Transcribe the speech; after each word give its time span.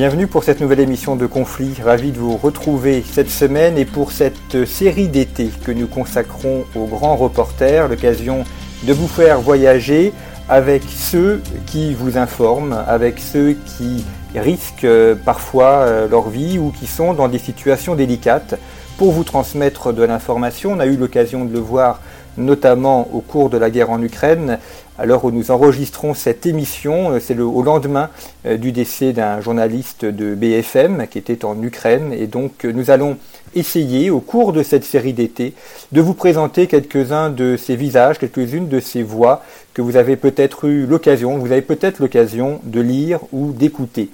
Bienvenue 0.00 0.28
pour 0.28 0.44
cette 0.44 0.62
nouvelle 0.62 0.80
émission 0.80 1.14
de 1.14 1.26
Conflit. 1.26 1.74
Ravi 1.84 2.10
de 2.10 2.16
vous 2.16 2.38
retrouver 2.38 3.04
cette 3.06 3.28
semaine 3.28 3.76
et 3.76 3.84
pour 3.84 4.12
cette 4.12 4.64
série 4.64 5.08
d'été 5.08 5.50
que 5.62 5.72
nous 5.72 5.86
consacrons 5.86 6.64
aux 6.74 6.86
grands 6.86 7.16
reporters, 7.16 7.86
l'occasion 7.86 8.44
de 8.84 8.94
vous 8.94 9.08
faire 9.08 9.42
voyager 9.42 10.14
avec 10.48 10.84
ceux 10.84 11.42
qui 11.66 11.92
vous 11.92 12.16
informent, 12.16 12.82
avec 12.86 13.18
ceux 13.18 13.58
qui 13.76 14.06
risquent 14.34 14.84
euh, 14.84 15.14
parfois 15.14 15.82
euh, 15.82 16.08
leur 16.08 16.30
vie 16.30 16.58
ou 16.58 16.70
qui 16.70 16.86
sont 16.86 17.12
dans 17.12 17.28
des 17.28 17.38
situations 17.38 17.94
délicates 17.94 18.54
pour 18.96 19.12
vous 19.12 19.24
transmettre 19.24 19.92
de 19.92 20.02
l'information. 20.02 20.72
On 20.72 20.80
a 20.80 20.86
eu 20.86 20.96
l'occasion 20.96 21.44
de 21.44 21.52
le 21.52 21.58
voir 21.58 22.00
notamment 22.38 23.08
au 23.12 23.20
cours 23.20 23.50
de 23.50 23.58
la 23.58 23.70
guerre 23.70 23.90
en 23.90 24.00
Ukraine. 24.02 24.58
À 24.98 25.06
l'heure 25.06 25.24
où 25.24 25.30
nous 25.30 25.50
enregistrons 25.50 26.14
cette 26.14 26.44
émission, 26.46 27.12
euh, 27.12 27.20
c'est 27.20 27.38
au 27.38 27.62
lendemain 27.62 28.10
du 28.44 28.72
décès 28.72 29.12
d'un 29.12 29.40
journaliste 29.40 30.04
de 30.04 30.34
BFM 30.34 31.06
qui 31.08 31.18
était 31.18 31.44
en 31.44 31.60
Ukraine. 31.62 32.12
Et 32.12 32.26
donc 32.26 32.64
nous 32.64 32.90
allons 32.90 33.16
essayer 33.54 34.10
au 34.10 34.20
cours 34.20 34.52
de 34.52 34.62
cette 34.62 34.84
série 34.84 35.12
d'été 35.12 35.54
de 35.92 36.00
vous 36.00 36.14
présenter 36.14 36.66
quelques-uns 36.66 37.30
de 37.30 37.56
ces 37.56 37.76
visages, 37.76 38.18
quelques-unes 38.18 38.68
de 38.68 38.80
ces 38.80 39.02
voix 39.02 39.42
que 39.74 39.82
vous 39.82 39.96
avez 39.96 40.16
peut-être 40.16 40.66
eu 40.66 40.86
l'occasion, 40.86 41.38
vous 41.38 41.52
avez 41.52 41.62
peut-être 41.62 41.98
l'occasion 42.00 42.60
de 42.64 42.80
lire 42.80 43.20
ou 43.32 43.52
d'écouter. 43.52 44.10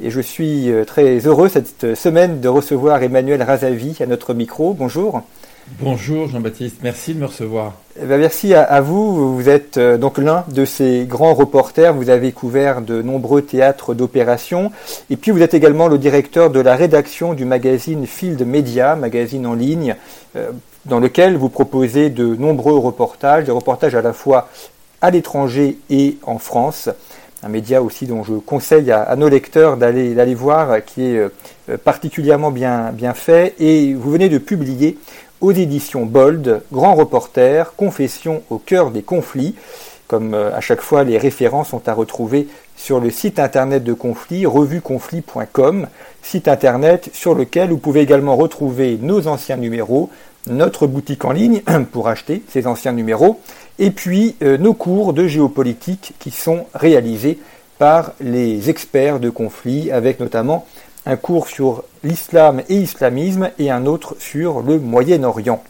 Et 0.00 0.10
je 0.10 0.20
suis 0.20 0.70
euh, 0.70 0.84
très 0.84 1.18
heureux 1.26 1.48
cette 1.48 1.96
semaine 1.96 2.40
de 2.40 2.48
recevoir 2.48 3.02
Emmanuel 3.02 3.42
Razavi 3.42 3.96
à 4.00 4.06
notre 4.06 4.32
micro. 4.32 4.72
Bonjour. 4.74 5.22
Bonjour 5.76 6.28
Jean-Baptiste, 6.28 6.78
merci 6.82 7.14
de 7.14 7.20
me 7.20 7.26
recevoir. 7.26 7.74
Eh 8.00 8.06
ben, 8.06 8.18
merci 8.18 8.54
à, 8.54 8.80
vous. 8.80 9.36
Vous 9.36 9.48
êtes 9.48 9.76
euh, 9.76 9.96
donc 9.96 10.18
l'un 10.18 10.44
de 10.48 10.64
ces 10.64 11.04
grands 11.06 11.34
reporters. 11.34 11.94
Vous 11.94 12.10
avez 12.10 12.32
couvert 12.32 12.80
de 12.80 13.02
nombreux 13.02 13.42
théâtres 13.42 13.94
d'opération. 13.94 14.72
Et 15.10 15.16
puis 15.16 15.30
vous 15.30 15.42
êtes 15.42 15.54
également 15.54 15.86
le 15.86 15.98
directeur 15.98 16.50
de 16.50 16.58
la 16.58 16.74
rédaction 16.74 17.34
du 17.34 17.44
magazine 17.44 18.06
Field 18.06 18.44
Media, 18.44 18.96
magazine 18.96 19.46
en 19.46 19.54
ligne, 19.54 19.94
euh, 20.36 20.50
dans 20.86 21.00
lequel 21.00 21.36
vous 21.36 21.50
proposez 21.50 22.10
de 22.10 22.34
nombreux 22.34 22.78
reportages, 22.78 23.44
des 23.44 23.52
reportages 23.52 23.94
à 23.94 24.02
la 24.02 24.12
fois 24.12 24.48
à 25.00 25.10
l'étranger 25.10 25.78
et 25.90 26.16
en 26.24 26.38
France. 26.38 26.88
Un 27.44 27.48
média 27.48 27.82
aussi 27.82 28.06
dont 28.06 28.24
je 28.24 28.34
conseille 28.34 28.90
à, 28.90 29.14
nos 29.14 29.28
lecteurs 29.28 29.76
d'aller 29.76 30.34
voir, 30.34 30.84
qui 30.84 31.04
est 31.04 31.18
euh, 31.18 31.76
particulièrement 31.84 32.50
bien, 32.50 32.90
bien 32.92 33.14
fait. 33.14 33.54
Et 33.60 33.94
vous 33.94 34.10
venez 34.10 34.28
de 34.28 34.38
publier 34.38 34.98
aux 35.40 35.52
éditions 35.52 36.04
Bold, 36.04 36.62
Grand 36.72 36.94
Reporter, 36.94 37.74
Confession 37.76 38.42
au 38.50 38.58
cœur 38.58 38.90
des 38.90 39.02
conflits. 39.02 39.54
Comme 40.06 40.34
euh, 40.34 40.56
à 40.56 40.60
chaque 40.60 40.80
fois, 40.80 41.04
les 41.04 41.18
références 41.18 41.68
sont 41.68 41.86
à 41.88 41.92
retrouver 41.92 42.48
sur 42.76 43.00
le 43.00 43.10
site 43.10 43.38
internet 43.38 43.84
de 43.84 43.92
Conflit, 43.92 44.46
revueconflit.com, 44.46 45.86
site 46.22 46.48
internet 46.48 47.10
sur 47.12 47.34
lequel 47.34 47.70
vous 47.70 47.78
pouvez 47.78 48.00
également 48.00 48.36
retrouver 48.36 48.98
nos 49.00 49.26
anciens 49.26 49.56
numéros, 49.56 50.10
notre 50.46 50.86
boutique 50.86 51.24
en 51.24 51.32
ligne 51.32 51.62
pour 51.92 52.08
acheter 52.08 52.42
ces 52.48 52.66
anciens 52.66 52.92
numéros, 52.92 53.40
et 53.78 53.90
puis 53.90 54.36
euh, 54.42 54.56
nos 54.56 54.74
cours 54.74 55.12
de 55.12 55.26
géopolitique 55.26 56.14
qui 56.18 56.30
sont 56.30 56.66
réalisés 56.74 57.38
par 57.78 58.12
les 58.20 58.70
experts 58.70 59.20
de 59.20 59.30
conflit, 59.30 59.90
avec 59.90 60.20
notamment 60.20 60.66
un 61.06 61.16
cours 61.16 61.48
sur 61.48 61.84
l'islam 62.04 62.62
et 62.68 62.76
islamisme 62.76 63.50
et 63.58 63.70
un 63.70 63.86
autre 63.86 64.16
sur 64.18 64.60
le 64.60 64.78
Moyen-Orient. 64.78 65.62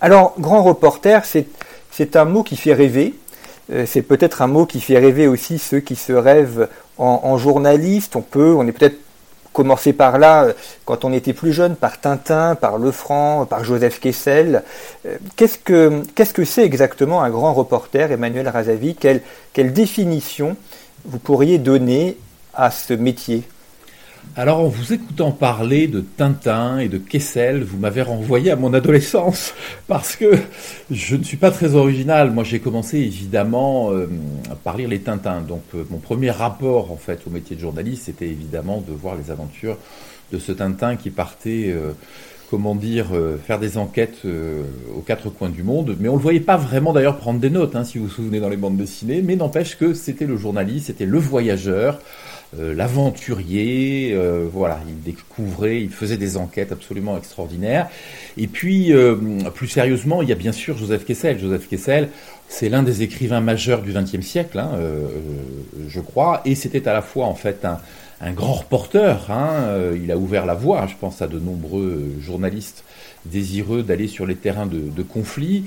Alors, 0.00 0.34
grand 0.38 0.62
reporter, 0.62 1.24
c'est 1.24 2.16
un 2.16 2.24
mot 2.24 2.42
qui 2.42 2.56
fait 2.56 2.74
rêver. 2.74 3.14
Euh, 3.70 3.86
c'est 3.86 4.02
peut-être 4.02 4.42
un 4.42 4.48
mot 4.48 4.66
qui 4.66 4.80
fait 4.80 4.98
rêver 4.98 5.28
aussi 5.28 5.58
ceux 5.58 5.80
qui 5.80 5.94
se 5.94 6.12
rêvent 6.12 6.68
en, 6.98 7.36
journaliste. 7.38 8.16
On 8.16 8.20
peut, 8.20 8.54
on 8.56 8.66
est 8.66 8.72
peut-être 8.72 8.98
commencé 9.52 9.92
par 9.92 10.18
là 10.18 10.44
euh, 10.44 10.52
quand 10.84 11.04
on 11.04 11.12
était 11.12 11.32
plus 11.32 11.52
jeune, 11.52 11.76
par 11.76 12.00
Tintin, 12.00 12.54
par 12.54 12.78
Lefranc, 12.78 13.46
par 13.46 13.64
Joseph 13.64 14.00
Kessel. 14.00 14.64
Euh, 15.06 15.18
qu'est-ce 15.36 16.32
que 16.32 16.44
c'est 16.44 16.64
exactement 16.64 17.22
un 17.22 17.30
grand 17.30 17.54
reporter, 17.54 18.10
Emmanuel 18.10 18.48
Razavi? 18.48 18.96
Quelle 18.96 19.72
définition 19.72 20.56
vous 21.04 21.18
pourriez 21.18 21.58
donner 21.58 22.16
à 22.54 22.70
ce 22.70 22.94
métier? 22.94 23.44
Alors, 24.34 24.60
en 24.60 24.68
vous 24.68 24.94
écoutant 24.94 25.30
parler 25.30 25.88
de 25.88 26.00
Tintin 26.00 26.78
et 26.78 26.88
de 26.88 26.96
Kessel, 26.96 27.62
vous 27.62 27.76
m'avez 27.76 28.00
renvoyé 28.00 28.50
à 28.50 28.56
mon 28.56 28.72
adolescence, 28.72 29.52
parce 29.88 30.16
que 30.16 30.38
je 30.90 31.16
ne 31.16 31.22
suis 31.22 31.36
pas 31.36 31.50
très 31.50 31.74
original. 31.74 32.30
Moi, 32.30 32.42
j'ai 32.42 32.58
commencé 32.58 32.96
évidemment 32.96 33.92
euh, 33.92 34.08
par 34.64 34.78
lire 34.78 34.88
les 34.88 35.00
Tintins. 35.00 35.42
Donc, 35.42 35.60
euh, 35.74 35.84
mon 35.90 35.98
premier 35.98 36.30
rapport, 36.30 36.92
en 36.92 36.96
fait, 36.96 37.20
au 37.26 37.30
métier 37.30 37.56
de 37.56 37.60
journaliste, 37.60 38.04
c'était 38.04 38.26
évidemment 38.26 38.82
de 38.86 38.94
voir 38.94 39.16
les 39.16 39.30
aventures 39.30 39.76
de 40.32 40.38
ce 40.38 40.52
Tintin 40.52 40.96
qui 40.96 41.10
partait, 41.10 41.66
euh, 41.66 41.92
comment 42.48 42.74
dire, 42.74 43.08
faire 43.46 43.58
des 43.58 43.76
enquêtes 43.76 44.26
aux 44.94 45.00
quatre 45.00 45.28
coins 45.28 45.50
du 45.50 45.62
monde. 45.62 45.96
Mais 46.00 46.08
on 46.08 46.12
ne 46.12 46.18
le 46.18 46.22
voyait 46.22 46.40
pas 46.40 46.56
vraiment 46.56 46.94
d'ailleurs 46.94 47.18
prendre 47.18 47.40
des 47.40 47.50
notes, 47.50 47.76
hein, 47.76 47.84
si 47.84 47.98
vous 47.98 48.04
vous 48.04 48.10
souvenez 48.10 48.40
dans 48.40 48.50
les 48.50 48.56
bandes 48.56 48.76
dessinées. 48.76 49.20
Mais 49.20 49.36
n'empêche 49.36 49.76
que 49.76 49.92
c'était 49.92 50.26
le 50.26 50.36
journaliste, 50.36 50.86
c'était 50.86 51.06
le 51.06 51.18
voyageur. 51.18 51.98
Euh, 52.58 52.74
l'aventurier, 52.74 54.12
euh, 54.12 54.46
voilà, 54.52 54.78
il 54.86 55.00
découvrait, 55.02 55.80
il 55.80 55.90
faisait 55.90 56.18
des 56.18 56.36
enquêtes 56.36 56.70
absolument 56.70 57.16
extraordinaires. 57.16 57.88
Et 58.36 58.46
puis, 58.46 58.92
euh, 58.92 59.16
plus 59.54 59.68
sérieusement, 59.68 60.20
il 60.20 60.28
y 60.28 60.32
a 60.32 60.36
bien 60.36 60.52
sûr 60.52 60.76
Joseph 60.76 61.06
Kessel. 61.06 61.38
Joseph 61.38 61.66
Kessel, 61.66 62.10
c'est 62.48 62.68
l'un 62.68 62.82
des 62.82 63.02
écrivains 63.02 63.40
majeurs 63.40 63.80
du 63.80 63.92
XXe 63.92 64.20
siècle, 64.20 64.58
hein, 64.58 64.72
je 65.88 66.00
crois, 66.00 66.42
et 66.44 66.54
c'était 66.54 66.86
à 66.86 66.92
la 66.92 67.00
fois 67.00 67.24
en 67.24 67.34
fait 67.34 67.64
un, 67.64 67.78
un 68.20 68.32
grand 68.32 68.52
reporter. 68.52 69.30
Hein, 69.30 69.92
il 69.96 70.12
a 70.12 70.18
ouvert 70.18 70.44
la 70.44 70.52
voie, 70.52 70.86
je 70.86 70.94
pense, 71.00 71.22
à 71.22 71.28
de 71.28 71.38
nombreux 71.38 72.10
journalistes 72.20 72.84
désireux 73.24 73.82
d'aller 73.82 74.08
sur 74.08 74.26
les 74.26 74.34
terrains 74.34 74.66
de, 74.66 74.80
de 74.80 75.02
conflit. 75.02 75.64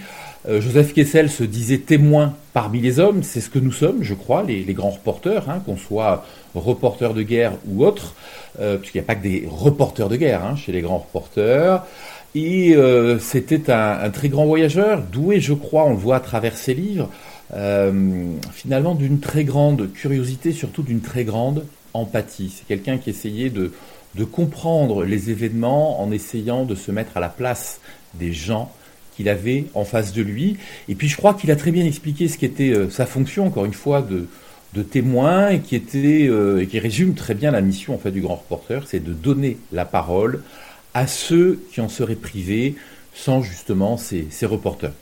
Euh, 0.48 0.62
Joseph 0.62 0.94
Kessel 0.94 1.30
se 1.30 1.44
disait 1.44 1.80
témoin 1.80 2.36
parmi 2.54 2.80
les 2.80 3.00
hommes, 3.00 3.24
c'est 3.24 3.42
ce 3.42 3.50
que 3.50 3.60
nous 3.60 3.72
sommes, 3.72 4.04
je 4.04 4.14
crois, 4.14 4.44
les, 4.44 4.64
grands 4.74 4.92
reporters, 4.92 5.50
hein, 5.50 5.62
qu'on 5.66 5.78
soit 5.78 6.26
reporters 6.54 7.14
de 7.14 7.24
guerre 7.24 7.54
ou 7.68 7.86
autres, 7.86 8.14
euh, 8.60 8.78
puisqu'il 8.78 9.00
n'y 9.00 9.04
a 9.04 9.08
pas 9.08 9.16
que 9.16 9.24
des 9.24 9.48
reporters 9.50 10.08
de 10.08 10.16
guerre 10.16 10.46
hein, 10.46 10.56
chez 10.56 10.72
les 10.72 10.82
grands 10.82 11.00
reporters. 11.00 11.84
Et 12.36 12.76
euh, 12.76 13.18
c'était 13.18 13.72
un, 13.72 14.10
très 14.12 14.30
grand 14.30 14.46
voyageur, 14.46 15.02
doué, 15.02 15.40
je 15.40 15.54
crois, 15.54 15.86
on 15.86 15.92
le 15.92 15.96
voit 15.96 16.18
à 16.18 16.20
travers 16.20 16.58
ses 16.58 16.74
livres, 16.74 17.10
finalement 18.52 18.96
d'une 18.96 19.20
très 19.20 19.46
grande 19.46 19.94
curiosité, 19.94 20.52
surtout 20.52 20.84
d'une 20.84 21.02
très 21.02 21.24
grande 21.24 21.66
empathie. 21.94 22.54
C'est 22.54 22.68
quelqu'un 22.68 22.98
qui 22.98 23.10
essayait 23.10 23.50
de 23.50 23.72
comprendre 24.26 25.06
les 25.06 25.30
événements 25.30 26.02
en 26.02 26.12
essayant 26.12 26.66
de 26.66 26.76
se 26.76 26.92
mettre 26.92 27.16
à 27.16 27.20
la 27.20 27.30
place 27.30 27.80
des 28.16 28.34
gens 28.34 28.72
qu'il 29.16 29.30
avait 29.30 29.66
en 29.74 29.86
face 29.86 30.14
de 30.14 30.22
lui. 30.22 30.58
Et 30.90 30.96
puis 30.96 31.08
je 31.08 31.17
crois 31.17 31.34
qu'il 31.34 31.52
a 31.52 31.56
très 31.56 31.72
bien 31.72 31.85
expliqué 31.85 32.28
ce 32.28 32.38
qu'était 32.38 32.67
était 32.70 32.78
euh, 32.78 32.90
sa 32.90 33.06
fonction, 33.06 33.47
encore 33.47 33.66
une 33.66 33.73
fois, 33.73 34.02
de, 34.02 34.28
de 34.73 34.84
témoin, 34.84 35.50
et 35.50 35.59
qui, 35.59 35.76
était, 35.76 36.28
euh, 36.28 36.62
et 36.62 36.67
qui 36.67 36.79
résume 36.79 37.16
très 37.16 37.34
bien 37.34 37.52
la 37.52 37.62
mission 37.62 37.96
en 37.96 37.97
fait, 37.97 38.12
du 38.12 38.22
grand 38.22 38.35
reporter, 38.35 38.84
c'est 38.88 39.03
de 39.03 39.14
donner 39.14 39.58
la 39.72 39.85
parole 39.85 40.41
à 40.94 41.08
ceux 41.08 41.59
qui 41.72 41.82
en 41.82 41.90
seraient 41.90 42.16
privés 42.16 42.76
sans 43.14 43.41
justement 43.41 43.97
ces, 43.97 44.28
ces 44.29 44.46
reporters. 44.46 44.94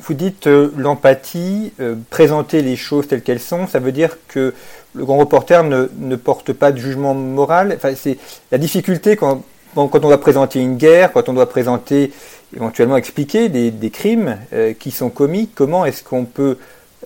Vous 0.00 0.14
dites 0.14 0.46
euh, 0.46 0.70
l'empathie, 0.76 1.72
présenter 2.10 2.60
les 2.60 2.76
choses 2.76 3.08
telles 3.08 3.22
qu'elles 3.22 3.40
sont, 3.40 3.66
ça 3.66 3.78
veut 3.78 3.92
dire 3.92 4.18
que 4.28 4.52
le 4.94 5.04
grand 5.04 5.16
reporter 5.16 5.64
ne, 5.64 5.88
ne 5.98 6.16
porte 6.16 6.52
pas 6.52 6.72
de 6.72 6.78
jugement 6.78 7.14
moral. 7.14 7.72
Enfin, 7.76 7.94
c'est 7.94 8.18
la 8.50 8.58
difficulté 8.58 9.16
quand, 9.16 9.42
quand 9.76 10.04
on 10.04 10.08
doit 10.08 10.20
présenter 10.20 10.60
une 10.60 10.76
guerre, 10.76 11.12
quand 11.12 11.28
on 11.28 11.34
doit 11.34 11.48
présenter 11.48 12.12
éventuellement 12.54 12.96
expliquer 12.96 13.48
des, 13.48 13.90
crimes 13.90 14.38
euh, 14.52 14.72
qui 14.72 14.90
sont 14.90 15.10
commis. 15.10 15.48
Comment 15.54 15.84
est-ce 15.84 16.02
qu'on 16.02 16.24
peut 16.24 16.56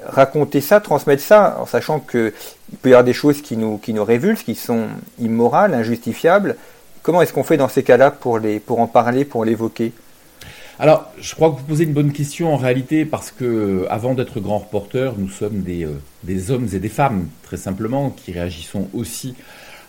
raconter 0.06 0.60
ça, 0.60 0.80
transmettre 0.80 1.22
ça, 1.22 1.58
en 1.60 1.66
sachant 1.66 1.98
qu'il 1.98 2.32
peut 2.80 2.90
y 2.90 2.92
avoir 2.92 3.04
des 3.04 3.12
choses 3.12 3.42
qui 3.42 3.56
nous, 3.56 3.78
qui 3.78 3.92
nous 3.92 4.04
révulsent, 4.04 4.44
qui 4.44 4.54
sont 4.54 4.86
immorales, 5.18 5.74
injustifiables. 5.74 6.56
Comment 7.02 7.22
est-ce 7.22 7.32
qu'on 7.32 7.44
fait 7.44 7.56
dans 7.56 7.68
ces 7.68 7.82
cas-là 7.82 8.10
pour, 8.10 8.38
pour 8.64 8.80
en 8.80 8.86
parler, 8.86 9.24
pour 9.24 9.44
l'évoquer? 9.44 9.92
Alors, 10.78 11.10
je 11.20 11.34
crois 11.34 11.50
que 11.50 11.56
vous 11.56 11.64
posez 11.64 11.84
une 11.84 11.92
bonne 11.92 12.12
question 12.12 12.54
en 12.54 12.56
réalité 12.56 13.04
parce 13.04 13.30
que, 13.30 13.86
avant 13.90 14.14
d'être 14.14 14.40
grands 14.40 14.58
reporters, 14.58 15.12
nous 15.18 15.28
sommes 15.28 15.60
des, 15.60 15.86
des 16.22 16.50
hommes 16.50 16.68
et 16.72 16.78
des 16.78 16.88
femmes, 16.88 17.28
très 17.42 17.58
simplement, 17.58 18.10
qui 18.10 18.32
réagissons 18.32 18.88
aussi 18.94 19.34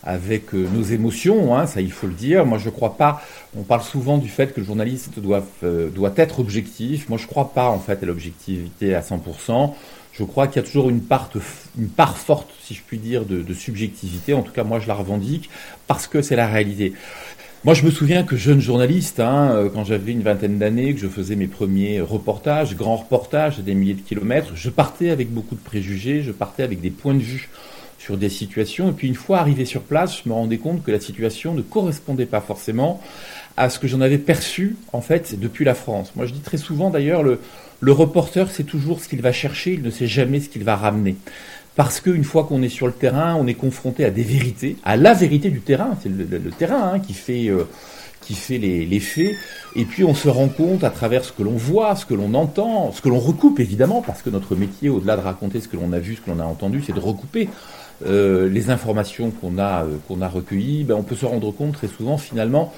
avec 0.04 0.54
euh, 0.54 0.68
nos 0.74 0.84
émotions, 0.84 1.56
hein, 1.56 1.68
ça 1.68 1.82
il 1.82 1.92
faut 1.92 2.08
le 2.08 2.14
dire. 2.14 2.46
Moi 2.46 2.58
je 2.58 2.66
ne 2.66 2.72
crois 2.72 2.98
pas, 2.98 3.22
on 3.56 3.64
parle 3.64 3.84
souvent 3.84 4.18
du 4.18 4.30
fait 4.30 4.54
que 4.54 4.60
le 4.60 4.66
journaliste 4.66 5.20
doit, 5.20 5.46
euh, 5.64 5.90
doit 5.90 6.14
être 6.16 6.40
objectif. 6.40 7.10
Moi 7.10 7.18
je 7.18 7.24
ne 7.24 7.30
crois 7.30 7.54
pas 7.54 7.70
en 7.70 7.80
fait 7.80 8.02
à 8.02 8.06
l'objectivité 8.06 8.96
à 8.96 9.02
100%. 9.02 9.74
Je 10.14 10.24
crois 10.24 10.48
qu'il 10.48 10.62
y 10.62 10.66
a 10.66 10.68
toujours 10.68 10.90
une 10.90 11.02
part, 11.02 11.30
une 11.78 11.88
part 11.88 12.18
forte, 12.18 12.50
si 12.62 12.74
je 12.74 12.82
puis 12.86 12.98
dire, 12.98 13.26
de, 13.26 13.42
de 13.42 13.54
subjectivité. 13.54 14.34
En 14.34 14.42
tout 14.42 14.52
cas, 14.52 14.64
moi 14.64 14.80
je 14.80 14.88
la 14.88 14.94
revendique 14.94 15.50
parce 15.88 16.08
que 16.08 16.22
c'est 16.22 16.36
la 16.36 16.48
réalité. 16.48 16.94
Moi, 17.64 17.76
je 17.76 17.86
me 17.86 17.92
souviens 17.92 18.24
que 18.24 18.36
jeune 18.36 18.60
journaliste, 18.60 19.20
hein, 19.20 19.52
euh, 19.52 19.70
quand 19.70 19.84
j'avais 19.84 20.14
une 20.14 20.24
vingtaine 20.24 20.58
d'années, 20.58 20.96
que 20.96 21.00
je 21.00 21.08
faisais 21.08 21.36
mes 21.36 21.46
premiers 21.46 22.02
reportages, 22.02 22.76
grands 22.76 22.96
reportages, 22.96 23.60
des 23.60 23.76
milliers 23.76 23.94
de 23.94 24.02
kilomètres, 24.02 24.54
je 24.56 24.72
partais 24.72 25.12
avec 25.12 25.32
beaucoup 25.32 25.54
de 25.54 25.60
préjugés, 25.60 26.24
je 26.24 26.32
partais 26.32 26.64
avec 26.64 26.82
des 26.82 26.90
points 26.90 27.14
de 27.14 27.20
vue 27.20 27.50
sur 28.02 28.18
des 28.18 28.30
situations. 28.30 28.90
Et 28.90 28.94
puis 28.94 29.08
une 29.08 29.16
fois 29.16 29.40
arrivé 29.40 29.64
sur 29.66 29.82
place, 29.82 30.22
je 30.24 30.30
me 30.30 30.34
rendais 30.34 30.58
compte 30.58 30.84
que 30.84 30.92
la 30.92 31.00
situation 31.00 31.54
ne 31.54 31.62
correspondait 31.62 32.26
pas 32.26 32.42
forcément 32.42 33.00
à 33.58 33.70
ce 33.70 33.78
que 33.78 33.88
j'en 33.88 34.02
avais 34.02 34.18
perçu 34.18 34.76
en 34.92 35.02
fait 35.02 35.40
depuis 35.40 35.66
la 35.66 35.76
France. 35.76 36.14
Moi 36.16 36.26
je 36.26 36.34
dis 36.34 36.40
très 36.40 36.58
souvent 36.58 36.90
d'ailleurs 36.90 37.22
le, 37.22 37.40
le 37.80 37.92
reporter 37.92 38.50
sait 38.50 38.64
toujours 38.64 39.02
ce 39.02 39.08
qu'il 39.08 39.22
va 39.22 39.32
chercher, 39.32 39.74
il 39.74 39.84
ne 39.84 39.92
sait 39.92 40.08
jamais 40.08 40.40
ce 40.40 40.50
qu'il 40.50 40.64
va 40.64 40.76
ramener. 40.76 41.16
Parce 41.76 42.02
qu'une 42.02 42.24
fois 42.24 42.46
qu'on 42.46 42.64
est 42.64 42.70
sur 42.70 42.88
le 42.88 42.94
terrain, 42.94 43.36
on 43.36 43.46
est 43.46 43.54
confronté 43.54 44.04
à 44.04 44.10
des 44.10 44.24
vérités, 44.24 44.78
à 44.84 44.98
la 44.98 45.14
vérité 45.14 45.50
du 45.50 45.62
terrain. 45.62 45.96
C'est 46.02 46.10
le, 46.10 46.40
terrain 46.50 46.94
hein, 46.94 47.00
qui 47.00 47.14
fait, 47.14 47.48
euh, 47.50 47.64
qui 48.22 48.34
fait 48.34 48.58
les, 48.58 48.86
les, 48.86 49.00
faits. 49.00 49.36
Et 49.76 49.86
puis 49.86 50.04
on 50.04 50.14
se 50.14 50.28
rend 50.28 50.50
compte 50.50 50.84
à 50.84 50.90
travers 50.90 51.24
ce 51.24 51.32
que 51.32 51.44
l'on 51.44 51.56
voit, 51.56 51.96
ce 51.96 52.06
que 52.06 52.14
l'on 52.14 52.34
entend, 52.34 52.92
ce 52.92 53.02
que 53.02 53.10
l'on 53.10 53.20
recoupe 53.20 53.60
évidemment, 53.60 54.02
parce 54.02 54.22
que 54.22 54.30
notre 54.30 54.56
métier, 54.56 54.90
au-delà 54.90 55.16
de 55.16 55.22
raconter 55.22 55.62
ce 55.62 55.68
que 55.68 55.78
l'on 55.78 55.94
a 55.94 56.00
vu, 56.00 56.16
ce 56.16 56.22
que 56.22 56.30
l'on 56.30 56.40
a 56.40 56.46
entendu, 56.46 56.84
c'est 56.86 56.94
de 56.94 57.00
recouper 57.00 57.48
euh, 58.06 58.50
les 58.50 58.70
informations 58.70 59.32
qu'on 59.32 59.58
a, 59.58 59.84
euh, 59.84 59.98
qu'on 60.08 60.22
a 60.22 60.28
recueillies, 60.28 60.84
ben, 60.84 60.96
on 60.96 61.04
peut 61.04 61.16
se 61.16 61.26
rendre 61.26 61.52
compte 61.52 61.74
très 61.74 61.88
souvent 61.88 62.18
finalement 62.18 62.74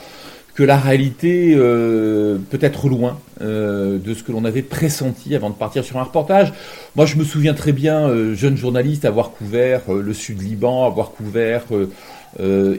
que 0.56 0.64
la 0.64 0.78
réalité 0.78 1.56
euh, 1.58 2.38
peut 2.52 2.60
être 2.62 2.88
loin 2.88 3.20
de 3.42 4.14
ce 4.14 4.24
que 4.24 4.31
l'on 4.31 4.46
avait 4.46 4.62
pressenti 4.62 5.36
avant 5.36 5.50
de 5.50 5.56
partir 5.56 5.84
sur 5.84 5.98
un 5.98 6.04
reportage. 6.04 6.54
Moi, 6.96 7.06
je 7.06 7.18
me 7.18 7.25
souviens 7.25 7.54
très 7.54 7.74
bien, 7.74 8.34
jeune 8.36 8.56
journaliste, 8.56 9.04
avoir 9.04 9.31
couvert 9.31 9.92
le 9.92 10.14
Sud-Liban, 10.14 10.86
avoir 10.86 11.12
couvert 11.12 11.64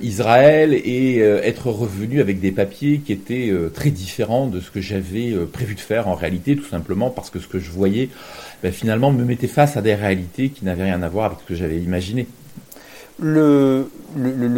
Israël 0.01 0.73
et 0.73 1.19
être 1.19 1.67
revenu 1.67 2.23
avec 2.23 2.41
des 2.41 2.51
papiers 2.51 3.01
qui 3.05 3.13
étaient 3.13 3.53
très 3.75 3.91
différents 3.91 4.47
de 4.47 4.61
ce 4.61 4.71
que 4.71 4.81
j'avais 4.81 5.35
prévu 5.53 5.75
de 5.75 5.81
faire 5.81 6.09
en 6.09 6.15
réalité, 6.15 6.57
tout 6.57 6.65
simplement 6.65 7.11
parce 7.11 7.29
que 7.29 7.41
ce 7.41 7.49
que 7.49 7.59
je 7.59 7.71
voyais 7.71 8.09
ben, 8.65 8.73
finalement 8.73 9.13
me 9.13 9.25
mettait 9.25 9.47
face 9.47 9.77
à 9.77 9.83
des 9.83 9.95
réalités 9.95 10.49
qui 10.49 10.65
n'avaient 10.65 10.85
rien 10.85 11.03
à 11.03 11.09
voir 11.11 11.27
avec 11.27 11.41
ce 11.41 11.45
que 11.45 11.55
j'avais 11.55 11.77
imaginé. 11.77 12.27
Le, 13.21 13.91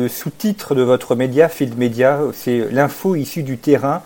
sous-titre 0.08 0.76
de 0.76 0.82
votre 0.82 1.16
média, 1.16 1.48
Field 1.48 1.76
Media, 1.76 2.20
c'est 2.32 2.70
l'info 2.70 3.16
issue 3.16 3.42
du 3.42 3.58
terrain. 3.58 4.02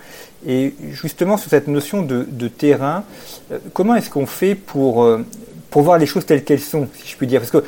Et 0.49 0.73
justement, 0.91 1.37
sur 1.37 1.51
cette 1.51 1.69
notion 1.69 2.01
de, 2.01 2.49
terrain, 2.49 3.05
euh, 3.53 3.59
comment 3.75 3.95
est-ce 3.95 4.09
qu'on 4.09 4.25
fait 4.25 4.55
pour, 4.55 5.05
euh, 5.05 5.23
pour 5.69 5.83
voir 5.83 5.99
les 5.99 6.07
choses 6.07 6.25
telles 6.25 6.45
qu'elles 6.45 6.61
sont, 6.61 6.89
si 6.95 7.13
je 7.13 7.17
puis 7.19 7.27
dire? 7.27 7.43
Parce 7.43 7.51
que 7.51 7.63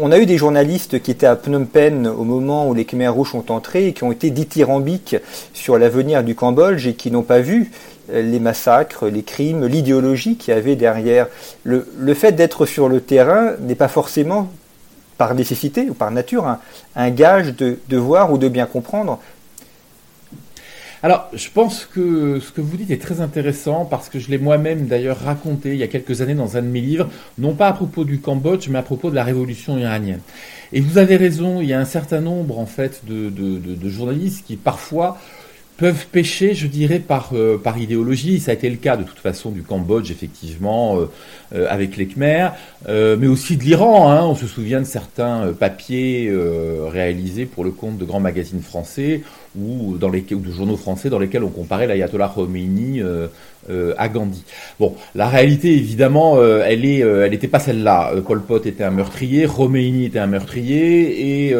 on 0.00 0.10
a 0.10 0.18
eu 0.18 0.26
des 0.26 0.38
journalistes 0.38 1.00
qui 1.00 1.12
étaient 1.12 1.26
à 1.26 1.36
Phnom 1.36 1.66
Penh 1.66 2.06
au 2.08 2.24
moment 2.24 2.68
où 2.68 2.74
les 2.74 2.84
Khmer 2.84 3.08
rouges 3.08 3.30
sont 3.30 3.50
entrés 3.52 3.86
et 3.86 3.92
qui 3.92 4.02
ont 4.02 4.12
été 4.12 4.30
dithyrambiques 4.30 5.16
sur 5.54 5.78
l'avenir 5.78 6.22
du 6.24 6.34
Cambodge 6.34 6.86
et 6.86 6.94
qui 6.94 7.10
n'ont 7.10 7.22
pas 7.22 7.40
vu 7.40 7.70
les 8.12 8.40
massacres, 8.40 9.06
les 9.06 9.22
crimes, 9.22 9.66
l'idéologie 9.66 10.36
qu'il 10.36 10.54
y 10.54 10.56
avait 10.56 10.76
derrière. 10.76 11.28
Le, 11.64 11.84
fait 12.14 12.32
d'être 12.32 12.66
sur 12.66 12.88
le 12.88 13.00
terrain 13.00 13.52
n'est 13.60 13.74
pas 13.74 13.88
forcément, 13.88 14.50
par 15.18 15.34
nécessité 15.34 15.88
ou 15.90 15.94
par 15.94 16.10
nature, 16.10 16.56
un, 16.96 17.10
gage 17.10 17.54
de, 17.56 17.96
voir 17.96 18.32
ou 18.32 18.38
de 18.38 18.48
bien 18.48 18.66
comprendre. 18.66 19.20
Alors, 21.02 21.28
je 21.32 21.48
pense 21.48 21.86
que 21.86 22.40
ce 22.40 22.52
que 22.52 22.60
vous 22.60 22.76
dites 22.76 22.90
est 22.90 23.00
très 23.00 23.22
intéressant 23.22 23.86
parce 23.86 24.10
que 24.10 24.18
je 24.18 24.30
l'ai 24.30 24.36
moi-même 24.36 24.86
d'ailleurs 24.86 25.18
raconté 25.18 25.70
il 25.70 25.76
y 25.76 25.82
a 25.82 25.86
quelques 25.86 26.20
années 26.20 26.34
dans 26.34 26.58
un 26.58 26.62
de 26.62 26.66
mes 26.66 26.82
livres, 26.82 27.08
non 27.38 27.54
pas 27.54 27.68
à 27.68 27.72
propos 27.72 28.04
du 28.04 28.20
Cambodge, 28.20 28.68
mais 28.68 28.78
à 28.78 28.82
propos 28.82 29.08
de 29.08 29.14
la 29.14 29.24
révolution 29.24 29.78
iranienne. 29.78 30.20
Et 30.74 30.82
vous 30.82 30.98
avez 30.98 31.16
raison, 31.16 31.62
il 31.62 31.68
y 31.68 31.72
a 31.72 31.80
un 31.80 31.86
certain 31.86 32.20
nombre 32.20 32.58
en 32.58 32.66
fait 32.66 33.02
de 33.06 33.88
journalistes 33.88 34.44
qui 34.46 34.56
parfois 34.56 35.16
peuvent 35.80 36.06
pêcher, 36.12 36.54
je 36.54 36.66
dirais, 36.66 36.98
par, 36.98 37.30
euh, 37.32 37.56
par 37.56 37.78
idéologie. 37.78 38.38
Ça 38.38 38.50
a 38.50 38.54
été 38.54 38.68
le 38.68 38.76
cas 38.76 38.98
de 38.98 39.02
toute 39.02 39.18
façon 39.18 39.50
du 39.50 39.62
Cambodge, 39.62 40.10
effectivement, 40.10 40.98
euh, 40.98 41.06
euh, 41.54 41.66
avec 41.70 41.96
les 41.96 42.06
Khmers, 42.06 42.52
mais 42.86 43.26
aussi 43.26 43.56
de 43.56 43.62
l'Iran. 43.62 44.10
Hein. 44.10 44.26
On 44.26 44.34
se 44.34 44.46
souvient 44.46 44.80
de 44.80 44.86
certains 44.86 45.54
papiers 45.58 46.30
réalisés 46.88 47.46
pour 47.46 47.64
le 47.64 47.70
compte 47.70 47.98
de 47.98 48.04
grands 48.04 48.20
magazines 48.20 48.60
français 48.60 49.22
ou, 49.58 49.96
dans 49.98 50.10
les, 50.10 50.24
ou 50.32 50.40
de 50.40 50.52
journaux 50.52 50.76
français 50.76 51.08
dans 51.08 51.18
lesquels 51.18 51.44
on 51.44 51.50
comparait 51.50 51.86
l'ayatollah 51.86 52.30
Khomeini 52.34 53.02
à 53.98 54.08
Gandhi. 54.08 54.44
Bon, 54.78 54.94
la 55.14 55.28
réalité, 55.28 55.72
évidemment, 55.72 56.42
elle 56.42 56.84
est, 56.84 56.98
elle 57.00 57.30
n'était 57.30 57.48
pas 57.48 57.58
celle-là. 57.58 58.12
Pol 58.26 58.42
Pot 58.42 58.66
était 58.66 58.84
un 58.84 58.90
meurtrier, 58.90 59.46
Khomeini 59.46 60.06
était 60.06 60.18
un 60.18 60.26
meurtrier, 60.26 61.48
et 61.48 61.54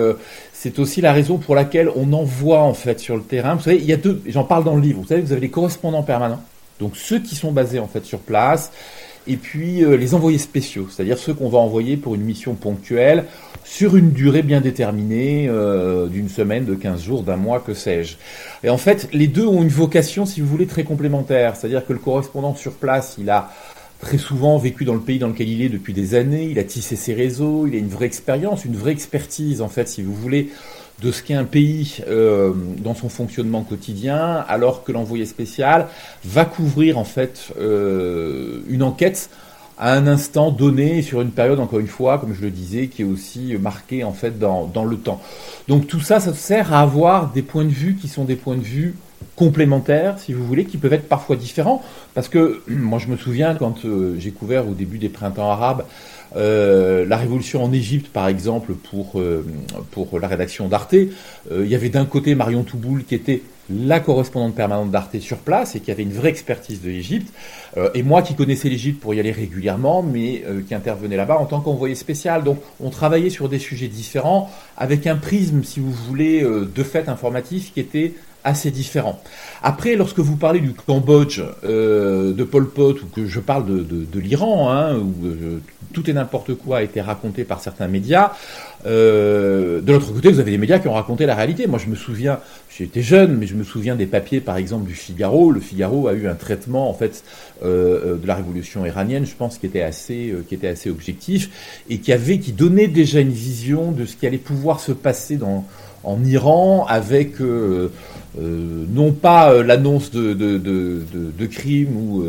c'est 0.62 0.78
aussi 0.78 1.00
la 1.00 1.14
raison 1.14 1.38
pour 1.38 1.54
laquelle 1.54 1.88
on 1.96 2.12
envoie 2.12 2.60
en 2.60 2.74
fait 2.74 3.00
sur 3.00 3.16
le 3.16 3.22
terrain. 3.22 3.54
Vous 3.54 3.62
savez, 3.62 3.78
il 3.78 3.86
y 3.86 3.94
a 3.94 3.96
deux, 3.96 4.20
j'en 4.26 4.44
parle 4.44 4.62
dans 4.62 4.74
le 4.74 4.82
livre. 4.82 5.00
Vous 5.00 5.06
savez, 5.06 5.22
vous 5.22 5.32
avez 5.32 5.40
les 5.40 5.48
correspondants 5.48 6.02
permanents, 6.02 6.42
donc 6.78 6.98
ceux 6.98 7.18
qui 7.18 7.34
sont 7.34 7.50
basés 7.50 7.78
en 7.78 7.86
fait 7.86 8.04
sur 8.04 8.18
place, 8.18 8.70
et 9.26 9.38
puis 9.38 9.82
euh, 9.82 9.96
les 9.96 10.14
envoyés 10.14 10.36
spéciaux, 10.36 10.86
c'est-à-dire 10.90 11.16
ceux 11.16 11.32
qu'on 11.32 11.48
va 11.48 11.56
envoyer 11.56 11.96
pour 11.96 12.14
une 12.14 12.20
mission 12.20 12.56
ponctuelle 12.56 13.24
sur 13.64 13.96
une 13.96 14.10
durée 14.10 14.42
bien 14.42 14.60
déterminée, 14.60 15.46
euh, 15.48 16.08
d'une 16.08 16.28
semaine, 16.28 16.66
de 16.66 16.74
15 16.74 17.02
jours, 17.04 17.22
d'un 17.22 17.36
mois, 17.36 17.60
que 17.60 17.72
sais-je. 17.72 18.16
Et 18.62 18.68
en 18.68 18.76
fait, 18.76 19.08
les 19.14 19.28
deux 19.28 19.46
ont 19.46 19.62
une 19.62 19.68
vocation, 19.68 20.26
si 20.26 20.42
vous 20.42 20.46
voulez, 20.46 20.66
très 20.66 20.84
complémentaire. 20.84 21.56
C'est-à-dire 21.56 21.86
que 21.86 21.94
le 21.94 22.00
correspondant 22.00 22.54
sur 22.54 22.72
place, 22.72 23.16
il 23.18 23.30
a 23.30 23.50
très 24.00 24.18
souvent 24.18 24.56
vécu 24.58 24.84
dans 24.84 24.94
le 24.94 25.00
pays 25.00 25.18
dans 25.18 25.28
lequel 25.28 25.48
il 25.48 25.62
est 25.62 25.68
depuis 25.68 25.92
des 25.92 26.14
années, 26.14 26.48
il 26.50 26.58
a 26.58 26.64
tissé 26.64 26.96
ses 26.96 27.14
réseaux, 27.14 27.66
il 27.66 27.74
a 27.74 27.78
une 27.78 27.88
vraie 27.88 28.06
expérience, 28.06 28.64
une 28.64 28.76
vraie 28.76 28.92
expertise 28.92 29.60
en 29.60 29.68
fait, 29.68 29.88
si 29.88 30.02
vous 30.02 30.14
voulez, 30.14 30.50
de 31.02 31.12
ce 31.12 31.22
qu'est 31.22 31.34
un 31.34 31.44
pays 31.44 31.98
euh, 32.08 32.52
dans 32.78 32.94
son 32.94 33.08
fonctionnement 33.08 33.62
quotidien, 33.62 34.44
alors 34.48 34.84
que 34.84 34.92
l'envoyé 34.92 35.26
spécial 35.26 35.88
va 36.24 36.44
couvrir 36.44 36.98
en 36.98 37.04
fait 37.04 37.52
euh, 37.58 38.60
une 38.68 38.82
enquête 38.82 39.30
à 39.78 39.94
un 39.94 40.06
instant 40.06 40.50
donné 40.50 41.00
sur 41.00 41.22
une 41.22 41.30
période, 41.30 41.58
encore 41.58 41.78
une 41.78 41.86
fois, 41.86 42.18
comme 42.18 42.34
je 42.34 42.42
le 42.42 42.50
disais, 42.50 42.88
qui 42.88 43.00
est 43.00 43.06
aussi 43.06 43.56
marquée 43.58 44.04
en 44.04 44.12
fait 44.12 44.38
dans, 44.38 44.66
dans 44.66 44.84
le 44.84 44.96
temps. 44.98 45.22
Donc 45.68 45.86
tout 45.86 46.00
ça, 46.00 46.20
ça 46.20 46.34
sert 46.34 46.74
à 46.74 46.80
avoir 46.80 47.32
des 47.32 47.40
points 47.40 47.64
de 47.64 47.70
vue 47.70 47.96
qui 47.96 48.08
sont 48.08 48.24
des 48.24 48.36
points 48.36 48.56
de 48.56 48.62
vue 48.62 48.94
complémentaires, 49.36 50.18
si 50.18 50.32
vous 50.32 50.44
voulez, 50.44 50.64
qui 50.64 50.76
peuvent 50.76 50.92
être 50.92 51.08
parfois 51.08 51.36
différents. 51.36 51.82
Parce 52.14 52.28
que 52.28 52.62
moi, 52.68 52.98
je 52.98 53.08
me 53.08 53.16
souviens 53.16 53.54
quand 53.54 53.84
euh, 53.84 54.16
j'ai 54.18 54.30
couvert 54.30 54.68
au 54.68 54.74
début 54.74 54.98
des 54.98 55.08
printemps 55.08 55.50
arabes 55.50 55.84
euh, 56.36 57.04
la 57.06 57.16
révolution 57.16 57.64
en 57.64 57.72
Égypte, 57.72 58.12
par 58.12 58.28
exemple, 58.28 58.74
pour, 58.74 59.18
euh, 59.18 59.44
pour 59.90 60.20
la 60.20 60.28
rédaction 60.28 60.68
d'Arte, 60.68 60.94
il 60.94 61.66
y 61.66 61.74
avait 61.74 61.88
d'un 61.88 62.04
côté 62.04 62.36
Marion 62.36 62.62
Touboul 62.62 63.02
qui 63.02 63.16
était 63.16 63.42
la 63.68 63.98
correspondante 63.98 64.54
permanente 64.54 64.92
d'Arte 64.92 65.18
sur 65.18 65.38
place 65.38 65.74
et 65.74 65.80
qui 65.80 65.90
avait 65.90 66.04
une 66.04 66.12
vraie 66.12 66.28
expertise 66.28 66.82
de 66.82 66.88
l'Égypte, 66.88 67.32
et 67.94 68.02
moi 68.02 68.22
qui 68.22 68.34
connaissais 68.34 68.68
l'Égypte 68.68 69.00
pour 69.00 69.14
y 69.14 69.20
aller 69.20 69.30
régulièrement, 69.30 70.02
mais 70.02 70.44
qui 70.66 70.74
intervenait 70.74 71.16
là-bas 71.16 71.38
en 71.38 71.46
tant 71.46 71.60
qu'envoyé 71.60 71.94
spécial. 71.94 72.42
Donc 72.42 72.58
on 72.80 72.90
travaillait 72.90 73.30
sur 73.30 73.48
des 73.48 73.60
sujets 73.60 73.86
différents, 73.86 74.50
avec 74.76 75.06
un 75.06 75.14
prisme, 75.14 75.62
si 75.62 75.78
vous 75.78 75.92
voulez, 75.92 76.42
de 76.42 76.82
fait 76.82 77.08
informatif 77.08 77.72
qui 77.72 77.78
était 77.78 78.14
assez 78.44 78.70
différent. 78.70 79.22
Après, 79.62 79.96
lorsque 79.96 80.18
vous 80.18 80.36
parlez 80.36 80.60
du 80.60 80.72
Cambodge, 80.72 81.42
euh, 81.64 82.32
de 82.32 82.44
Pol 82.44 82.68
Pot, 82.68 83.02
ou 83.02 83.06
que 83.06 83.26
je 83.26 83.40
parle 83.40 83.66
de, 83.66 83.80
de, 83.80 84.04
de 84.04 84.20
l'Iran, 84.20 84.70
hein, 84.70 84.96
où 84.96 85.26
euh, 85.26 85.58
tout 85.92 86.08
et 86.08 86.12
n'importe 86.12 86.54
quoi 86.54 86.78
a 86.78 86.82
été 86.82 87.00
raconté 87.00 87.44
par 87.44 87.60
certains 87.60 87.88
médias, 87.88 88.32
euh, 88.86 89.82
de 89.82 89.92
l'autre 89.92 90.12
côté, 90.12 90.30
vous 90.30 90.40
avez 90.40 90.52
des 90.52 90.58
médias 90.58 90.78
qui 90.78 90.88
ont 90.88 90.94
raconté 90.94 91.26
la 91.26 91.34
réalité. 91.34 91.66
Moi, 91.66 91.78
je 91.78 91.90
me 91.90 91.94
souviens, 91.94 92.40
j'étais 92.70 93.02
jeune, 93.02 93.36
mais 93.36 93.46
je 93.46 93.54
me 93.54 93.64
souviens 93.64 93.96
des 93.96 94.06
papiers, 94.06 94.40
par 94.40 94.56
exemple, 94.56 94.86
du 94.86 94.94
Figaro. 94.94 95.50
Le 95.50 95.60
Figaro 95.60 96.08
a 96.08 96.14
eu 96.14 96.26
un 96.26 96.34
traitement, 96.34 96.88
en 96.88 96.94
fait, 96.94 97.22
euh, 97.62 98.16
de 98.16 98.26
la 98.26 98.34
révolution 98.34 98.86
iranienne, 98.86 99.26
je 99.26 99.34
pense, 99.34 99.58
qui 99.58 99.66
était 99.66 99.82
assez, 99.82 100.34
qui 100.48 100.54
était 100.54 100.68
assez 100.68 100.88
objectif 100.88 101.82
et 101.90 101.98
qui 101.98 102.12
avait, 102.12 102.38
qui 102.38 102.52
donnait 102.52 102.88
déjà 102.88 103.20
une 103.20 103.32
vision 103.32 103.92
de 103.92 104.06
ce 104.06 104.16
qui 104.16 104.26
allait 104.26 104.38
pouvoir 104.38 104.80
se 104.80 104.92
passer 104.92 105.36
dans 105.36 105.66
en 106.04 106.24
Iran 106.24 106.86
avec 106.88 107.40
euh, 107.40 107.90
euh, 108.40 108.84
non 108.90 109.12
pas 109.12 109.52
euh, 109.52 109.62
l'annonce 109.62 110.10
de, 110.10 110.32
de, 110.34 110.58
de, 110.58 111.02
de, 111.36 111.46
crimes 111.46 111.96
ou 111.96 112.24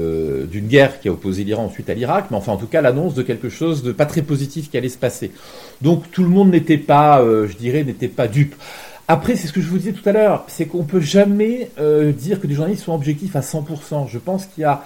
d'une 0.51 0.68
guerre 0.68 1.00
qui 1.00 1.08
a 1.08 1.12
opposé 1.12 1.44
l'Iran 1.44 1.66
ensuite 1.66 1.90
à 1.90 1.94
l'Irak, 1.94 2.25
mais 2.32 2.38
enfin 2.38 2.54
en 2.54 2.58
tout 2.58 2.68
cas 2.68 2.82
l'annonce 2.82 3.13
de 3.13 3.24
quelque 3.24 3.50
chose 3.50 3.84
de 3.84 3.92
pas 3.92 4.06
très 4.06 4.22
positif 4.22 4.70
qui 4.70 4.78
allait 4.78 4.90
se 4.90 4.98
passer. 4.98 5.32
Donc 5.82 6.12
tout 6.12 6.24
le 6.24 6.30
monde 6.30 6.51
n'était 6.51 6.78
pas, 6.78 7.24
je 7.24 7.56
dirais, 7.56 7.84
n'était 7.84 8.08
pas 8.08 8.28
dupe. 8.28 8.56
Après, 9.13 9.36
c'est 9.36 9.48
ce 9.48 9.51
que 9.51 9.60
je 9.60 9.68
vous 9.68 9.78
disais 9.78 9.92
tout 9.92 10.08
à 10.08 10.13
l'heure, 10.13 10.46
c'est 10.48 10.68
qu'on 10.68 10.86
peut 10.86 11.01
jamais 11.01 11.70
euh, 11.82 12.13
dire 12.13 12.40
que 12.40 12.48
des 12.48 12.54
journalistes 12.54 12.86
sont 12.86 12.94
objectifs 12.94 13.36
à 13.36 13.42
100%. 13.42 14.08
Je 14.08 14.18
pense 14.18 14.46
qu'il 14.46 14.62
y 14.62 14.66
a, 14.66 14.86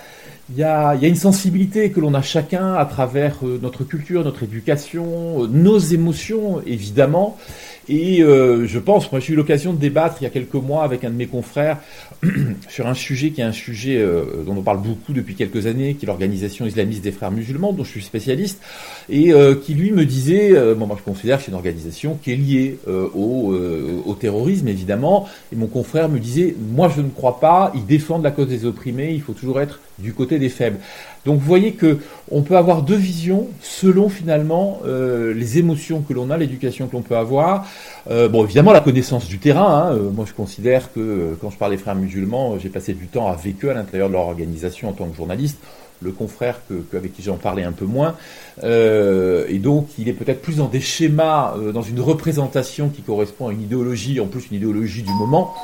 il 0.50 0.58
y, 0.58 0.64
a, 0.64 0.96
il 0.96 1.02
y 1.04 1.06
a 1.06 1.08
une 1.08 1.16
sensibilité 1.16 1.92
que 1.92 2.00
l'on 2.00 2.16
a 2.16 2.24
chacun 2.24 2.74
à 2.74 2.86
travers 2.86 3.38
euh, 3.44 3.60
notre 3.62 3.84
culture, 3.84 4.24
notre 4.24 4.42
éducation, 4.42 5.44
euh, 5.44 5.48
nos 5.48 5.78
émotions, 5.78 6.60
évidemment. 6.66 7.38
Et 7.88 8.22
euh, 8.22 8.66
je 8.66 8.80
pense, 8.80 9.12
moi 9.12 9.20
j'ai 9.20 9.34
eu 9.34 9.36
l'occasion 9.36 9.74
de 9.74 9.78
débattre 9.78 10.18
il 10.22 10.24
y 10.24 10.28
a 10.28 10.32
quelques 10.32 10.56
mois 10.56 10.84
avec 10.84 11.04
un 11.04 11.10
de 11.10 11.16
mes 11.16 11.28
confrères 11.28 11.78
sur 12.70 12.88
un 12.88 12.94
sujet 12.94 13.30
qui 13.30 13.42
est 13.42 13.44
un 13.46 13.52
sujet 13.52 13.98
euh, 13.98 14.44
dont 14.46 14.56
on 14.58 14.62
parle 14.62 14.82
beaucoup 14.82 15.14
depuis 15.14 15.36
quelques 15.36 15.68
années, 15.68 15.94
qui 15.94 16.06
est 16.06 16.08
l'organisation 16.08 16.66
islamiste 16.66 17.04
des 17.04 17.12
frères 17.12 17.32
musulmans, 17.32 17.74
dont 17.74 17.84
je 17.84 17.90
suis 17.90 18.02
spécialiste, 18.02 18.62
et 19.10 19.34
euh, 19.34 19.56
qui 19.56 19.76
lui 19.76 19.92
me 19.92 20.06
disait, 20.06 20.54
bon 20.76 20.88
moi 20.88 20.98
je 21.00 21.04
considère 21.04 21.38
que 21.38 21.44
c'est 21.44 21.52
une 21.52 21.58
organisation 21.58 22.18
qui 22.22 22.32
est 22.32 22.36
liée 22.36 22.80
au, 22.88 23.54
au, 24.06 24.14
terrorisme 24.16 24.68
évidemment, 24.68 25.28
et 25.52 25.56
mon 25.56 25.68
confrère 25.68 26.10
me 26.10 26.20
disait, 26.20 26.56
moi 26.72 26.92
je 26.96 27.02
ne 27.02 27.10
crois 27.10 27.40
pas, 27.40 27.72
ils 27.76 27.86
défendent 27.86 28.24
la 28.24 28.32
cause 28.32 28.48
des 28.48 28.66
opprimés, 28.66 29.12
il 29.14 29.22
faut 29.22 29.34
toujours 29.34 29.62
être 29.62 29.80
du 30.00 30.14
côté 30.14 30.40
des 30.40 30.50
faibles. 30.50 30.80
Donc 31.26 31.40
vous 31.40 31.46
voyez 31.46 31.74
que 31.74 32.00
on 32.32 32.42
peut 32.42 32.56
avoir 32.56 32.84
deux 32.84 32.96
visions 32.96 33.48
selon 33.62 34.10
finalement 34.10 34.80
euh, 34.86 35.34
les 35.34 35.58
émotions 35.58 36.02
que 36.02 36.14
l'on 36.14 36.30
a, 36.30 36.38
l'éducation 36.38 36.88
que 36.88 36.94
l'on 36.94 37.02
peut 37.02 37.18
avoir. 37.18 37.66
Euh, 38.10 38.30
bon, 38.30 38.44
évidemment 38.44 38.74
la 38.74 38.82
connaissance 38.82 39.28
du 39.28 39.40
terrain. 39.40 39.90
Hein. 39.90 39.96
Euh, 39.96 40.10
moi, 40.12 40.26
je 40.28 40.34
considère 40.34 40.94
que 40.94 41.36
quand 41.42 41.50
je 41.50 41.58
parle 41.58 41.72
des 41.72 41.78
frères 41.78 41.96
musulmans, 41.96 42.60
j'ai 42.60 42.70
passé 42.70 42.94
du 42.94 43.08
temps 43.08 43.28
avec 43.28 43.64
eux 43.66 43.72
à 43.72 43.74
l'intérieur 43.74 44.10
de 44.10 44.14
leur 44.14 44.28
organisation 44.28 44.90
en 44.90 44.94
tant 44.94 45.08
que 45.08 45.16
journaliste. 45.16 45.58
Le 46.02 46.12
confrère 46.12 46.60
que, 46.68 46.98
avec 46.98 47.14
qui 47.14 47.24
j'en 47.24 47.38
parlais 47.38 47.64
un 47.64 47.72
peu 47.72 47.86
moins, 47.86 48.16
et 48.62 49.60
donc 49.60 49.88
il 49.98 50.10
est 50.10 50.14
peut-être 50.14 50.42
plus 50.42 50.58
dans 50.58 50.68
des 50.68 50.82
schémas, 50.82 51.56
dans 51.74 51.82
une 51.82 52.02
représentation 52.02 52.90
qui 52.90 53.02
correspond 53.02 53.48
à 53.48 53.54
une 53.54 53.62
idéologie, 53.62 54.20
en 54.20 54.26
plus 54.26 54.48
une 54.52 54.58
idéologie 54.58 55.04
du 55.04 55.14
moment, 55.14 55.56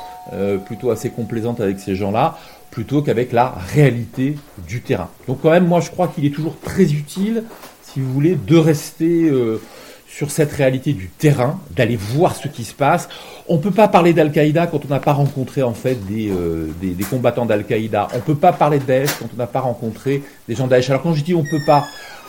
plutôt 0.64 0.90
assez 0.90 1.10
complaisante 1.10 1.60
avec 1.60 1.78
ces 1.78 1.94
gens-là 1.94 2.38
plutôt 2.72 3.02
qu'avec 3.02 3.32
la 3.32 3.54
réalité 3.74 4.34
du 4.66 4.80
terrain. 4.80 5.10
Donc 5.28 5.40
quand 5.42 5.50
même, 5.50 5.66
moi 5.66 5.80
je 5.80 5.90
crois 5.90 6.08
qu'il 6.08 6.24
est 6.24 6.30
toujours 6.30 6.56
très 6.58 6.84
utile, 6.84 7.44
si 7.82 8.00
vous 8.00 8.10
voulez, 8.12 8.34
de 8.34 8.56
rester 8.56 9.28
euh, 9.28 9.60
sur 10.08 10.30
cette 10.30 10.50
réalité 10.52 10.94
du 10.94 11.08
terrain, 11.08 11.60
d'aller 11.76 11.96
voir 11.96 12.34
ce 12.34 12.48
qui 12.48 12.64
se 12.64 12.72
passe. 12.72 13.10
On 13.46 13.56
ne 13.56 13.60
peut 13.60 13.70
pas 13.70 13.88
parler 13.88 14.14
d'Al-Qaïda 14.14 14.66
quand 14.68 14.86
on 14.86 14.88
n'a 14.88 15.00
pas 15.00 15.12
rencontré 15.12 15.62
en 15.62 15.74
fait 15.74 15.96
des, 16.06 16.30
euh, 16.30 16.68
des, 16.80 16.92
des 16.92 17.04
combattants 17.04 17.44
d'Al-Qaïda. 17.44 18.08
On 18.14 18.16
ne 18.16 18.22
peut 18.22 18.34
pas 18.34 18.52
parler 18.52 18.78
de 18.78 18.84
Daesh 18.84 19.10
quand 19.18 19.28
on 19.34 19.36
n'a 19.36 19.46
pas 19.46 19.60
rencontré 19.60 20.22
des 20.48 20.54
gens 20.54 20.66
Daesh. 20.66 20.88
Alors 20.88 21.02
quand 21.02 21.12
je 21.12 21.22
dis 21.22 21.34
on 21.34 21.44
peut 21.44 21.64
pas, 21.66 21.84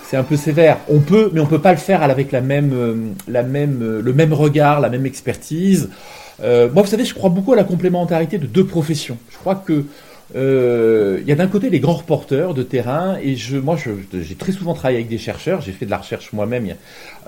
c'est 0.05 0.17
un 0.17 0.23
peu 0.23 0.35
sévère. 0.35 0.79
On 0.89 0.99
peut, 0.99 1.31
mais 1.33 1.39
on 1.39 1.45
peut 1.45 1.61
pas 1.61 1.71
le 1.71 1.77
faire 1.77 2.03
avec 2.03 2.33
la 2.33 2.41
même, 2.41 2.73
euh, 2.73 2.95
la 3.29 3.43
même, 3.43 4.01
le 4.01 4.13
même 4.13 4.33
regard, 4.33 4.81
la 4.81 4.89
même 4.89 5.05
expertise. 5.05 5.89
moi, 6.41 6.81
vous 6.81 6.87
savez, 6.87 7.05
je 7.05 7.13
crois 7.13 7.29
beaucoup 7.29 7.53
à 7.53 7.55
la 7.55 7.63
complémentarité 7.63 8.37
de 8.37 8.45
deux 8.45 8.65
professions. 8.65 9.17
Je 9.31 9.37
crois 9.37 9.55
que 9.55 9.85
euh, 10.35 11.19
il 11.21 11.27
y 11.27 11.31
a 11.31 11.35
d'un 11.35 11.47
côté 11.47 11.69
les 11.69 11.79
grands 11.79 11.93
reporters 11.93 12.53
de 12.53 12.63
terrain, 12.63 13.17
et 13.21 13.35
je, 13.35 13.57
moi 13.57 13.77
j'ai 13.77 14.35
très 14.35 14.51
souvent 14.51 14.73
travaillé 14.73 14.97
avec 14.97 15.09
des 15.09 15.17
chercheurs, 15.17 15.61
j'ai 15.61 15.71
fait 15.71 15.85
de 15.85 15.91
la 15.91 15.97
recherche 15.97 16.33
moi-même 16.33 16.75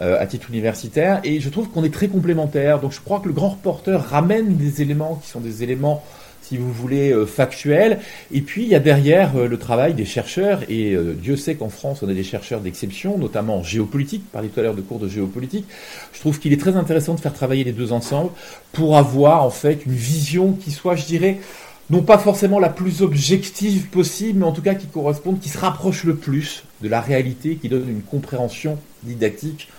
euh, 0.02 0.20
à 0.20 0.26
titre 0.26 0.50
universitaire, 0.50 1.22
et 1.24 1.40
je 1.40 1.50
trouve 1.50 1.70
qu'on 1.70 1.84
est 1.84 1.94
très 1.94 2.08
complémentaires. 2.08 2.80
Donc 2.80 2.92
je 2.92 3.02
crois 3.02 3.20
que 3.20 3.28
le 3.28 3.34
grand 3.34 3.50
reporter 3.50 4.02
ramène 4.02 4.56
des 4.56 4.82
éléments 4.82 5.20
qui 5.24 5.30
sont 5.30 5.40
des 5.40 5.64
éléments 5.64 6.04
si 6.42 6.58
vous 6.58 6.72
voulez, 6.72 7.12
euh, 7.12 7.26
factuels. 7.26 7.98
Et 8.32 8.42
puis, 8.42 8.62
il 8.62 8.70
y 8.70 8.76
a 8.76 8.80
derrière 8.80 9.36
le 9.36 9.58
travail 9.58 9.96
des 9.96 10.06
chercheurs, 10.06 10.62
et 10.70 10.96
Dieu 11.20 11.38
sait 11.38 11.56
qu'en 11.56 11.70
France, 11.70 12.04
on 12.04 12.08
a 12.08 12.14
des 12.14 12.24
chercheurs 12.24 12.62
d'exception, 12.62 13.18
notamment 13.18 13.58
en 13.58 13.64
géopolitique, 13.64 14.30
parlais 14.32 14.50
tout 14.50 14.60
à 14.60 14.64
l'heure 14.64 14.76
de 14.76 14.82
cours 14.82 15.00
de 15.00 15.10
géopolitique. 15.10 15.66
Je 16.14 16.20
trouve 16.20 16.40
qu'il 16.40 16.54
est 16.54 16.62
très 16.62 16.76
intéressant 16.76 17.16
de 17.16 17.20
faire 17.20 17.34
travailler 17.34 17.64
les 17.64 17.72
deux 17.72 17.92
ensemble 17.94 18.30
pour 18.74 18.96
avoir, 18.96 19.44
en 19.44 19.50
fait, 19.50 19.88
une 19.88 19.94
vision 19.94 20.52
qui 20.52 20.70
soit, 20.70 20.96
je 20.96 21.06
dirais, 21.06 21.40
non 21.90 22.02
pas 22.02 22.18
forcément 22.18 22.60
la 22.60 22.70
plus 22.70 23.02
objective 23.02 23.88
possible, 23.88 24.40
mais 24.40 24.46
en 24.46 24.52
tout 24.52 24.62
cas 24.62 24.74
qui 24.74 24.88
corresponde, 24.88 25.40
qui 25.40 25.50
se 25.50 25.58
rapproche 25.58 26.04
le 26.04 26.16
plus 26.16 26.64
de 26.82 26.90
la 26.90 27.02
réalité, 27.02 27.56
qui 27.56 27.70
donne 27.70 27.88
une 27.90 28.02
compréhension 28.02 28.78
didactique 29.04 29.70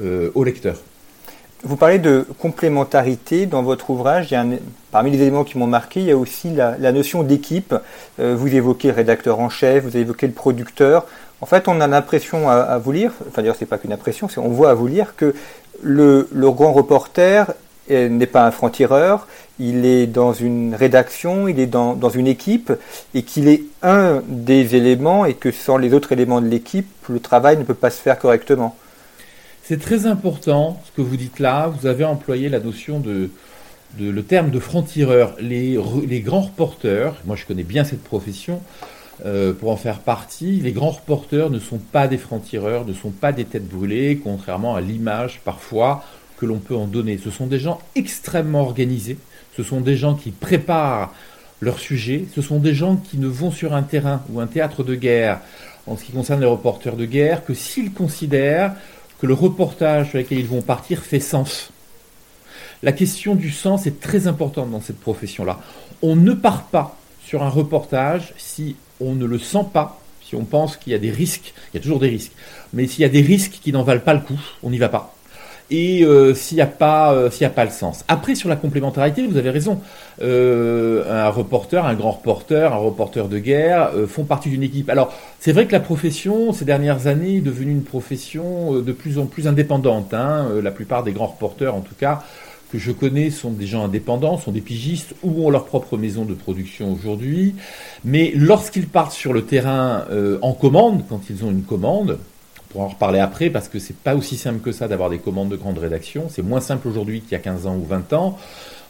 euh, 0.00 0.30
au 0.34 0.42
lecteur. 0.42 0.76
Vous 1.62 1.76
parlez 1.76 1.98
de 1.98 2.26
complémentarité 2.38 3.46
dans 3.46 3.62
votre 3.62 3.88
ouvrage. 3.88 4.34
Parmi 4.90 5.10
les 5.10 5.22
éléments 5.22 5.44
qui 5.44 5.56
m'ont 5.56 5.66
marqué, 5.66 6.00
il 6.00 6.06
y 6.06 6.10
a 6.10 6.16
aussi 6.16 6.50
la, 6.50 6.92
notion 6.92 7.22
d'équipe. 7.22 7.74
Euh, 8.20 8.36
vous 8.36 8.54
évoquez 8.54 8.88
le 8.88 8.94
rédacteur 8.94 9.40
en 9.40 9.48
chef, 9.48 9.84
vous 9.84 9.96
évoquez 9.96 10.26
le 10.26 10.34
producteur. 10.34 11.06
En 11.40 11.46
fait, 11.46 11.66
on 11.66 11.80
a 11.80 11.86
l'impression 11.86 12.50
à, 12.50 12.78
vous 12.78 12.92
lire, 12.92 13.12
enfin 13.28 13.42
d'ailleurs 13.42 13.56
c'est 13.58 13.66
pas 13.66 13.76
qu'une 13.76 13.92
impression, 13.92 14.28
on 14.38 14.48
voit 14.48 14.70
à 14.70 14.74
vous 14.74 14.86
lire 14.86 15.14
que 15.16 15.34
le, 15.82 16.28
le 16.32 16.50
grand 16.50 16.72
reporter 16.72 17.52
n'est 17.90 18.26
pas 18.26 18.46
un 18.46 18.50
franc-tireur, 18.50 19.26
il 19.58 19.84
est 19.84 20.06
dans 20.06 20.32
une 20.32 20.74
rédaction, 20.74 21.48
il 21.48 21.60
est 21.60 21.66
dans, 21.66 21.94
dans 21.94 22.10
une 22.10 22.26
équipe, 22.26 22.72
et 23.14 23.22
qu'il 23.22 23.48
est 23.48 23.62
un 23.82 24.22
des 24.26 24.74
éléments, 24.74 25.24
et 25.24 25.34
que 25.34 25.50
sans 25.50 25.76
les 25.76 25.94
autres 25.94 26.12
éléments 26.12 26.40
de 26.40 26.48
l'équipe, 26.48 26.88
le 27.08 27.20
travail 27.20 27.56
ne 27.56 27.64
peut 27.64 27.74
pas 27.74 27.90
se 27.90 28.00
faire 28.00 28.18
correctement. 28.18 28.76
C'est 29.62 29.80
très 29.80 30.06
important 30.06 30.82
ce 30.84 30.92
que 30.92 31.00
vous 31.00 31.16
dites 31.16 31.38
là. 31.38 31.68
Vous 31.68 31.86
avez 31.86 32.04
employé 32.04 32.50
la 32.50 32.60
notion 32.60 33.00
de, 33.00 33.30
de 33.98 34.10
le 34.10 34.22
terme 34.22 34.50
de 34.50 34.58
franc-tireur. 34.58 35.34
Les, 35.40 35.78
les, 36.06 36.20
grands 36.20 36.42
reporters, 36.42 37.14
moi 37.24 37.34
je 37.36 37.46
connais 37.46 37.62
bien 37.62 37.84
cette 37.84 38.02
profession, 38.02 38.60
euh, 39.24 39.52
pour 39.52 39.70
en 39.70 39.76
faire 39.76 40.00
partie, 40.00 40.60
les 40.60 40.72
grands 40.72 40.90
reporters 40.90 41.48
ne 41.48 41.58
sont 41.58 41.78
pas 41.78 42.08
des 42.08 42.18
francs-tireurs, 42.18 42.84
ne 42.84 42.92
sont 42.92 43.10
pas 43.10 43.32
des 43.32 43.44
têtes 43.44 43.68
brûlées, 43.68 44.20
contrairement 44.22 44.74
à 44.74 44.80
l'image 44.80 45.40
parfois 45.44 46.04
que 46.36 46.46
l'on 46.46 46.58
peut 46.58 46.76
en 46.76 46.86
donner. 46.86 47.18
Ce 47.22 47.30
sont 47.30 47.46
des 47.46 47.58
gens 47.58 47.80
extrêmement 47.94 48.62
organisés, 48.62 49.18
ce 49.56 49.62
sont 49.62 49.80
des 49.80 49.96
gens 49.96 50.14
qui 50.14 50.30
préparent 50.30 51.12
leur 51.60 51.78
sujet, 51.78 52.24
ce 52.34 52.42
sont 52.42 52.58
des 52.58 52.74
gens 52.74 52.96
qui 52.96 53.18
ne 53.18 53.26
vont 53.26 53.50
sur 53.50 53.74
un 53.74 53.82
terrain 53.82 54.22
ou 54.30 54.40
un 54.40 54.46
théâtre 54.46 54.82
de 54.82 54.94
guerre, 54.94 55.40
en 55.86 55.96
ce 55.96 56.04
qui 56.04 56.12
concerne 56.12 56.40
les 56.40 56.46
reporters 56.46 56.96
de 56.96 57.06
guerre, 57.06 57.44
que 57.44 57.54
s'ils 57.54 57.92
considèrent 57.92 58.74
que 59.20 59.26
le 59.26 59.34
reportage 59.34 60.10
sur 60.10 60.18
lequel 60.18 60.38
ils 60.38 60.46
vont 60.46 60.62
partir 60.62 61.00
fait 61.00 61.20
sens. 61.20 61.70
La 62.82 62.92
question 62.92 63.34
du 63.34 63.50
sens 63.50 63.86
est 63.86 64.00
très 64.00 64.26
importante 64.26 64.70
dans 64.70 64.80
cette 64.80 65.00
profession-là. 65.00 65.60
On 66.02 66.16
ne 66.16 66.32
part 66.32 66.64
pas 66.64 66.98
sur 67.24 67.42
un 67.42 67.48
reportage 67.48 68.34
si 68.36 68.76
on 69.00 69.14
ne 69.14 69.24
le 69.24 69.38
sent 69.38 69.66
pas, 69.72 70.00
si 70.22 70.34
on 70.34 70.44
pense 70.44 70.76
qu'il 70.76 70.92
y 70.92 70.96
a 70.96 70.98
des 70.98 71.10
risques, 71.10 71.54
il 71.72 71.76
y 71.76 71.78
a 71.78 71.82
toujours 71.82 72.00
des 72.00 72.08
risques, 72.08 72.32
mais 72.72 72.86
s'il 72.86 73.02
y 73.02 73.04
a 73.04 73.08
des 73.08 73.22
risques 73.22 73.58
qui 73.62 73.72
n'en 73.72 73.84
valent 73.84 74.00
pas 74.00 74.14
le 74.14 74.20
coup, 74.20 74.38
on 74.62 74.70
n'y 74.70 74.78
va 74.78 74.88
pas 74.88 75.13
et 75.70 76.04
euh, 76.04 76.34
s'il 76.34 76.56
n'y 76.56 76.62
a 76.62 76.66
pas 76.66 77.12
euh, 77.12 77.30
s'il 77.30 77.46
a 77.46 77.50
pas 77.50 77.64
le 77.64 77.70
sens. 77.70 78.04
Après 78.08 78.34
sur 78.34 78.48
la 78.48 78.56
complémentarité, 78.56 79.26
vous 79.26 79.36
avez 79.36 79.50
raison. 79.50 79.80
Euh, 80.22 81.24
un 81.26 81.30
reporter, 81.30 81.84
un 81.84 81.94
grand 81.94 82.12
reporter, 82.12 82.72
un 82.72 82.76
reporter 82.76 83.28
de 83.28 83.38
guerre 83.38 83.90
font 84.06 84.24
partie 84.24 84.50
d'une 84.50 84.62
équipe. 84.62 84.90
Alors 84.90 85.12
c'est 85.40 85.52
vrai 85.52 85.66
que 85.66 85.72
la 85.72 85.80
profession 85.80 86.52
ces 86.52 86.64
dernières 86.64 87.06
années 87.06 87.36
est 87.36 87.40
devenue 87.40 87.72
une 87.72 87.84
profession 87.84 88.80
de 88.80 88.92
plus 88.92 89.18
en 89.18 89.26
plus 89.26 89.48
indépendante. 89.48 90.14
Hein. 90.14 90.48
la 90.62 90.70
plupart 90.70 91.02
des 91.02 91.12
grands 91.12 91.26
reporters, 91.26 91.74
en 91.74 91.80
tout 91.80 91.94
cas 91.98 92.22
que 92.70 92.78
je 92.78 92.92
connais, 92.92 93.30
sont 93.30 93.50
des 93.50 93.66
gens 93.66 93.84
indépendants, 93.84 94.36
sont 94.36 94.50
des 94.50 94.60
pigistes 94.60 95.14
ou 95.22 95.46
ont 95.46 95.50
leur 95.50 95.64
propre 95.64 95.96
maison 95.96 96.24
de 96.24 96.34
production 96.34 96.92
aujourd'hui. 96.92 97.54
Mais 98.04 98.32
lorsqu'ils 98.34 98.88
partent 98.88 99.12
sur 99.12 99.32
le 99.32 99.44
terrain 99.44 100.04
en 100.42 100.52
commande, 100.52 101.04
quand 101.08 101.20
ils 101.30 101.44
ont 101.44 101.50
une 101.50 101.62
commande, 101.62 102.18
pourra 102.74 102.86
en 102.86 102.88
reparler 102.88 103.20
après 103.20 103.50
parce 103.50 103.68
que 103.68 103.78
c'est 103.78 103.96
pas 103.96 104.16
aussi 104.16 104.36
simple 104.36 104.58
que 104.58 104.72
ça 104.72 104.88
d'avoir 104.88 105.08
des 105.08 105.18
commandes 105.18 105.48
de 105.48 105.56
grande 105.56 105.78
rédaction. 105.78 106.26
C'est 106.28 106.42
moins 106.42 106.60
simple 106.60 106.88
aujourd'hui 106.88 107.20
qu'il 107.20 107.32
y 107.32 107.34
a 107.36 107.38
15 107.38 107.66
ans 107.68 107.76
ou 107.76 107.84
20 107.84 108.12
ans. 108.12 108.36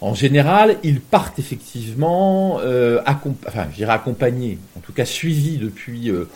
En 0.01 0.15
général, 0.15 0.77
ils 0.83 1.01
partent 1.01 1.39
effectivement, 1.39 2.59
euh, 2.61 3.01
enfin, 3.07 3.67
je 3.71 3.77
dirais 3.77 3.93
accompagnés, 3.93 4.59
en 4.77 4.81
tout 4.81 4.93
cas 4.93 5.05
suivis 5.05 5.59
depuis, 5.59 6.11
euh, 6.11 6.29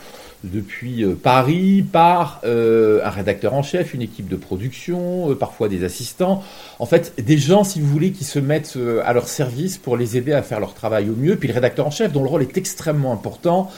depuis 0.44 1.04
euh, 1.04 1.14
Paris 1.14 1.82
par 1.82 2.40
euh, 2.44 3.00
un 3.04 3.10
rédacteur 3.10 3.54
en 3.54 3.62
chef, 3.62 3.94
une 3.94 4.02
équipe 4.02 4.28
de 4.28 4.36
production, 4.36 5.34
parfois 5.34 5.68
des 5.68 5.84
assistants. 5.84 6.42
En 6.78 6.86
fait, 6.86 7.14
des 7.18 7.38
gens, 7.38 7.64
si 7.64 7.80
vous 7.80 7.88
voulez, 7.88 8.12
qui 8.12 8.24
se 8.24 8.38
mettent 8.38 8.78
à 9.04 9.12
leur 9.14 9.26
service 9.26 9.78
pour 9.78 9.96
les 9.96 10.18
aider 10.18 10.32
à 10.32 10.42
faire 10.42 10.60
leur 10.60 10.74
travail 10.74 11.08
au 11.08 11.14
mieux. 11.14 11.36
Puis 11.36 11.48
le 11.48 11.54
rédacteur 11.54 11.86
en 11.86 11.90
chef, 11.90 12.12
dont 12.12 12.22
le 12.22 12.28
rôle 12.28 12.42
est 12.42 12.56
extrêmement 12.56 13.12
important 13.12 13.70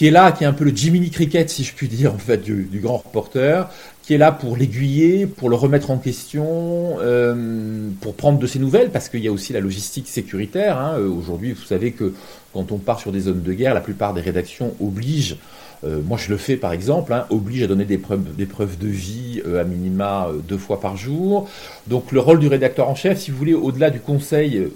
qui 0.00 0.06
est 0.06 0.10
là, 0.10 0.32
qui 0.32 0.44
est 0.44 0.46
un 0.46 0.54
peu 0.54 0.64
le 0.64 0.74
Jiminy 0.74 1.10
Cricket, 1.10 1.50
si 1.50 1.62
je 1.62 1.74
puis 1.74 1.86
dire, 1.86 2.14
en 2.14 2.16
fait, 2.16 2.38
du, 2.38 2.80
grand 2.82 2.96
reporter, 2.96 3.68
qui 4.02 4.14
est 4.14 4.16
là 4.16 4.32
pour 4.32 4.56
l'aiguiller, 4.56 5.26
pour 5.26 5.50
le 5.50 5.56
remettre 5.56 5.90
en 5.90 5.98
question, 5.98 6.96
euh, 7.02 7.90
pour 8.00 8.14
prendre 8.14 8.38
de 8.38 8.46
ses 8.46 8.58
nouvelles, 8.58 8.88
parce 8.88 9.10
qu'il 9.10 9.20
y 9.20 9.28
a 9.28 9.30
aussi 9.30 9.52
la 9.52 9.60
logistique 9.60 10.08
sécuritaire. 10.08 10.78
Hein. 10.78 10.94
Euh, 10.96 11.10
aujourd'hui, 11.10 11.52
vous 11.52 11.64
savez 11.64 11.92
que 11.92 12.14
quand 12.54 12.72
on 12.72 12.78
part 12.78 12.98
sur 12.98 13.12
des 13.12 13.20
zones 13.20 13.42
de 13.42 13.52
guerre, 13.52 13.74
la 13.74 13.82
plupart 13.82 14.14
des 14.14 14.22
rédactions 14.22 14.74
obligent, 14.80 15.36
euh, 15.84 16.00
moi 16.02 16.16
je 16.16 16.30
le 16.30 16.38
fais 16.38 16.56
par 16.56 16.72
exemple, 16.72 17.12
hein, 17.12 17.26
obligent 17.28 17.64
à 17.64 17.66
donner 17.66 17.84
des 17.84 17.98
preuves, 17.98 18.34
des 18.34 18.46
preuves 18.46 18.78
de 18.78 18.88
vie 18.88 19.42
à 19.58 19.64
minima 19.64 20.28
deux 20.48 20.56
fois 20.56 20.80
par 20.80 20.96
jour. 20.96 21.46
Donc 21.88 22.10
le 22.10 22.20
rôle 22.20 22.38
du 22.38 22.48
rédacteur 22.48 22.88
en 22.88 22.94
chef, 22.94 23.18
si 23.18 23.30
vous 23.30 23.36
voulez, 23.36 23.52
au-delà 23.52 23.90
du 23.90 24.00
conseil, 24.00 24.66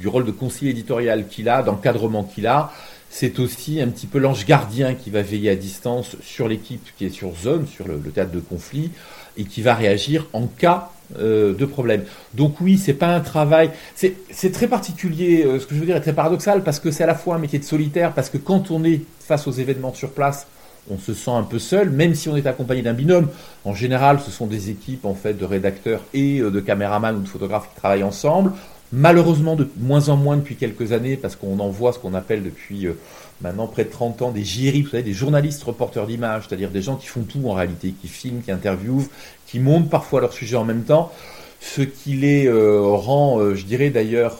du 0.00 0.06
rôle 0.06 0.24
de 0.24 0.30
conseiller 0.30 0.70
éditorial 0.70 1.26
qu'il 1.26 1.48
a, 1.48 1.64
d'encadrement 1.64 2.22
qu'il 2.22 2.46
a, 2.46 2.70
c'est 3.10 3.38
aussi 3.38 3.80
un 3.80 3.88
petit 3.88 4.06
peu 4.06 4.18
l'ange 4.18 4.44
gardien 4.44 4.94
qui 4.94 5.10
va 5.10 5.22
veiller 5.22 5.50
à 5.50 5.56
distance 5.56 6.16
sur 6.22 6.48
l'équipe 6.48 6.86
qui 6.96 7.06
est 7.06 7.10
sur 7.10 7.34
zone, 7.36 7.66
sur 7.66 7.88
le, 7.88 7.98
théâtre 7.98 8.32
de 8.32 8.40
conflit, 8.40 8.90
et 9.36 9.44
qui 9.44 9.62
va 9.62 9.74
réagir 9.74 10.26
en 10.32 10.46
cas 10.46 10.90
de 11.18 11.64
problèmes. 11.64 12.04
Donc 12.34 12.60
oui, 12.60 12.76
c'est 12.76 12.92
pas 12.92 13.14
un 13.14 13.20
travail. 13.20 13.70
C'est 13.94 14.52
très 14.52 14.66
particulier. 14.66 15.42
ce 15.58 15.64
que 15.64 15.74
je 15.74 15.80
veux 15.80 15.86
dire 15.86 15.96
est 15.96 16.02
très 16.02 16.12
paradoxal 16.12 16.62
parce 16.62 16.80
que 16.80 16.90
c'est 16.90 17.04
à 17.04 17.06
la 17.06 17.14
fois 17.14 17.36
un 17.36 17.38
métier 17.38 17.58
de 17.58 17.64
solitaire 17.64 18.12
parce 18.12 18.28
que 18.28 18.36
quand 18.36 18.70
on 18.70 18.84
est 18.84 19.00
face 19.20 19.46
aux 19.46 19.52
événements 19.52 19.94
sur 19.94 20.10
place, 20.10 20.46
on 20.90 20.98
se 20.98 21.14
sent 21.14 21.30
un 21.30 21.42
peu 21.42 21.58
seul, 21.58 21.90
même 21.90 22.14
si 22.14 22.28
on 22.28 22.36
est 22.36 22.46
accompagné 22.46 22.82
d'un 22.82 22.94
binôme. 22.94 23.28
En 23.64 23.74
général, 23.74 24.20
ce 24.20 24.30
sont 24.30 24.46
des 24.46 24.70
équipes 24.70 25.04
en 25.04 25.14
fait 25.14 25.34
de 25.34 25.44
rédacteurs 25.44 26.02
et 26.14 26.40
de 26.40 26.60
caméramans 26.60 27.16
ou 27.16 27.20
de 27.20 27.28
photographes 27.28 27.68
qui 27.68 27.80
travaillent 27.80 28.04
ensemble. 28.04 28.52
Malheureusement, 28.92 29.54
de 29.54 29.68
moins 29.76 30.08
en 30.08 30.16
moins 30.16 30.36
depuis 30.36 30.56
quelques 30.56 30.92
années, 30.92 31.16
parce 31.16 31.36
qu'on 31.36 31.58
en 31.58 31.68
voit 31.68 31.92
ce 31.92 31.98
qu'on 31.98 32.14
appelle 32.14 32.42
depuis 32.42 32.86
euh, 32.86 32.94
maintenant 33.42 33.66
près 33.66 33.84
de 33.84 33.90
30 33.90 34.22
ans 34.22 34.30
des 34.30 34.44
JRI, 34.44 34.82
vous 34.82 34.88
savez, 34.88 35.02
des 35.02 35.12
journalistes 35.12 35.62
reporters 35.62 36.06
d'images, 36.06 36.44
c'est-à-dire 36.48 36.70
des 36.70 36.80
gens 36.80 36.96
qui 36.96 37.06
font 37.06 37.22
tout 37.22 37.46
en 37.46 37.52
réalité, 37.52 37.92
qui 38.00 38.08
filment, 38.08 38.40
qui 38.40 38.50
interviewent, 38.50 39.08
qui 39.46 39.60
montent 39.60 39.90
parfois 39.90 40.22
leur 40.22 40.32
sujet 40.32 40.56
en 40.56 40.64
même 40.64 40.84
temps, 40.84 41.12
ce 41.60 41.82
qui 41.82 42.14
les 42.14 42.46
euh, 42.46 42.80
rend, 42.80 43.40
euh, 43.40 43.54
je 43.54 43.66
dirais 43.66 43.90
d'ailleurs, 43.90 44.38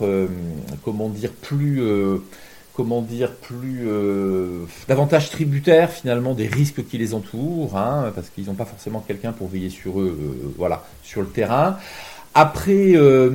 comment 0.84 1.10
dire, 1.10 1.32
plus 1.32 1.82
comment 2.74 3.02
dire, 3.02 3.32
plus 3.34 3.86
davantage 4.86 5.30
tributaires 5.30 5.90
finalement 5.90 6.32
des 6.32 6.46
risques 6.46 6.86
qui 6.86 6.96
les 6.96 7.12
entourent, 7.12 7.76
hein, 7.76 8.12
parce 8.14 8.30
qu'ils 8.30 8.46
n'ont 8.46 8.54
pas 8.54 8.64
forcément 8.64 9.04
quelqu'un 9.06 9.32
pour 9.32 9.48
veiller 9.48 9.68
sur 9.68 10.00
eux, 10.00 10.54
voilà, 10.56 10.84
sur 11.02 11.20
le 11.20 11.26
terrain. 11.26 11.76
Après, 12.40 12.92
euh, 12.94 13.30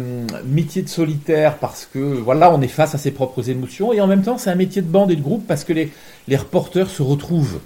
métier 0.45 0.81
de 0.81 0.87
solitaire 0.87 1.57
parce 1.57 1.85
que 1.85 1.99
voilà, 1.99 2.53
on 2.53 2.61
est 2.61 2.69
face 2.69 2.95
à 2.95 2.97
ses 2.97 3.11
propres 3.11 3.49
émotions 3.49 3.91
et 3.91 3.99
en 3.99 4.07
même 4.07 4.21
temps, 4.21 4.37
c'est 4.37 4.49
un 4.49 4.55
métier 4.55 4.81
de 4.81 4.87
bande 4.87 5.11
et 5.11 5.17
de 5.17 5.21
groupe 5.21 5.45
parce 5.45 5.65
que 5.65 5.73
les, 5.73 5.91
les 6.29 6.37
reporters 6.37 6.89
se 6.89 7.03
retrouvent 7.03 7.59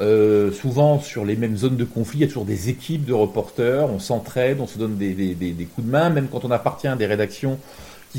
euh, 0.00 0.52
souvent 0.52 1.00
sur 1.00 1.24
les 1.24 1.34
mêmes 1.34 1.56
zones 1.56 1.74
de 1.74 1.82
conflit. 1.82 2.18
Il 2.18 2.20
y 2.20 2.24
a 2.26 2.28
toujours 2.28 2.44
des 2.44 2.68
équipes 2.68 3.06
de 3.06 3.12
reporters, 3.12 3.90
on 3.90 3.98
s'entraide, 3.98 4.58
on 4.60 4.68
se 4.68 4.78
donne 4.78 4.96
des, 4.96 5.14
des, 5.14 5.34
des, 5.34 5.64
coups 5.64 5.84
de 5.84 5.90
main, 5.90 6.10
même 6.10 6.28
quand 6.30 6.44
on 6.44 6.52
appartient 6.52 6.86
à 6.86 6.94
des 6.94 7.06
rédactions 7.06 7.58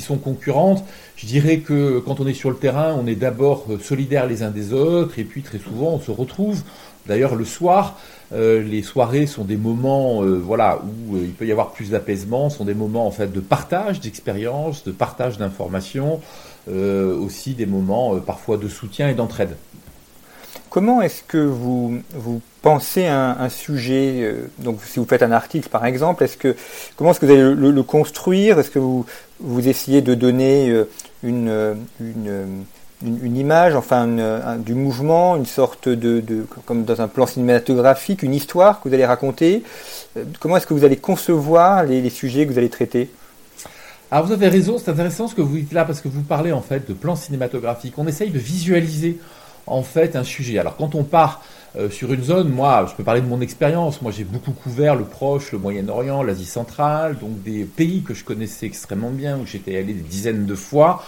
sont 0.01 0.17
concurrentes. 0.17 0.83
Je 1.15 1.25
dirais 1.25 1.59
que 1.59 1.99
quand 1.99 2.19
on 2.19 2.27
est 2.27 2.33
sur 2.33 2.49
le 2.49 2.57
terrain, 2.57 2.95
on 2.99 3.07
est 3.07 3.15
d'abord 3.15 3.65
solidaires 3.81 4.27
les 4.27 4.43
uns 4.43 4.51
des 4.51 4.73
autres 4.73 5.19
et 5.19 5.23
puis 5.23 5.41
très 5.41 5.59
souvent 5.59 5.91
on 5.93 5.99
se 5.99 6.11
retrouve. 6.11 6.63
D'ailleurs, 7.07 7.35
le 7.35 7.45
soir, 7.45 7.97
euh, 8.33 8.63
les 8.63 8.81
soirées 8.81 9.27
sont 9.27 9.43
des 9.43 9.57
moments, 9.57 10.23
euh, 10.23 10.37
voilà, 10.37 10.81
où 10.83 11.15
euh, 11.15 11.21
il 11.23 11.33
peut 11.33 11.45
y 11.45 11.51
avoir 11.51 11.71
plus 11.71 11.91
d'apaisement, 11.91 12.49
sont 12.49 12.65
des 12.65 12.73
moments 12.73 13.05
en 13.05 13.11
fait 13.11 13.31
de 13.31 13.39
partage 13.39 13.99
d'expériences, 13.99 14.83
de 14.83 14.91
partage 14.91 15.37
d'informations, 15.37 16.21
aussi 16.67 17.53
des 17.53 17.67
moments 17.67 18.19
parfois 18.21 18.57
de 18.57 18.67
soutien 18.67 19.07
et 19.07 19.13
d'entraide. 19.13 19.55
Comment 20.75 21.01
est-ce 21.01 21.23
que 21.23 21.37
vous, 21.37 22.01
vous 22.13 22.41
pensez 22.61 23.05
un, 23.05 23.37
un 23.39 23.47
sujet 23.47 24.35
Donc, 24.59 24.79
si 24.83 24.99
vous 24.99 25.05
faites 25.05 25.23
un 25.23 25.31
article, 25.31 25.69
par 25.69 25.85
exemple, 25.85 26.25
est-ce 26.25 26.35
que 26.35 26.53
comment 26.97 27.11
est-ce 27.11 27.21
que 27.21 27.25
vous 27.25 27.31
allez 27.31 27.55
le, 27.55 27.83
construire? 27.83 28.59
Est-ce 28.59 28.71
que 28.71 28.79
vous 28.79 29.05
vous 29.39 29.69
essayez 29.69 30.01
de 30.01 30.15
donner 30.15 30.83
une, 31.23 31.77
une 32.01 32.65
une, 33.03 33.37
image, 33.37 33.75
enfin 33.75 34.07
du 34.57 34.73
mouvement, 34.73 35.35
une 35.35 35.45
sorte 35.45 35.89
de, 35.89 36.45
comme 36.65 36.83
dans 36.83 37.01
un 37.01 37.07
plan 37.07 37.25
cinématographique, 37.25 38.23
une 38.23 38.33
histoire 38.33 38.81
que 38.81 38.89
vous 38.89 38.93
allez 38.93 39.05
raconter? 39.05 39.63
Euh, 40.17 40.23
comment 40.39 40.57
est-ce 40.57 40.67
que 40.67 40.73
vous 40.73 40.85
allez 40.85 40.97
concevoir 40.97 41.83
les, 41.83 42.09
sujets 42.09 42.45
que 42.45 42.51
vous 42.51 42.57
allez 42.57 42.69
traiter? 42.69 43.09
Alors 44.11 44.25
vous 44.27 44.33
avez 44.33 44.47
raison, 44.47 44.77
c'est 44.77 44.89
intéressant 44.91 45.27
ce 45.27 45.35
que 45.35 45.41
vous 45.41 45.57
dites 45.57 45.73
là 45.73 45.83
parce 45.83 45.99
que 45.99 46.07
vous 46.07 46.21
parlez 46.21 46.51
en 46.51 46.61
fait 46.61 46.87
de 46.87 46.93
plan 46.93 47.15
cinématographique. 47.15 47.95
On 47.97 48.07
essaye 48.07 48.29
de 48.29 48.39
visualiser 48.39 49.17
en 49.67 49.83
fait 49.83 50.15
un 50.15 50.23
sujet. 50.23 50.59
Alors 50.59 50.75
quand 50.77 50.95
on 50.95 51.03
part 51.03 51.43
euh, 51.77 51.89
sur 51.89 52.13
une 52.13 52.23
zone, 52.23 52.49
moi 52.49 52.87
je 52.89 52.95
peux 52.95 53.03
parler 53.03 53.21
de 53.21 53.27
mon 53.27 53.41
expérience. 53.41 54.01
Moi 54.01 54.11
j'ai 54.11 54.23
beaucoup 54.23 54.51
couvert 54.51 54.95
le 54.95 55.03
Proche, 55.03 55.51
le 55.51 55.57
Moyen-Orient, 55.57 56.23
l'Asie 56.23 56.45
centrale, 56.45 57.17
donc 57.19 57.41
des 57.43 57.63
pays 57.65 58.01
que 58.01 58.13
je 58.13 58.23
connaissais 58.23 58.65
extrêmement 58.65 59.11
bien 59.11 59.37
où 59.37 59.45
j'étais 59.45 59.77
allé 59.77 59.93
des 59.93 60.01
dizaines 60.01 60.45
de 60.45 60.55
fois. 60.55 61.03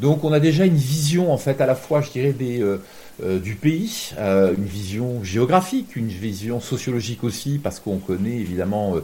Donc 0.00 0.24
on 0.24 0.32
a 0.32 0.40
déjà 0.40 0.64
une 0.64 0.76
vision 0.76 1.32
en 1.32 1.38
fait 1.38 1.60
à 1.60 1.66
la 1.66 1.74
fois, 1.74 2.00
je 2.00 2.10
dirais, 2.10 2.34
euh, 2.40 2.78
euh, 3.22 3.38
du 3.38 3.54
pays, 3.54 4.12
une 4.18 4.64
vision 4.64 5.22
géographique, 5.22 5.96
une 5.96 6.08
vision 6.08 6.60
sociologique 6.60 7.24
aussi, 7.24 7.60
parce 7.62 7.78
qu'on 7.78 7.98
connaît 7.98 8.36
évidemment 8.36 8.94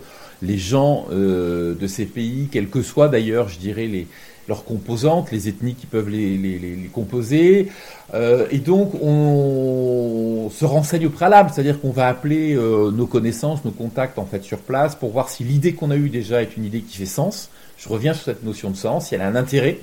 les 0.40 0.58
gens 0.58 1.06
de 1.10 1.86
ces 1.86 2.06
pays, 2.06 2.48
quelles 2.50 2.68
que 2.68 2.82
soient 2.82 3.08
d'ailleurs, 3.08 3.48
je 3.48 3.58
dirais, 3.58 3.86
les, 3.86 4.06
leurs 4.48 4.64
composantes, 4.64 5.30
les 5.30 5.48
ethnies 5.48 5.74
qui 5.74 5.86
peuvent 5.86 6.08
les, 6.08 6.36
les, 6.36 6.90
composer. 6.92 7.68
et 8.14 8.58
donc 8.58 8.94
on 9.02 10.50
se 10.50 10.64
renseigne 10.64 11.06
au 11.06 11.10
préalable, 11.10 11.50
c'est-à-dire 11.52 11.80
qu'on 11.80 11.90
va 11.90 12.08
appeler 12.08 12.54
nos 12.54 13.06
connaissances, 13.06 13.64
nos 13.66 13.70
contacts 13.70 14.18
en 14.18 14.24
fait 14.24 14.42
sur 14.42 14.58
place 14.58 14.94
pour 14.94 15.10
voir 15.10 15.28
si 15.28 15.44
l'idée 15.44 15.74
qu'on 15.74 15.90
a 15.90 15.96
eue 15.96 16.08
déjà 16.08 16.42
est 16.42 16.56
une 16.56 16.64
idée 16.64 16.80
qui 16.80 16.96
fait 16.96 17.06
sens. 17.06 17.50
Je 17.76 17.88
reviens 17.88 18.14
sur 18.14 18.24
cette 18.24 18.42
notion 18.42 18.70
de 18.70 18.76
sens, 18.76 19.08
si 19.08 19.14
elle 19.14 19.20
a 19.20 19.26
un 19.26 19.36
intérêt. 19.36 19.78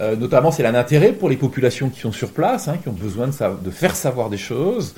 Euh, 0.00 0.16
notamment, 0.16 0.50
c'est 0.50 0.64
un 0.64 0.74
intérêt 0.74 1.12
pour 1.12 1.28
les 1.28 1.36
populations 1.36 1.88
qui 1.88 2.00
sont 2.00 2.12
sur 2.12 2.30
place, 2.30 2.68
hein, 2.68 2.78
qui 2.82 2.88
ont 2.88 2.92
besoin 2.92 3.28
de, 3.28 3.64
de, 3.64 3.70
faire 3.70 3.96
savoir 3.96 4.30
des 4.30 4.38
choses. 4.38 4.94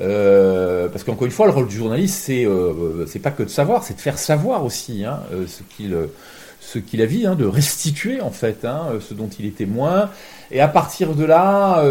Euh, 0.00 0.88
parce 0.88 1.04
qu'encore 1.04 1.26
une 1.26 1.32
fois, 1.32 1.46
le 1.46 1.52
rôle 1.52 1.68
du 1.68 1.76
journaliste, 1.76 2.22
c'est 2.24 2.46
euh, 2.46 3.06
pas 3.22 3.30
que 3.30 3.42
de 3.42 3.48
savoir, 3.48 3.82
c'est 3.84 3.94
de 3.94 4.00
faire 4.00 4.18
savoir 4.18 4.64
aussi 4.64 5.04
hein, 5.04 5.20
euh, 5.32 5.46
ce 5.46 5.62
qu'il 5.74 5.96
ce 6.60 6.78
qu'il 6.78 7.02
a 7.02 7.06
vu, 7.06 7.26
hein, 7.26 7.34
de 7.34 7.44
restituer 7.46 8.20
en 8.20 8.30
fait 8.30 8.64
hein, 8.64 8.88
ce 9.00 9.14
dont 9.14 9.28
il 9.38 9.46
est 9.46 9.56
témoin. 9.56 10.10
Et 10.50 10.60
à 10.60 10.68
partir 10.68 11.14
de 11.14 11.24
là, 11.24 11.82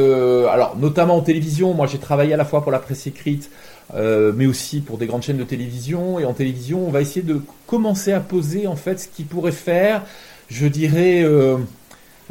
alors 0.52 0.78
notamment 0.78 1.18
en 1.18 1.22
télévision, 1.22 1.74
moi 1.74 1.88
j'ai 1.88 1.98
travaillé 1.98 2.34
à 2.34 2.38
la 2.38 2.46
fois 2.46 2.62
pour 2.62 2.72
la 2.72 2.80
presse 2.80 3.08
écrite, 3.08 3.50
mais 3.96 4.46
aussi 4.46 4.82
pour 4.82 4.98
des 4.98 5.08
grandes 5.08 5.24
chaînes 5.24 5.38
de 5.38 5.44
télévision. 5.44 6.20
Et 6.20 6.26
en 6.26 6.34
télévision, 6.34 6.86
on 6.86 6.92
va 6.92 7.02
essayer 7.02 7.22
de 7.22 7.42
commencer 7.68 8.12
à 8.12 8.20
poser 8.20 8.68
en 8.68 8.76
fait 8.76 9.00
ce 9.00 9.08
qui 9.08 9.24
pourrait 9.24 9.54
faire, 9.54 10.04
je 10.50 10.68
dirais 10.68 11.24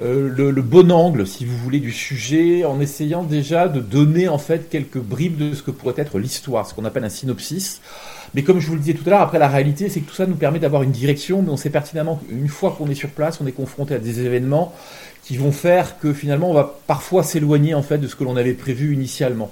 euh, 0.01 0.29
le, 0.37 0.62
bon 0.62 0.92
angle, 0.92 1.27
si 1.27 1.44
vous 1.44 1.57
voulez, 1.57 1.81
du 1.81 1.90
sujet, 1.90 2.64
en 2.64 2.81
essayant 2.81 3.24
déjà 3.24 3.66
de 3.66 3.81
donner 3.81 4.29
en 4.29 4.38
fait 4.38 4.68
quelques 4.70 4.98
bribes 4.98 5.37
de 5.37 5.55
ce 5.55 5.62
que 5.62 5.72
pourrait 5.72 5.94
être 5.96 6.18
l'histoire, 6.18 6.66
ce 6.68 6.74
qu'on 6.74 6.85
appelle 6.85 7.05
un 7.05 7.09
synopsis. 7.09 7.81
Mais 8.35 8.43
comme 8.43 8.61
je 8.61 8.67
vous 8.67 8.75
le 8.75 8.81
disais 8.81 8.95
tout 8.95 9.05
à 9.07 9.11
l'heure, 9.11 9.21
après 9.21 9.38
la 9.38 9.49
réalité, 9.49 9.88
c'est 9.88 10.01
que 10.01 10.09
tout 10.09 10.14
ça 10.14 10.27
nous 10.27 10.35
permet 10.35 10.59
d'avoir 10.59 10.83
une 10.83 10.91
direction, 10.91 11.43
mais 11.43 11.51
on 11.51 11.57
sait 11.57 11.71
pertinemment 11.71 12.21
qu'une 12.29 12.49
fois 12.49 12.75
qu'on 12.77 12.88
est 12.88 12.95
sur 12.95 13.11
place, 13.11 13.41
on 13.41 13.47
est 13.47 13.53
confronté 13.53 13.95
à 13.95 13.99
des 13.99 14.21
événements 14.21 14.75
qui 15.29 15.37
vont 15.37 15.53
faire 15.53 15.99
que 15.99 16.14
finalement 16.14 16.51
on 16.51 16.55
va 16.55 16.79
parfois 16.87 17.23
s'éloigner 17.23 17.75
de 17.75 18.07
ce 18.07 18.17
que 18.17 18.25
l'on 18.25 18.37
avait 18.37 18.55
prévu 18.55 18.95
initialement. 18.95 19.51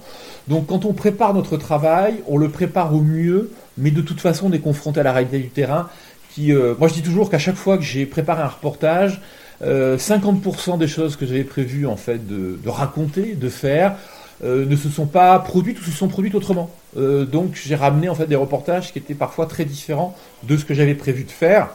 Donc 0.49 0.69
quand 0.69 0.87
on 0.87 0.95
prépare 0.95 1.35
notre 1.35 1.59
travail, 1.59 2.23
on 2.29 2.39
le 2.39 2.49
prépare 2.49 2.95
au 2.95 3.03
mieux, 3.03 3.51
mais 3.77 3.91
de 3.91 4.01
toute 4.01 4.23
façon 4.23 4.47
on 4.47 4.53
est 4.53 4.59
confronté 4.61 5.01
à 5.01 5.03
la 5.03 5.12
réalité 5.12 5.39
du 5.39 5.51
terrain. 5.51 5.91
Qui, 6.33 6.55
euh, 6.55 6.75
moi 6.79 6.89
je 6.89 6.95
dis 6.95 7.03
toujours 7.03 7.29
qu'à 7.29 7.39
chaque 7.39 7.57
fois 7.57 7.77
que 7.77 7.85
j'ai 7.85 8.07
préparé 8.07 8.43
un 8.43 8.49
reportage, 8.49 9.21
50% 9.62 9.65
euh, 9.65 10.77
des 10.79 10.89
choses 10.89 11.15
que 11.17 11.27
j'avais 11.27 11.45
prévu 11.45 11.87
en 11.87 11.97
fait 11.97 12.27
de, 12.27 12.59
raconter, 12.67 13.35
de 13.35 13.49
faire, 13.51 13.97
euh, 14.45 14.65
ne 14.65 14.77
se 14.77 14.89
sont 14.89 15.07
pas 15.07 15.39
produites 15.39 15.79
ou 15.81 15.85
se 15.85 15.91
sont 15.91 16.09
produites 16.09 16.35
autrement. 16.35 16.71
Euh, 16.97 17.25
donc 17.25 17.55
j'ai 17.55 17.75
ramené 17.75 18.09
en 18.09 18.15
fait 18.15 18.27
des 18.27 18.37
reportages 18.37 18.93
qui 18.93 18.99
étaient 18.99 19.15
parfois 19.15 19.47
très 19.47 19.65
différents 19.65 20.15
de 20.45 20.57
ce 20.57 20.65
que 20.65 20.75
j'avais 20.75 20.95
prévu 20.95 21.25
de 21.25 21.31
faire. 21.31 21.69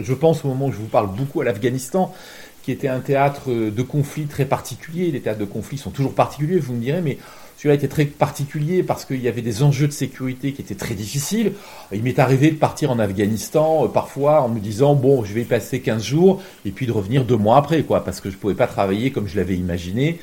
Je 0.00 0.14
pense 0.14 0.44
au 0.44 0.48
moment 0.48 0.66
où 0.66 0.72
je 0.72 0.78
vous 0.78 0.86
parle 0.86 1.08
beaucoup 1.14 1.40
à 1.42 1.44
l'Afghanistan, 1.44 2.14
qui 2.62 2.72
était 2.72 2.88
un 2.88 3.00
théâtre 3.00 3.50
de 3.50 3.82
conflit 3.82 4.26
très 4.26 4.46
particulier. 4.46 5.10
Les 5.10 5.20
théâtres 5.20 5.40
de 5.40 5.44
conflit 5.44 5.76
sont 5.76 5.90
toujours 5.90 6.14
particuliers, 6.14 6.58
vous 6.58 6.72
me 6.72 6.80
direz, 6.80 7.02
mais 7.02 7.18
celui-là 7.62 7.74
était 7.74 7.88
très 7.88 8.06
particulier 8.06 8.82
parce 8.82 9.04
qu'il 9.04 9.20
y 9.20 9.28
avait 9.28 9.40
des 9.40 9.62
enjeux 9.62 9.86
de 9.86 9.92
sécurité 9.92 10.52
qui 10.52 10.62
étaient 10.62 10.74
très 10.74 10.94
difficiles. 10.94 11.52
Il 11.92 12.02
m'est 12.02 12.18
arrivé 12.18 12.50
de 12.50 12.56
partir 12.56 12.90
en 12.90 12.98
Afghanistan 12.98 13.84
euh, 13.84 13.88
parfois 13.88 14.42
en 14.42 14.48
me 14.48 14.58
disant 14.58 14.94
bon, 14.94 15.24
je 15.24 15.32
vais 15.32 15.42
y 15.42 15.44
passer 15.44 15.80
15 15.80 16.02
jours 16.02 16.42
et 16.64 16.72
puis 16.72 16.86
de 16.86 16.92
revenir 16.92 17.24
deux 17.24 17.36
mois 17.36 17.58
après, 17.58 17.84
quoi, 17.84 18.02
parce 18.02 18.20
que 18.20 18.30
je 18.30 18.34
ne 18.34 18.40
pouvais 18.40 18.54
pas 18.54 18.66
travailler 18.66 19.12
comme 19.12 19.28
je 19.28 19.36
l'avais 19.36 19.54
imaginé 19.54 20.18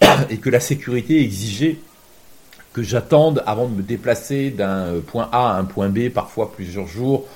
et 0.30 0.38
que 0.38 0.50
la 0.50 0.58
sécurité 0.58 1.20
exigeait 1.20 1.76
que 2.72 2.82
j'attende 2.82 3.42
avant 3.46 3.68
de 3.68 3.74
me 3.74 3.82
déplacer 3.82 4.50
d'un 4.50 4.86
euh, 4.86 5.00
point 5.00 5.28
A 5.32 5.56
à 5.56 5.58
un 5.58 5.64
point 5.64 5.88
B, 5.88 6.08
parfois 6.08 6.52
plusieurs 6.52 6.86
jours, 6.86 7.26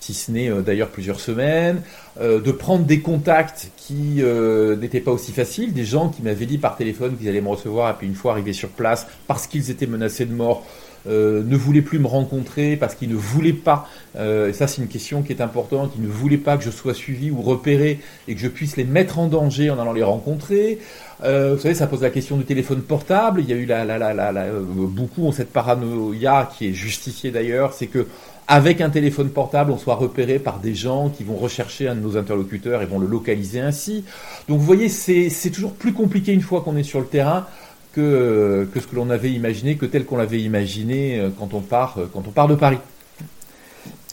si 0.00 0.14
ce 0.14 0.30
n'est 0.30 0.50
euh, 0.50 0.62
d'ailleurs 0.62 0.88
plusieurs 0.88 1.20
semaines, 1.20 1.82
euh, 2.20 2.40
de 2.40 2.52
prendre 2.52 2.84
des 2.84 3.00
contacts 3.00 3.70
qui 3.76 4.16
euh, 4.20 4.76
n'étaient 4.76 5.00
pas 5.00 5.10
aussi 5.10 5.32
faciles, 5.32 5.72
des 5.72 5.84
gens 5.84 6.08
qui 6.08 6.22
m'avaient 6.22 6.46
dit 6.46 6.58
par 6.58 6.76
téléphone 6.76 7.16
qu'ils 7.16 7.28
allaient 7.28 7.40
me 7.40 7.48
recevoir, 7.48 7.90
et 7.90 7.94
puis 7.94 8.06
une 8.06 8.14
fois 8.14 8.32
arrivés 8.32 8.52
sur 8.52 8.68
place, 8.68 9.06
parce 9.26 9.46
qu'ils 9.46 9.70
étaient 9.70 9.86
menacés 9.86 10.24
de 10.24 10.34
mort, 10.34 10.64
ne 11.08 11.56
voulaient 11.56 11.82
plus 11.82 12.00
me 12.00 12.08
rencontrer 12.08 12.74
parce 12.74 12.96
qu'ils 12.96 13.10
ne 13.10 13.14
voulaient 13.14 13.52
pas, 13.52 13.88
et 14.18 14.52
ça 14.52 14.66
c'est 14.66 14.82
une 14.82 14.88
question 14.88 15.22
qui 15.22 15.32
est 15.32 15.40
importante, 15.40 15.92
ils 15.96 16.02
ne 16.02 16.08
voulaient 16.08 16.36
pas 16.36 16.56
que 16.56 16.64
je 16.64 16.70
sois 16.70 16.94
suivi 16.94 17.30
ou 17.30 17.42
repéré 17.42 18.00
et 18.26 18.34
que 18.34 18.40
je 18.40 18.48
puisse 18.48 18.76
les 18.76 18.82
mettre 18.82 19.20
en 19.20 19.28
danger 19.28 19.70
en 19.70 19.78
allant 19.78 19.92
les 19.92 20.02
rencontrer. 20.02 20.80
Vous 21.20 21.58
savez, 21.58 21.74
ça 21.74 21.86
pose 21.86 22.02
la 22.02 22.10
question 22.10 22.36
du 22.36 22.44
téléphone 22.44 22.82
portable. 22.82 23.40
Il 23.40 23.48
y 23.48 23.52
a 23.52 23.56
eu 23.56 23.66
la 23.66 24.46
beaucoup 24.62 25.26
ont 25.26 25.32
cette 25.32 25.52
paranoïa 25.52 26.50
qui 26.56 26.68
est 26.68 26.72
justifiée 26.72 27.30
d'ailleurs, 27.30 27.72
c'est 27.72 27.86
que 27.86 28.06
avec 28.48 28.80
un 28.80 28.90
téléphone 28.90 29.30
portable, 29.30 29.72
on 29.72 29.78
soit 29.78 29.96
repéré 29.96 30.38
par 30.38 30.60
des 30.60 30.74
gens 30.74 31.08
qui 31.08 31.24
vont 31.24 31.36
rechercher 31.36 31.88
un 31.88 31.96
de 31.96 32.00
nos 32.00 32.16
interlocuteurs 32.16 32.80
et 32.80 32.86
vont 32.86 33.00
le 33.00 33.06
localiser 33.06 33.60
ainsi. 33.60 34.04
Donc 34.48 34.58
vous 34.58 34.64
voyez, 34.64 34.88
c'est 34.88 35.50
toujours 35.50 35.72
plus 35.72 35.92
compliqué 35.92 36.32
une 36.32 36.42
fois 36.42 36.60
qu'on 36.60 36.76
est 36.76 36.84
sur 36.84 37.00
le 37.00 37.06
terrain 37.06 37.46
que, 37.92 38.68
que 38.72 38.78
ce 38.78 38.86
que 38.86 38.94
l'on 38.94 39.10
avait 39.10 39.32
imaginé, 39.32 39.76
que 39.76 39.86
tel 39.86 40.04
qu'on 40.04 40.16
l'avait 40.16 40.40
imaginé 40.40 41.18
euh, 41.18 41.30
quand 41.36 41.54
on 41.54 41.60
part, 41.60 41.96
euh, 41.98 42.10
quand 42.12 42.22
on 42.28 42.30
part 42.30 42.46
de 42.46 42.54
Paris. 42.54 42.78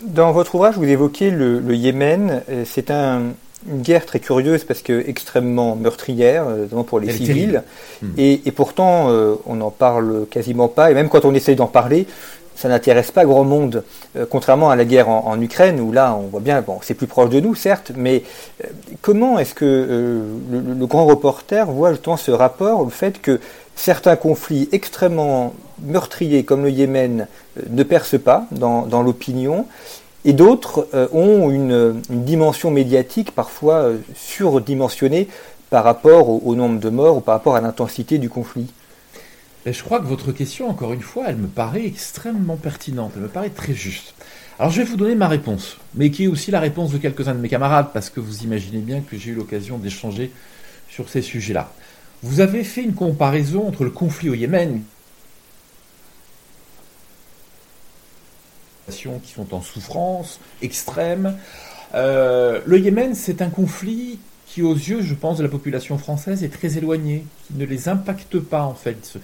Dans 0.02 0.32
votre 0.32 0.56
ouvrage, 0.56 0.78
vous 0.78 0.86
évoquez 0.86 1.30
le, 1.30 1.62
Yémen. 1.76 2.42
C'est 2.66 2.92
un, 2.92 3.34
une 3.70 3.82
guerre 3.82 4.06
très 4.06 4.20
curieuse 4.20 4.64
parce 4.64 4.82
que 4.82 5.08
extrêmement 5.08 5.76
meurtrière, 5.76 6.46
notamment 6.46 6.84
pour 6.84 7.00
les 7.00 7.12
civils. 7.12 7.64
Hmm. 8.02 8.10
Et, 8.18 8.42
et, 8.46 8.52
pourtant, 8.52 9.10
on 9.46 9.56
n'en 9.56 9.72
parle 9.72 10.26
quasiment 10.30 10.68
pas. 10.68 10.92
Et 10.92 10.94
même 10.94 11.10
quand 11.10 11.26
on 11.26 11.34
essaye 11.34 11.56
d'en 11.56 11.68
parler, 11.68 12.08
ça 12.56 12.70
n'intéresse 12.70 13.12
pas 13.12 13.26
grand 13.26 13.44
monde, 13.44 13.84
euh, 14.16 14.26
contrairement 14.30 14.70
à 14.70 14.76
la 14.76 14.86
guerre 14.86 15.10
en, 15.10 15.40
Ukraine, 15.42 15.80
où 15.80 15.92
là, 15.92 16.16
on 16.16 16.28
voit 16.28 16.40
bien, 16.40 16.62
bon, 16.62 16.80
c'est 16.82 16.94
plus 16.94 17.08
proche 17.08 17.30
de 17.30 17.40
nous, 17.40 17.56
certes, 17.56 17.92
mais 17.96 18.24
euh, 18.64 18.68
comment 19.02 19.40
est-ce 19.40 19.54
que 19.54 19.66
euh, 19.66 20.22
le, 20.52 20.86
grand 20.86 21.06
reporter 21.06 21.66
voit 21.70 21.92
justement 21.92 22.18
ce 22.18 22.32
rapport, 22.32 22.84
le 22.84 22.90
fait 22.90 23.22
que 23.22 23.40
certains 23.76 24.16
conflits 24.16 24.70
extrêmement 24.72 25.54
meurtriers, 25.84 26.44
comme 26.44 26.64
le 26.64 26.70
Yémen, 26.70 27.28
ne 27.70 27.84
percent 27.84 28.20
pas 28.20 28.46
dans, 28.52 29.04
l'opinion, 29.04 29.66
et 30.26 30.34
d'autres 30.34 30.88
ont 31.14 31.50
une, 31.50 32.02
dimension 32.10 32.72
médiatique 32.72 33.32
parfois 33.32 33.92
surdimensionnée 34.16 35.28
par 35.70 35.84
rapport 35.84 36.46
au 36.46 36.56
nombre 36.56 36.80
de 36.80 36.90
morts 36.90 37.18
ou 37.18 37.22
par 37.22 37.36
rapport 37.36 37.56
à 37.56 37.62
l'intensité 37.62 38.18
du 38.18 38.30
conflit 38.30 38.68
je 39.72 39.82
crois 39.82 40.00
que 40.00 40.06
votre 40.06 40.34
question, 40.34 40.70
encore 40.70 40.92
une 40.92 41.02
fois, 41.02 41.26
elle 41.30 41.38
me 41.38 41.48
paraît 41.48 41.86
extrêmement 41.86 42.58
pertinente, 42.58 43.14
elle 43.16 43.24
me 43.24 43.28
paraît 43.30 43.50
très 43.50 43.74
juste. 43.74 44.14
Alors 44.60 44.72
je 44.72 44.82
vais 44.82 44.88
vous 44.88 44.98
donner 44.98 45.16
ma 45.16 45.30
réponse, 45.30 45.78
mais 45.96 46.12
qui 46.12 46.26
est 46.26 46.28
aussi 46.28 46.52
la 46.52 46.60
réponse 46.60 46.92
de 46.92 46.98
quelques-uns 46.98 47.34
de 47.34 47.40
mes 47.40 47.50
camarades, 47.50 47.88
parce 47.94 48.10
que 48.10 48.20
vous 48.20 48.44
imaginez 48.44 48.80
bien 48.80 49.02
que 49.02 49.18
j'ai 49.18 49.32
eu 49.32 49.36
l'occasion 49.36 49.78
d'échanger 49.78 50.32
sur 50.90 51.08
ces 51.08 51.22
sujets-là. 51.22 51.72
Vous 52.24 52.42
avez 52.42 52.64
fait 52.64 52.84
une 52.84 52.94
comparaison 52.94 53.68
entre 53.68 53.84
le 53.84 53.90
conflit 53.90 54.30
au 54.30 54.34
Yémen, 54.34 54.82
qui 58.88 59.34
sont 59.34 59.54
en 59.54 59.62
souffrance 59.62 60.40
extrême. 60.62 61.38
Euh, 61.96 62.62
le 62.66 62.80
Yémen, 62.80 63.16
c'est 63.16 63.42
un 63.42 63.50
conflit 63.50 64.20
qui, 64.48 64.62
aux 64.62 64.74
yeux, 64.74 65.02
je 65.02 65.14
pense, 65.14 65.38
de 65.38 65.44
la 65.44 65.50
population 65.50 65.98
française, 65.98 66.44
est 66.44 66.50
très 66.50 66.78
éloigné, 66.78 67.26
qui 67.48 67.58
ne 67.58 67.66
les 67.66 67.90
impacte 67.90 68.40
pas, 68.40 68.64
en 68.64 68.76
fait. 68.76 69.18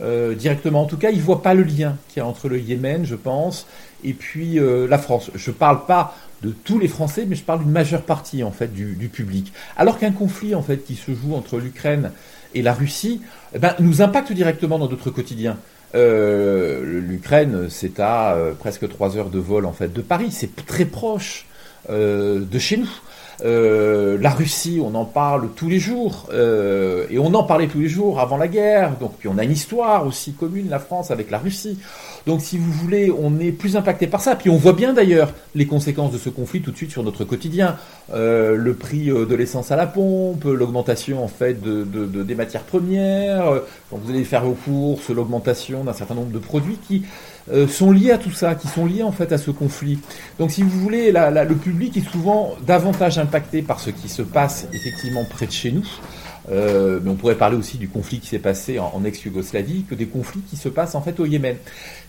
Euh, 0.00 0.34
directement. 0.34 0.82
En 0.82 0.86
tout 0.86 0.96
cas, 0.96 1.10
ils 1.10 1.18
ne 1.18 1.22
voient 1.22 1.42
pas 1.42 1.54
le 1.54 1.62
lien 1.62 1.96
qu'il 2.08 2.20
y 2.20 2.20
a 2.20 2.26
entre 2.26 2.48
le 2.48 2.58
Yémen, 2.58 3.04
je 3.04 3.14
pense, 3.14 3.68
et 4.02 4.12
puis 4.12 4.58
euh, 4.58 4.88
la 4.88 4.98
France. 4.98 5.30
Je 5.36 5.50
ne 5.50 5.54
parle 5.54 5.86
pas 5.86 6.16
de 6.42 6.50
tous 6.50 6.80
les 6.80 6.88
Français, 6.88 7.26
mais 7.28 7.36
je 7.36 7.44
parle 7.44 7.60
d'une 7.60 7.70
majeure 7.70 8.02
partie 8.02 8.42
en 8.42 8.50
fait 8.50 8.74
du, 8.74 9.08
public. 9.08 9.52
Alors 9.76 10.00
qu'un 10.00 10.10
conflit 10.10 10.56
en 10.56 10.62
fait 10.62 10.78
qui 10.78 10.96
se 10.96 11.14
joue 11.14 11.36
entre 11.36 11.58
l'Ukraine 11.58 12.10
et 12.54 12.62
la 12.62 12.74
Russie, 12.74 13.20
eh 13.54 13.60
ben, 13.60 13.76
nous 13.78 14.02
impacte 14.02 14.32
directement 14.32 14.80
dans 14.80 14.88
notre 14.88 15.10
quotidien. 15.10 15.58
Euh, 15.94 17.00
L'Ukraine, 17.00 17.68
c'est 17.70 18.00
à 18.00 18.36
presque 18.58 18.88
trois 18.88 19.16
heures 19.16 19.30
de 19.30 19.38
vol 19.38 19.66
en 19.66 19.72
fait 19.72 19.92
de 19.92 20.00
Paris, 20.00 20.30
c'est 20.30 20.54
très 20.66 20.84
proche 20.84 21.46
de 21.88 22.58
chez 22.58 22.78
nous. 22.78 22.90
Euh, 23.42 24.16
la 24.20 24.30
Russie, 24.30 24.80
on 24.82 24.94
en 24.94 25.04
parle 25.04 25.50
tous 25.54 25.68
les 25.68 25.78
jours, 25.78 26.28
euh, 26.32 27.06
et 27.10 27.18
on 27.18 27.34
en 27.34 27.42
parlait 27.42 27.66
tous 27.66 27.80
les 27.80 27.88
jours 27.88 28.20
avant 28.20 28.36
la 28.36 28.48
guerre. 28.48 28.96
Donc, 28.98 29.14
puis 29.18 29.28
on 29.28 29.38
a 29.38 29.44
une 29.44 29.52
histoire 29.52 30.06
aussi 30.06 30.32
commune, 30.32 30.68
la 30.68 30.78
France, 30.78 31.10
avec 31.10 31.30
la 31.30 31.38
Russie. 31.38 31.78
Donc, 32.26 32.40
si 32.40 32.58
vous 32.58 32.72
voulez, 32.72 33.10
on 33.10 33.38
est 33.38 33.52
plus 33.52 33.76
impacté 33.76 34.06
par 34.06 34.20
ça. 34.20 34.34
Puis 34.36 34.50
on 34.50 34.56
voit 34.56 34.72
bien 34.72 34.92
d'ailleurs 34.92 35.32
les 35.54 35.66
conséquences 35.66 36.12
de 36.12 36.18
ce 36.18 36.28
conflit 36.30 36.60
tout 36.60 36.70
de 36.70 36.76
suite 36.76 36.90
sur 36.90 37.02
notre 37.02 37.24
quotidien. 37.24 37.76
Euh, 38.12 38.56
le 38.56 38.74
prix 38.74 39.06
de 39.06 39.34
l'essence 39.34 39.70
à 39.70 39.76
la 39.76 39.86
pompe, 39.86 40.44
l'augmentation 40.44 41.22
en 41.22 41.28
fait 41.28 41.60
de, 41.60 41.84
des 42.22 42.34
matières 42.34 42.62
premières. 42.62 43.62
Quand 43.90 43.98
vous 44.02 44.10
allez 44.10 44.24
faire 44.24 44.44
vos 44.44 44.54
courses, 44.54 45.10
l'augmentation 45.10 45.84
d'un 45.84 45.92
certain 45.92 46.14
nombre 46.14 46.32
de 46.32 46.38
produits 46.38 46.78
qui 46.88 47.04
euh, 47.52 47.68
sont 47.68 47.90
liés 47.90 48.10
à 48.10 48.18
tout 48.18 48.30
ça, 48.30 48.54
qui 48.54 48.68
sont 48.68 48.86
liés 48.86 49.02
en 49.02 49.12
fait 49.12 49.32
à 49.32 49.38
ce 49.38 49.50
conflit. 49.50 49.98
Donc 50.38 50.50
si 50.50 50.62
vous 50.62 50.80
voulez, 50.80 51.12
le 51.12 51.54
public 51.54 51.96
est 51.96 52.08
souvent 52.08 52.54
davantage 52.66 53.18
impacté 53.18 53.62
par 53.62 53.80
ce 53.80 53.90
qui 53.90 54.08
se 54.08 54.22
passe 54.22 54.66
effectivement 54.72 55.24
près 55.28 55.46
de 55.46 55.52
chez 55.52 55.70
nous. 55.70 55.86
Euh, 56.50 57.00
mais 57.02 57.10
on 57.10 57.14
pourrait 57.14 57.36
parler 57.36 57.56
aussi 57.56 57.78
du 57.78 57.88
conflit 57.88 58.20
qui 58.20 58.26
s'est 58.26 58.38
passé 58.38 58.78
en, 58.78 59.02
ex-Yougoslavie 59.04 59.84
que 59.88 59.94
des 59.94 60.06
conflits 60.06 60.42
qui 60.42 60.56
se 60.56 60.68
passent 60.68 60.94
en 60.94 61.00
fait 61.00 61.18
au 61.20 61.26
Yémen. 61.26 61.56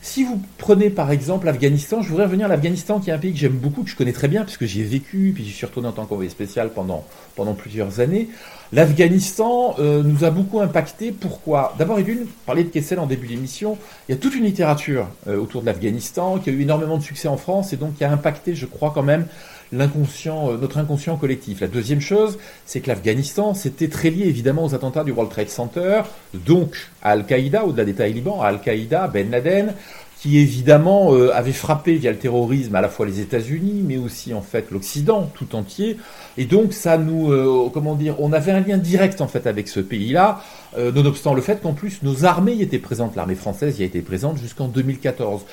Si 0.02 0.24
vous 0.24 0.42
prenez 0.58 0.90
par 0.90 1.12
exemple 1.12 1.46
l'Afghanistan, 1.46 2.02
je 2.02 2.10
voudrais 2.10 2.26
revenir 2.26 2.48
à 2.48 2.50
l'Afghanistan 2.50 3.00
qui 3.00 3.10
est 3.10 3.14
un 3.14 3.18
pays 3.18 3.32
que 3.32 3.40
j'aime 3.40 3.54
beaucoup, 3.54 3.84
que 3.84 3.90
je 3.90 3.96
connais 3.96 4.14
très 4.14 4.28
bien 4.28 4.44
puisque 4.44 4.66
j'y 4.66 4.82
ai 4.82 4.84
vécu, 4.84 5.32
puis 5.34 5.46
j'y 5.46 5.52
suis 5.52 5.66
retourné 5.66 5.88
en 5.88 5.94
tant 5.94 6.06
qu'envoyé 6.06 6.30
spécial 6.30 6.72
pendant, 6.74 7.06
pendant 7.36 7.54
plusieurs 7.54 8.00
années. 8.02 8.30
L'Afghanistan 8.74 9.76
euh, 9.80 10.04
nous 10.04 10.26
a 10.26 10.32
beaucoup 10.32 10.60
impacté. 10.60 11.12
Pourquoi? 11.12 11.74
D'abord, 11.78 12.00
et 12.00 12.04
d'une, 12.04 12.26
parler 12.46 12.64
de 12.64 12.70
Kessel 12.70 13.00
en 13.00 13.06
début 13.06 13.28
d'émission, 13.28 13.78
il 14.10 14.16
y 14.16 14.18
a 14.18 14.18
toute 14.18 14.36
une 14.36 14.44
littérature 14.44 15.08
euh, 15.28 15.38
autour 15.38 15.62
de 15.62 15.68
l'Afghanistan 15.68 16.40
qui 16.40 16.50
a 16.50 16.54
eu 16.54 16.62
énormément 16.62 16.98
de 16.98 17.04
succès 17.04 17.28
en 17.28 17.38
France 17.38 17.74
et 17.74 17.78
donc 17.78 17.96
qui 17.96 18.04
a 18.04 18.12
impacté, 18.12 18.56
je 18.56 18.66
crois, 18.66 18.92
quand 18.94 19.04
même 19.04 19.28
l'inconscient, 19.72 20.52
euh, 20.52 20.58
notre 20.58 20.78
inconscient 20.78 21.18
collectif. 21.18 21.62
La 21.62 21.68
deuxième 21.68 22.02
chose, 22.02 22.38
c'est 22.66 22.82
que 22.82 22.88
l'Afghanistan, 22.88 23.54
c'était 23.54 23.88
très 23.88 24.10
lié 24.10 24.26
évidemment 24.26 24.66
aux 24.66 24.76
attentats 24.76 25.04
du 25.04 25.12
World 25.12 25.32
Trade 25.32 25.50
Center, 25.50 26.02
donc 26.34 26.76
à 27.02 27.12
Al-Qaïda, 27.12 27.66
au-delà 27.66 27.86
des 27.86 27.94
talibans, 27.94 28.40
à 28.42 28.48
Al-Qaïda, 28.48 29.08
Ben 29.08 29.30
Laden, 29.30 29.74
qui 30.20 30.40
évidemment 30.40 31.14
avait 31.34 31.52
frappé 31.52 31.96
via 31.98 32.12
le 32.12 32.18
terrorisme 32.18 32.74
à 32.74 32.82
la 32.82 32.90
fois 32.90 33.06
les 33.06 33.20
États-Unis, 33.20 33.84
mais 33.86 33.98
aussi 33.98 34.34
en 34.34 34.42
fait 34.42 34.72
l'Occident 34.72 35.30
tout 35.36 35.56
entier. 35.56 35.98
Et 36.38 36.46
donc 36.46 36.74
ça 36.74 36.98
nous, 36.98 37.32
euh, 37.32 37.70
comment 37.74 37.96
dire, 37.96 38.16
on 38.20 38.34
avait 38.34 38.52
un 38.52 38.60
lien 38.60 38.78
direct 38.78 39.22
en 39.22 39.28
fait 39.28 39.48
avec 39.48 39.68
ce 39.68 39.80
pays-là, 39.80 40.42
euh, 40.78 40.92
nonobstant 40.92 41.34
le 41.34 41.42
fait 41.42 41.62
qu'en 41.62 41.74
plus 41.74 42.02
nos 42.04 42.26
armées 42.26 42.54
y 42.54 42.62
étaient 42.62 42.80
présentes. 42.80 43.16
L'armée 43.16 43.36
française 43.36 43.80
y 43.80 43.84
a 43.84 43.86
été 43.86 44.02
présente 44.02 44.38
jusqu'en 44.38 44.68
2014. 44.68 45.44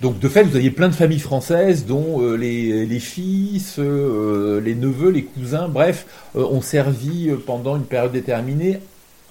Donc 0.00 0.18
de 0.18 0.28
fait, 0.28 0.44
vous 0.44 0.56
aviez 0.56 0.70
plein 0.70 0.88
de 0.88 0.94
familles 0.94 1.18
françaises 1.18 1.84
dont 1.84 2.22
euh, 2.22 2.36
les, 2.36 2.86
les, 2.86 3.00
fils, 3.00 3.78
les 3.78 4.74
neveux, 4.74 5.10
les 5.10 5.24
cousins, 5.24 5.68
bref, 5.68 6.06
ont 6.34 6.60
servi 6.60 7.30
pendant 7.46 7.76
une 7.76 7.84
période 7.84 8.12
déterminée 8.12 8.80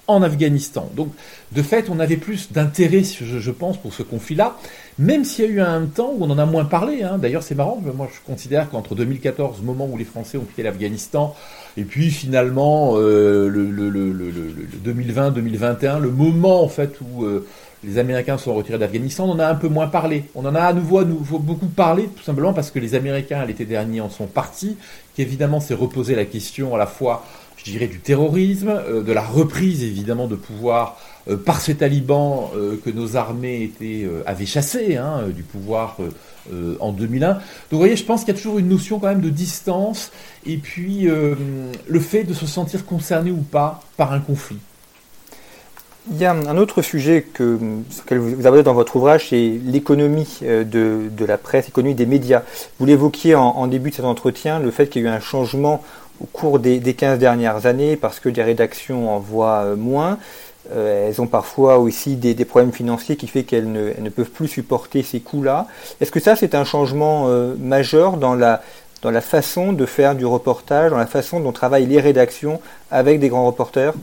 en 0.07 0.21
Afghanistan. 0.23 0.89
Donc, 0.95 1.09
de 1.51 1.61
fait, 1.61 1.89
on 1.89 1.99
avait 1.99 2.15
plus 2.15 2.51
d'intérêt, 2.51 3.03
je, 3.03 3.51
pense, 3.51 3.77
pour 3.77 3.93
ce 3.93 4.03
conflit-là, 4.03 4.57
même 4.97 5.25
s'il 5.25 5.45
y 5.45 5.47
a 5.47 5.51
eu 5.51 5.61
un 5.61 5.85
temps 5.85 6.13
où 6.17 6.23
on 6.23 6.29
en 6.29 6.37
a 6.37 6.45
moins 6.45 6.65
parlé. 6.65 7.03
Hein. 7.03 7.17
D'ailleurs, 7.17 7.43
c'est 7.43 7.55
marrant, 7.55 7.81
moi 7.95 8.09
je 8.11 8.25
considère 8.25 8.69
qu'entre 8.69 8.95
2014, 8.95 9.61
moment 9.61 9.87
où 9.91 9.97
les 9.97 10.05
Français 10.05 10.37
ont 10.37 10.45
quitté 10.45 10.63
l'Afghanistan, 10.63 11.35
et 11.75 11.83
puis 11.83 12.09
finalement 12.09 12.93
euh, 12.95 13.47
le, 13.49 13.65
2020-2021, 14.85 15.99
le 15.99 16.09
moment 16.09 16.63
en 16.63 16.69
fait 16.69 16.95
où 17.01 17.25
euh, 17.25 17.45
les 17.83 17.97
Américains 17.97 18.37
sont 18.37 18.53
retirés 18.53 18.79
d'Afghanistan, 18.79 19.25
on 19.25 19.31
en 19.33 19.39
a 19.39 19.47
un 19.47 19.55
peu 19.55 19.67
moins 19.67 19.87
parlé. 19.87 20.25
On 20.35 20.45
en 20.45 20.55
a 20.55 20.61
à 20.61 20.73
nouveau, 20.73 21.03
beaucoup 21.05 21.67
parlé, 21.67 22.09
tout 22.15 22.23
simplement 22.23 22.53
parce 22.53 22.71
que 22.71 22.79
les 22.79 22.95
Américains, 22.95 23.45
l'été 23.45 23.65
dernier, 23.65 24.01
en 24.01 24.09
sont 24.09 24.27
partis, 24.27 24.77
qu'évidemment 25.15 25.59
s'est 25.59 25.73
reposé 25.73 26.15
la 26.15 26.25
question 26.25 26.75
à 26.75 26.77
la 26.77 26.87
fois 26.87 27.23
je 27.57 27.71
dirais, 27.71 27.87
du 27.87 27.99
terrorisme, 27.99 28.69
euh, 28.69 29.03
de 29.03 29.11
la 29.11 29.21
reprise 29.21 29.83
évidemment 29.83 30.27
de 30.27 30.35
pouvoir 30.35 30.97
euh, 31.27 31.35
par 31.37 31.59
ces 31.59 31.75
talibans 31.75 32.49
euh, 32.55 32.79
que 32.83 32.89
nos 32.89 33.17
armées 33.17 33.71
avaient 34.25 34.45
chassé 34.45 34.95
hein, 34.95 35.23
du 35.35 35.43
pouvoir 35.43 35.97
en 36.79 36.93
2001. 36.93 37.33
Donc 37.33 37.41
vous 37.71 37.77
voyez, 37.77 37.97
je 37.97 38.05
pense 38.05 38.21
qu'il 38.21 38.33
y 38.33 38.37
a 38.37 38.39
toujours 38.39 38.57
une 38.57 38.69
notion 38.69 38.99
quand 38.99 39.07
même 39.07 39.21
de 39.21 39.29
distance 39.29 40.11
et 40.45 40.57
puis 40.57 41.07
le 41.07 41.99
fait 41.99 42.23
de 42.23 42.33
se 42.33 42.45
sentir 42.45 42.85
concerné 42.85 43.31
ou 43.31 43.41
pas 43.41 43.81
par 43.97 44.13
un 44.13 44.21
conflit. 44.21 44.57
Il 46.09 46.17
y 46.17 46.25
a 46.25 46.31
un 46.31 46.57
autre 46.57 46.81
sujet 46.81 47.25
que, 47.33 47.59
vous 48.11 48.39
abordez 48.39 48.63
dans 48.63 48.73
votre 48.73 48.95
ouvrage, 48.95 49.29
c'est 49.29 49.59
l'économie 49.65 50.39
de, 50.41 50.63
de, 51.11 51.25
la 51.25 51.37
presse, 51.37 51.65
l'économie 51.65 51.95
des 51.95 52.05
médias. 52.05 52.43
Vous 52.79 52.85
l'évoquiez 52.85 53.35
en, 53.35 53.67
début 53.67 53.89
de 53.89 53.95
cet 53.95 54.05
entretien, 54.05 54.59
le 54.59 54.71
fait 54.71 54.87
qu'il 54.87 55.01
y 55.01 55.05
a 55.05 55.09
eu 55.09 55.11
un 55.11 55.19
changement 55.19 55.83
au 56.21 56.25
cours 56.25 56.59
des, 56.59 56.79
des 56.79 56.93
15 56.93 57.19
dernières 57.19 57.65
années 57.65 57.95
parce 57.95 58.19
que 58.19 58.29
les 58.29 58.43
rédactions 58.43 59.13
en 59.13 59.19
voient 59.19 59.63
euh, 59.63 59.75
moins. 59.75 60.17
Euh, 60.73 61.07
elles 61.07 61.21
ont 61.21 61.27
parfois 61.27 61.79
aussi 61.79 62.15
des, 62.15 62.33
problèmes 62.45 62.73
financiers 62.73 63.15
qui 63.15 63.27
fait 63.27 63.43
qu'elles 63.43 63.71
ne, 63.71 64.09
peuvent 64.09 64.29
plus 64.29 64.47
supporter 64.47 65.03
ces 65.03 65.19
coûts-là. 65.19 65.67
Est-ce 66.01 66.11
que 66.11 66.19
ça, 66.19 66.35
c'est 66.35 66.55
un 66.55 66.65
changement 66.65 67.25
euh, 67.27 67.55
majeur 67.57 68.17
dans 68.17 68.35
la, 68.35 68.61
dans 69.01 69.11
la 69.11 69.21
façon 69.21 69.73
de 69.73 69.85
faire 69.85 70.15
du 70.15 70.25
reportage, 70.25 70.91
dans 70.91 70.97
la 70.97 71.07
façon 71.07 71.39
dont 71.39 71.51
travaillent 71.51 71.85
les 71.85 72.01
rédactions 72.01 72.59
avec 72.91 73.19
des 73.19 73.29
grands 73.29 73.45
reporters? 73.45 73.93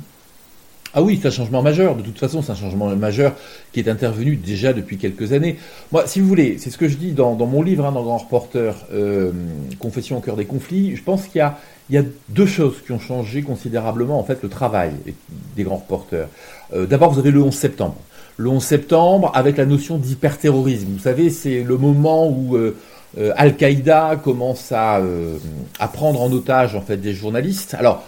Ah 0.94 1.02
oui, 1.02 1.18
c'est 1.20 1.28
un 1.28 1.32
changement 1.32 1.62
majeur. 1.62 1.96
De 1.96 2.02
toute 2.02 2.18
façon, 2.18 2.40
c'est 2.40 2.52
un 2.52 2.56
changement 2.56 2.94
majeur 2.96 3.32
qui 3.72 3.80
est 3.80 3.88
intervenu 3.88 4.36
déjà 4.36 4.72
depuis 4.72 4.96
quelques 4.96 5.32
années. 5.32 5.56
Moi, 5.92 6.06
si 6.06 6.20
vous 6.20 6.28
voulez, 6.28 6.56
c'est 6.58 6.70
ce 6.70 6.78
que 6.78 6.88
je 6.88 6.96
dis 6.96 7.12
dans, 7.12 7.34
mon 7.34 7.62
livre, 7.62 7.84
hein, 7.84 7.92
dans 7.92 8.02
Grand 8.02 8.18
Reporter, 8.18 8.74
Confession 9.78 10.18
au 10.18 10.20
cœur 10.20 10.36
des 10.36 10.44
conflits. 10.44 10.94
Je 10.96 11.02
pense 11.02 11.26
qu'il 11.26 11.44
y 11.90 11.96
a 11.98 12.04
deux 12.28 12.46
choses 12.46 12.76
qui 12.84 12.92
ont 12.92 12.98
changé 12.98 13.42
considérablement 13.42 14.18
en 14.18 14.24
fait 14.24 14.42
le 14.42 14.48
travail 14.48 14.92
des 15.56 15.62
grands 15.64 15.76
reporters. 15.76 16.28
Euh, 16.72 16.86
d'abord, 16.86 17.12
vous 17.12 17.18
avez 17.18 17.30
le 17.30 17.42
11 17.42 17.54
septembre. 17.54 17.96
Le 18.36 18.48
11 18.48 18.62
septembre 18.62 19.32
avec 19.34 19.56
la 19.56 19.66
notion 19.66 19.98
d'hyperterrorisme. 19.98 20.88
Vous 20.92 20.98
savez, 20.98 21.30
c'est 21.30 21.62
le 21.62 21.76
moment 21.76 22.28
où 22.28 22.56
euh, 22.56 22.76
euh, 23.18 23.32
Al-Qaïda 23.36 24.16
commence 24.16 24.72
à, 24.72 25.00
à, 25.78 25.88
prendre 25.88 26.20
en 26.20 26.32
otage 26.32 26.74
en 26.74 26.80
fait 26.80 26.96
des 26.96 27.14
journalistes. 27.14 27.74
Alors, 27.74 28.02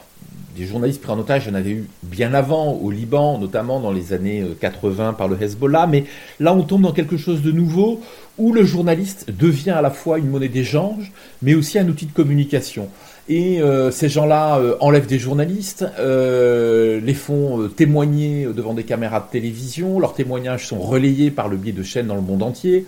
des 0.56 0.64
journalistes 0.64 1.02
pris 1.02 1.12
en 1.12 1.18
otage, 1.18 1.44
il 1.44 1.48
y 1.50 1.52
en 1.52 1.54
avait 1.54 1.70
eu 1.70 1.88
bien 2.02 2.32
avant 2.32 2.72
au 2.72 2.90
Liban, 2.90 3.38
notamment 3.38 3.78
dans 3.78 3.92
les 3.92 4.14
années 4.14 4.42
80 4.58 5.12
par 5.12 5.28
le 5.28 5.40
Hezbollah, 5.40 5.86
mais 5.86 6.04
là 6.40 6.54
on 6.54 6.62
tombe 6.62 6.82
dans 6.82 6.92
quelque 6.92 7.18
chose 7.18 7.42
de 7.42 7.52
nouveau 7.52 8.00
où 8.38 8.52
le 8.52 8.64
journaliste 8.64 9.30
devient 9.30 9.72
à 9.72 9.82
la 9.82 9.90
fois 9.90 10.18
une 10.18 10.28
monnaie 10.28 10.48
d'échange, 10.48 11.12
mais 11.42 11.54
aussi 11.54 11.78
un 11.78 11.86
outil 11.88 12.06
de 12.06 12.12
communication. 12.12 12.88
Et 13.28 13.60
euh, 13.60 13.90
ces 13.90 14.08
gens-là 14.08 14.58
euh, 14.58 14.76
enlèvent 14.80 15.06
des 15.06 15.18
journalistes, 15.18 15.84
euh, 15.98 17.00
les 17.00 17.14
font 17.14 17.68
témoigner 17.68 18.46
devant 18.46 18.72
des 18.72 18.84
caméras 18.84 19.20
de 19.20 19.30
télévision, 19.30 19.98
leurs 19.98 20.14
témoignages 20.14 20.66
sont 20.66 20.78
relayés 20.78 21.30
par 21.30 21.48
le 21.48 21.56
biais 21.56 21.72
de 21.72 21.82
chaînes 21.82 22.06
dans 22.06 22.14
le 22.14 22.20
monde 22.20 22.42
entier. 22.42 22.86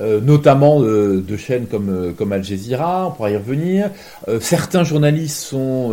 Notamment 0.00 0.80
de 0.80 1.36
chaînes 1.36 1.66
comme, 1.66 2.14
comme 2.16 2.32
Al 2.32 2.42
Jazeera, 2.42 3.08
on 3.08 3.10
pourra 3.12 3.30
y 3.30 3.36
revenir. 3.36 3.90
certains 4.40 4.84
journalistes 4.84 5.38
sont, 5.38 5.90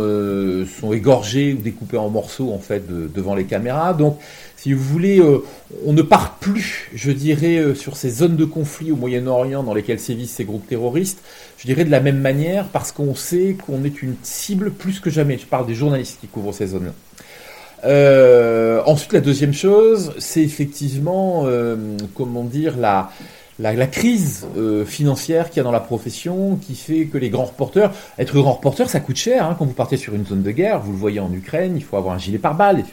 sont 0.80 0.92
égorgés 0.92 1.54
ou 1.54 1.62
découpés 1.62 1.98
en 1.98 2.08
morceaux 2.08 2.52
en 2.52 2.58
fait 2.58 2.84
devant 2.88 3.34
les 3.34 3.44
caméras. 3.44 3.94
Donc 3.94 4.18
si 4.62 4.72
vous 4.74 4.84
voulez, 4.84 5.18
euh, 5.18 5.42
on 5.84 5.92
ne 5.92 6.02
part 6.02 6.36
plus, 6.36 6.88
je 6.94 7.10
dirais, 7.10 7.56
euh, 7.56 7.74
sur 7.74 7.96
ces 7.96 8.10
zones 8.10 8.36
de 8.36 8.44
conflit 8.44 8.92
au 8.92 8.96
Moyen-Orient 8.96 9.64
dans 9.64 9.74
lesquelles 9.74 9.98
sévissent 9.98 10.34
ces 10.34 10.44
groupes 10.44 10.68
terroristes, 10.68 11.18
je 11.58 11.66
dirais 11.66 11.84
de 11.84 11.90
la 11.90 11.98
même 11.98 12.20
manière, 12.20 12.66
parce 12.66 12.92
qu'on 12.92 13.16
sait 13.16 13.56
qu'on 13.66 13.82
est 13.82 14.02
une 14.02 14.14
cible 14.22 14.70
plus 14.70 15.00
que 15.00 15.10
jamais. 15.10 15.36
Je 15.36 15.46
parle 15.46 15.66
des 15.66 15.74
journalistes 15.74 16.18
qui 16.20 16.28
couvrent 16.28 16.54
ces 16.54 16.68
zones-là. 16.68 16.92
Euh, 17.84 18.82
ensuite, 18.86 19.12
la 19.14 19.20
deuxième 19.20 19.52
chose, 19.52 20.12
c'est 20.18 20.42
effectivement, 20.42 21.44
comment 22.14 22.44
dire, 22.44 22.76
la, 22.78 23.10
la, 23.62 23.86
crise 23.86 24.46
euh, 24.56 24.84
financière 24.84 25.48
qu'il 25.48 25.58
y 25.58 25.60
a 25.60 25.62
dans 25.62 25.70
la 25.70 25.80
profession 25.80 26.56
qui 26.56 26.74
fait 26.74 27.06
que 27.06 27.16
les 27.16 27.30
grands 27.30 27.44
reporters, 27.44 27.92
être 28.18 28.34
grand 28.34 28.52
reporter, 28.52 28.88
ça 28.90 29.00
coûte 29.00 29.16
cher. 29.16 29.46
Hein, 29.46 29.56
quand 29.58 29.64
vous 29.64 29.72
partez 29.72 29.96
sur 29.96 30.14
une 30.14 30.26
zone 30.26 30.42
de 30.42 30.50
guerre, 30.50 30.80
vous 30.80 30.92
le 30.92 30.98
voyez 30.98 31.20
en 31.20 31.32
Ukraine, 31.32 31.74
il 31.76 31.84
faut 31.84 31.96
avoir 31.96 32.14
un 32.14 32.18
gilet 32.18 32.38
pare-balles, 32.38 32.84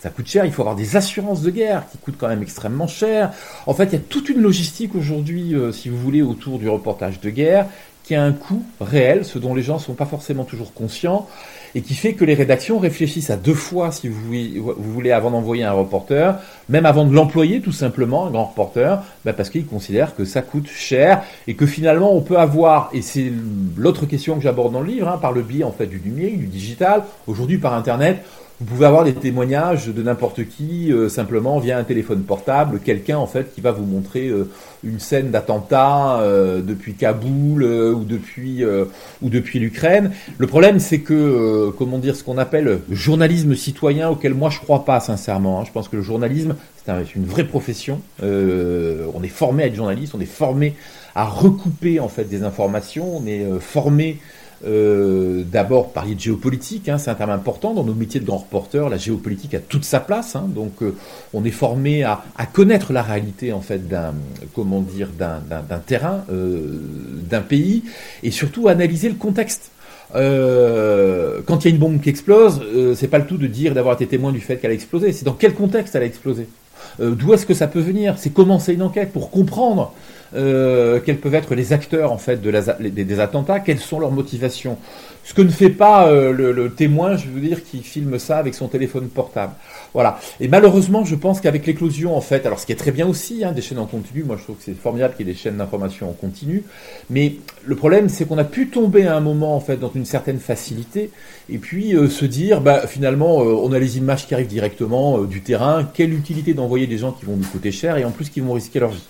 ça 0.00 0.10
coûte 0.10 0.26
cher. 0.26 0.44
Il 0.44 0.52
faut 0.52 0.62
avoir 0.62 0.76
des 0.76 0.96
assurances 0.96 1.42
de 1.42 1.50
guerre 1.50 1.84
qui 1.90 1.98
coûtent 1.98 2.16
quand 2.18 2.28
même 2.28 2.42
extrêmement 2.42 2.86
cher. 2.86 3.32
En 3.66 3.74
fait, 3.74 3.84
il 3.84 3.92
y 3.92 3.96
a 3.96 4.00
toute 4.08 4.28
une 4.28 4.40
logistique 4.40 4.94
aujourd'hui, 4.94 5.54
euh, 5.54 5.72
si 5.72 5.88
vous 5.88 5.98
voulez, 5.98 6.22
autour 6.22 6.58
du 6.58 6.68
reportage 6.68 7.20
de 7.20 7.30
guerre 7.30 7.66
qui 8.08 8.14
a 8.14 8.24
un 8.24 8.32
coût 8.32 8.64
réel, 8.80 9.26
ce 9.26 9.38
dont 9.38 9.54
les 9.54 9.62
gens 9.62 9.74
ne 9.74 9.80
sont 9.80 9.92
pas 9.92 10.06
forcément 10.06 10.44
toujours 10.44 10.72
conscients 10.72 11.28
et 11.74 11.82
qui 11.82 11.94
fait 11.94 12.14
que 12.14 12.24
les 12.24 12.34
rédactions 12.34 12.78
réfléchissent 12.78 13.30
à 13.30 13.36
deux 13.36 13.54
fois, 13.54 13.92
si 13.92 14.08
vous 14.08 14.20
voulez, 14.78 15.12
avant 15.12 15.30
d'envoyer 15.30 15.64
un 15.64 15.72
reporter, 15.72 16.38
même 16.68 16.86
avant 16.86 17.04
de 17.04 17.14
l'employer 17.14 17.60
tout 17.60 17.72
simplement, 17.72 18.26
un 18.26 18.30
grand 18.30 18.46
reporter, 18.46 19.02
bah, 19.24 19.32
parce 19.32 19.50
qu'ils 19.50 19.66
considèrent 19.66 20.14
que 20.14 20.24
ça 20.24 20.42
coûte 20.42 20.68
cher 20.68 21.22
et 21.46 21.54
que 21.54 21.66
finalement 21.66 22.14
on 22.14 22.20
peut 22.20 22.38
avoir, 22.38 22.90
et 22.92 23.02
c'est 23.02 23.32
l'autre 23.76 24.06
question 24.06 24.36
que 24.36 24.42
j'aborde 24.42 24.72
dans 24.72 24.80
le 24.80 24.88
livre, 24.88 25.08
hein, 25.08 25.18
par 25.20 25.32
le 25.32 25.42
biais 25.42 25.64
en 25.64 25.72
fait 25.72 25.86
du 25.86 26.00
numérique, 26.00 26.38
du 26.38 26.46
digital, 26.46 27.02
aujourd'hui 27.26 27.58
par 27.58 27.74
Internet, 27.74 28.24
vous 28.60 28.66
pouvez 28.66 28.86
avoir 28.86 29.04
des 29.04 29.14
témoignages 29.14 29.86
de 29.86 30.02
n'importe 30.02 30.44
qui 30.48 30.92
euh, 30.92 31.08
simplement 31.08 31.60
via 31.60 31.78
un 31.78 31.84
téléphone 31.84 32.22
portable, 32.22 32.80
quelqu'un 32.80 33.16
en 33.16 33.28
fait 33.28 33.54
qui 33.54 33.60
va 33.60 33.70
vous 33.70 33.84
montrer 33.84 34.26
euh, 34.26 34.50
une 34.82 34.98
scène 34.98 35.30
d'attentat 35.30 36.18
euh, 36.18 36.60
depuis 36.60 36.94
Kaboul 36.94 37.62
ou 37.62 38.02
depuis 38.02 38.64
ou 39.22 39.28
depuis 39.28 39.60
l'Ukraine. 39.60 40.10
Le 40.38 40.46
problème 40.48 40.80
c'est 40.80 40.98
que 40.98 41.70
comment 41.78 41.98
dire 41.98 42.16
ce 42.16 42.24
qu'on 42.24 42.38
appelle 42.38 42.80
journalisme 42.90 43.54
citoyen 43.54 44.08
auquel 44.08 44.34
moi 44.34 44.50
je 44.50 44.58
crois 44.58 44.84
pas 44.84 44.98
sincèrement. 44.98 45.60
Hein. 45.60 45.64
Je 45.64 45.70
pense 45.70 45.88
que 45.88 45.96
le 45.96 46.02
journalisme 46.02 46.56
c'est 46.84 47.14
une 47.14 47.26
vraie 47.26 47.44
profession. 47.44 48.00
on 48.22 49.22
est 49.22 49.28
formé 49.28 49.62
à 49.62 49.66
être 49.66 49.76
journaliste, 49.76 50.14
on 50.16 50.20
est 50.20 50.24
formé 50.24 50.74
à 51.14 51.26
recouper 51.26 52.00
en 52.00 52.08
fait 52.08 52.24
des 52.24 52.42
informations, 52.42 53.18
on 53.18 53.26
est 53.26 53.44
formé 53.60 54.18
euh, 54.66 55.44
d'abord 55.44 55.92
parler 55.92 56.16
de 56.16 56.20
géopolitique, 56.20 56.88
hein, 56.88 56.98
c'est 56.98 57.10
un 57.10 57.14
terme 57.14 57.30
important 57.30 57.74
dans 57.74 57.84
nos 57.84 57.94
métiers 57.94 58.18
de 58.18 58.26
grand 58.26 58.38
reporter. 58.38 58.88
La 58.88 58.96
géopolitique 58.96 59.54
a 59.54 59.60
toute 59.60 59.84
sa 59.84 60.00
place, 60.00 60.34
hein, 60.34 60.46
donc 60.48 60.82
euh, 60.82 60.96
on 61.32 61.44
est 61.44 61.52
formé 61.52 62.02
à, 62.02 62.24
connaître 62.52 62.92
la 62.92 63.02
réalité 63.02 63.52
en 63.52 63.60
fait 63.60 63.86
d'un 63.86 64.14
comment 64.54 64.80
dire 64.80 65.10
d'un 65.16 65.78
terrain, 65.86 66.24
euh, 66.32 66.80
d'un 67.30 67.40
pays, 67.40 67.84
et 68.22 68.32
surtout 68.32 68.68
analyser 68.68 69.08
le 69.08 69.14
contexte. 69.14 69.70
quand 70.12 71.64
il 71.64 71.64
y 71.64 71.68
a 71.68 71.70
une 71.70 71.78
bombe 71.78 72.00
qui 72.00 72.08
explose, 72.08 72.60
c'est 72.96 73.08
pas 73.08 73.18
le 73.18 73.26
tout 73.26 73.36
de 73.36 73.46
dire 73.46 73.74
d'avoir 73.74 73.94
été 73.94 74.06
témoin 74.06 74.32
du 74.32 74.40
fait 74.40 74.56
qu'elle 74.56 74.72
a 74.72 74.74
explosé. 74.74 75.12
C'est 75.12 75.24
dans 75.24 75.34
quel 75.34 75.54
contexte 75.54 75.94
elle 75.94 76.02
a 76.02 76.06
explosé. 76.06 76.48
D'où 76.98 77.32
est-ce 77.34 77.46
que 77.46 77.54
ça 77.54 77.68
peut 77.68 77.80
venir? 77.80 78.14
C'est 78.16 78.30
commencer 78.32 78.72
une 78.72 78.82
enquête 78.82 79.12
pour 79.12 79.30
comprendre 79.30 79.92
euh, 80.34 81.00
quels 81.04 81.18
peuvent 81.18 81.34
être 81.34 81.54
les 81.54 81.72
acteurs 81.72 82.12
en 82.12 82.18
fait 82.18 82.40
des, 82.40 83.20
attentats, 83.20 83.60
quelles 83.60 83.78
sont 83.78 83.98
leurs 83.98 84.12
motivations. 84.12 84.78
Ce 85.24 85.34
que 85.34 85.42
ne 85.42 85.50
fait 85.50 85.68
pas 85.68 86.08
euh, 86.08 86.32
le, 86.32 86.70
témoin, 86.70 87.16
je 87.16 87.28
veux 87.28 87.40
dire, 87.40 87.62
qui 87.62 87.82
filme 87.82 88.18
ça 88.18 88.38
avec 88.38 88.54
son 88.54 88.66
téléphone 88.66 89.08
portable. 89.08 89.52
Voilà. 89.92 90.18
Et 90.40 90.48
malheureusement, 90.48 91.04
je 91.04 91.14
pense 91.16 91.42
qu'avec 91.42 91.66
l'éclosion, 91.66 92.16
en 92.16 92.22
fait, 92.22 92.46
alors 92.46 92.58
ce 92.58 92.64
qui 92.64 92.72
est 92.72 92.76
très 92.76 92.92
bien 92.92 93.06
aussi, 93.06 93.44
hein, 93.44 93.52
des 93.52 93.60
chaînes 93.60 93.78
en 93.78 93.84
continu, 93.84 94.24
moi 94.24 94.36
je 94.38 94.44
trouve 94.44 94.56
que 94.56 94.62
c'est 94.64 94.74
formidable 94.74 95.14
qu'il 95.14 95.26
y 95.26 95.30
ait 95.30 95.32
des 95.34 95.38
chaînes 95.38 95.58
d'information 95.58 96.08
en 96.08 96.12
continu, 96.12 96.64
mais 97.10 97.34
le 97.66 97.76
problème, 97.76 98.08
c'est 98.08 98.26
qu'on 98.26 98.38
a 98.38 98.44
pu 98.44 98.68
tomber 98.68 99.06
à 99.06 99.16
un 99.16 99.20
moment, 99.20 99.54
en 99.54 99.60
fait, 99.60 99.76
dans 99.76 99.92
une 99.94 100.06
certaine 100.06 100.38
facilité, 100.38 101.10
et 101.50 101.58
puis 101.58 101.94
euh, 101.94 102.08
se 102.08 102.24
dire, 102.24 102.62
bah, 102.62 102.86
finalement, 102.86 103.36
on 103.36 103.70
a 103.72 103.78
les 103.78 103.98
images 103.98 104.26
qui 104.26 104.32
arrivent 104.32 104.46
directement 104.46 105.18
du 105.18 105.42
terrain, 105.42 105.86
quelle 105.92 106.14
utilité 106.14 106.54
d'envoyer 106.54 106.86
des 106.86 106.98
gens 106.98 107.12
qui 107.12 107.26
vont 107.26 107.36
nous 107.36 107.46
coûter 107.46 107.70
cher, 107.70 107.98
et 107.98 108.04
en 108.06 108.10
plus 108.10 108.30
qui 108.30 108.40
vont 108.40 108.54
risquer 108.54 108.80
leur 108.80 108.90
vie. 108.90 109.04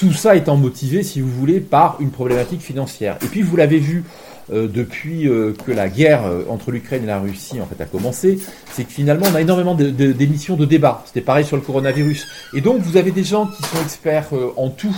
Tout 0.00 0.14
ça 0.14 0.34
étant 0.34 0.56
motivé, 0.56 1.02
si 1.02 1.20
vous 1.20 1.28
voulez, 1.28 1.60
par 1.60 1.98
une 2.00 2.10
problématique 2.10 2.62
financière. 2.62 3.18
Et 3.22 3.26
puis 3.26 3.42
vous 3.42 3.54
l'avez 3.54 3.76
vu 3.76 4.02
euh, 4.50 4.66
depuis 4.66 5.28
euh, 5.28 5.52
que 5.66 5.72
la 5.72 5.90
guerre 5.90 6.24
euh, 6.24 6.44
entre 6.48 6.70
l'Ukraine 6.70 7.02
et 7.02 7.06
la 7.06 7.18
Russie 7.18 7.60
en 7.60 7.66
fait 7.66 7.82
a 7.82 7.84
commencé, 7.84 8.38
c'est 8.72 8.84
que 8.84 8.92
finalement 8.92 9.26
on 9.30 9.34
a 9.34 9.42
énormément 9.42 9.74
d'émissions 9.74 10.56
de, 10.56 10.64
de, 10.64 10.70
débat. 10.70 11.02
C'était 11.04 11.20
pareil 11.20 11.44
sur 11.44 11.56
le 11.56 11.62
coronavirus. 11.62 12.26
Et 12.54 12.62
donc 12.62 12.80
vous 12.80 12.96
avez 12.96 13.10
des 13.10 13.24
gens 13.24 13.46
qui 13.46 13.62
sont 13.62 13.82
experts 13.82 14.30
en 14.56 14.70
tout. 14.70 14.96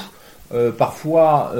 parfois 0.77 1.55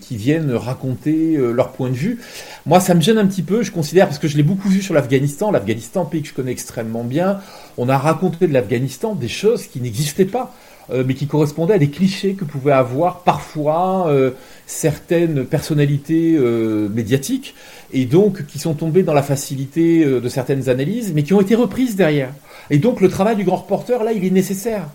qui 0.00 0.16
viennent 0.16 0.52
raconter 0.54 1.36
leur 1.36 1.72
point 1.72 1.90
de 1.90 1.96
vue. 1.96 2.20
Moi, 2.64 2.78
ça 2.78 2.94
me 2.94 3.00
gêne 3.00 3.18
un 3.18 3.26
petit 3.26 3.42
peu, 3.42 3.64
je 3.64 3.72
considère, 3.72 4.06
parce 4.06 4.20
que 4.20 4.28
je 4.28 4.36
l'ai 4.36 4.44
beaucoup 4.44 4.68
vu 4.68 4.80
sur 4.80 4.94
l'Afghanistan, 4.94 5.50
l'Afghanistan, 5.50 6.04
pays 6.04 6.22
que 6.22 6.28
je 6.28 6.34
connais 6.34 6.52
extrêmement 6.52 7.02
bien, 7.02 7.40
on 7.78 7.88
a 7.88 7.98
raconté 7.98 8.46
de 8.46 8.52
l'Afghanistan 8.52 9.16
des 9.16 9.26
choses 9.26 9.66
qui 9.66 9.80
n'existaient 9.80 10.24
pas. 10.24 10.54
Euh, 10.92 11.04
mais 11.06 11.14
qui 11.14 11.26
correspondaient 11.26 11.74
à 11.74 11.78
des 11.78 11.90
clichés 11.90 12.34
que 12.34 12.44
pouvaient 12.44 12.72
avoir 12.72 13.20
parfois 13.20 14.08
euh, 14.08 14.32
certaines 14.66 15.44
personnalités 15.44 16.36
euh, 16.36 16.88
médiatiques, 16.88 17.54
et 17.92 18.06
donc 18.06 18.44
qui 18.46 18.58
sont 18.58 18.74
tombées 18.74 19.04
dans 19.04 19.14
la 19.14 19.22
facilité 19.22 20.04
de 20.04 20.28
certaines 20.28 20.68
analyses, 20.68 21.12
mais 21.14 21.22
qui 21.22 21.34
ont 21.34 21.40
été 21.40 21.54
reprises 21.54 21.96
derrière. 21.96 22.30
Et 22.70 22.78
donc 22.78 23.00
le 23.00 23.08
travail 23.08 23.36
du 23.36 23.44
grand 23.44 23.56
reporter, 23.56 24.02
là, 24.02 24.12
il 24.12 24.24
est 24.24 24.30
nécessaire. 24.30 24.86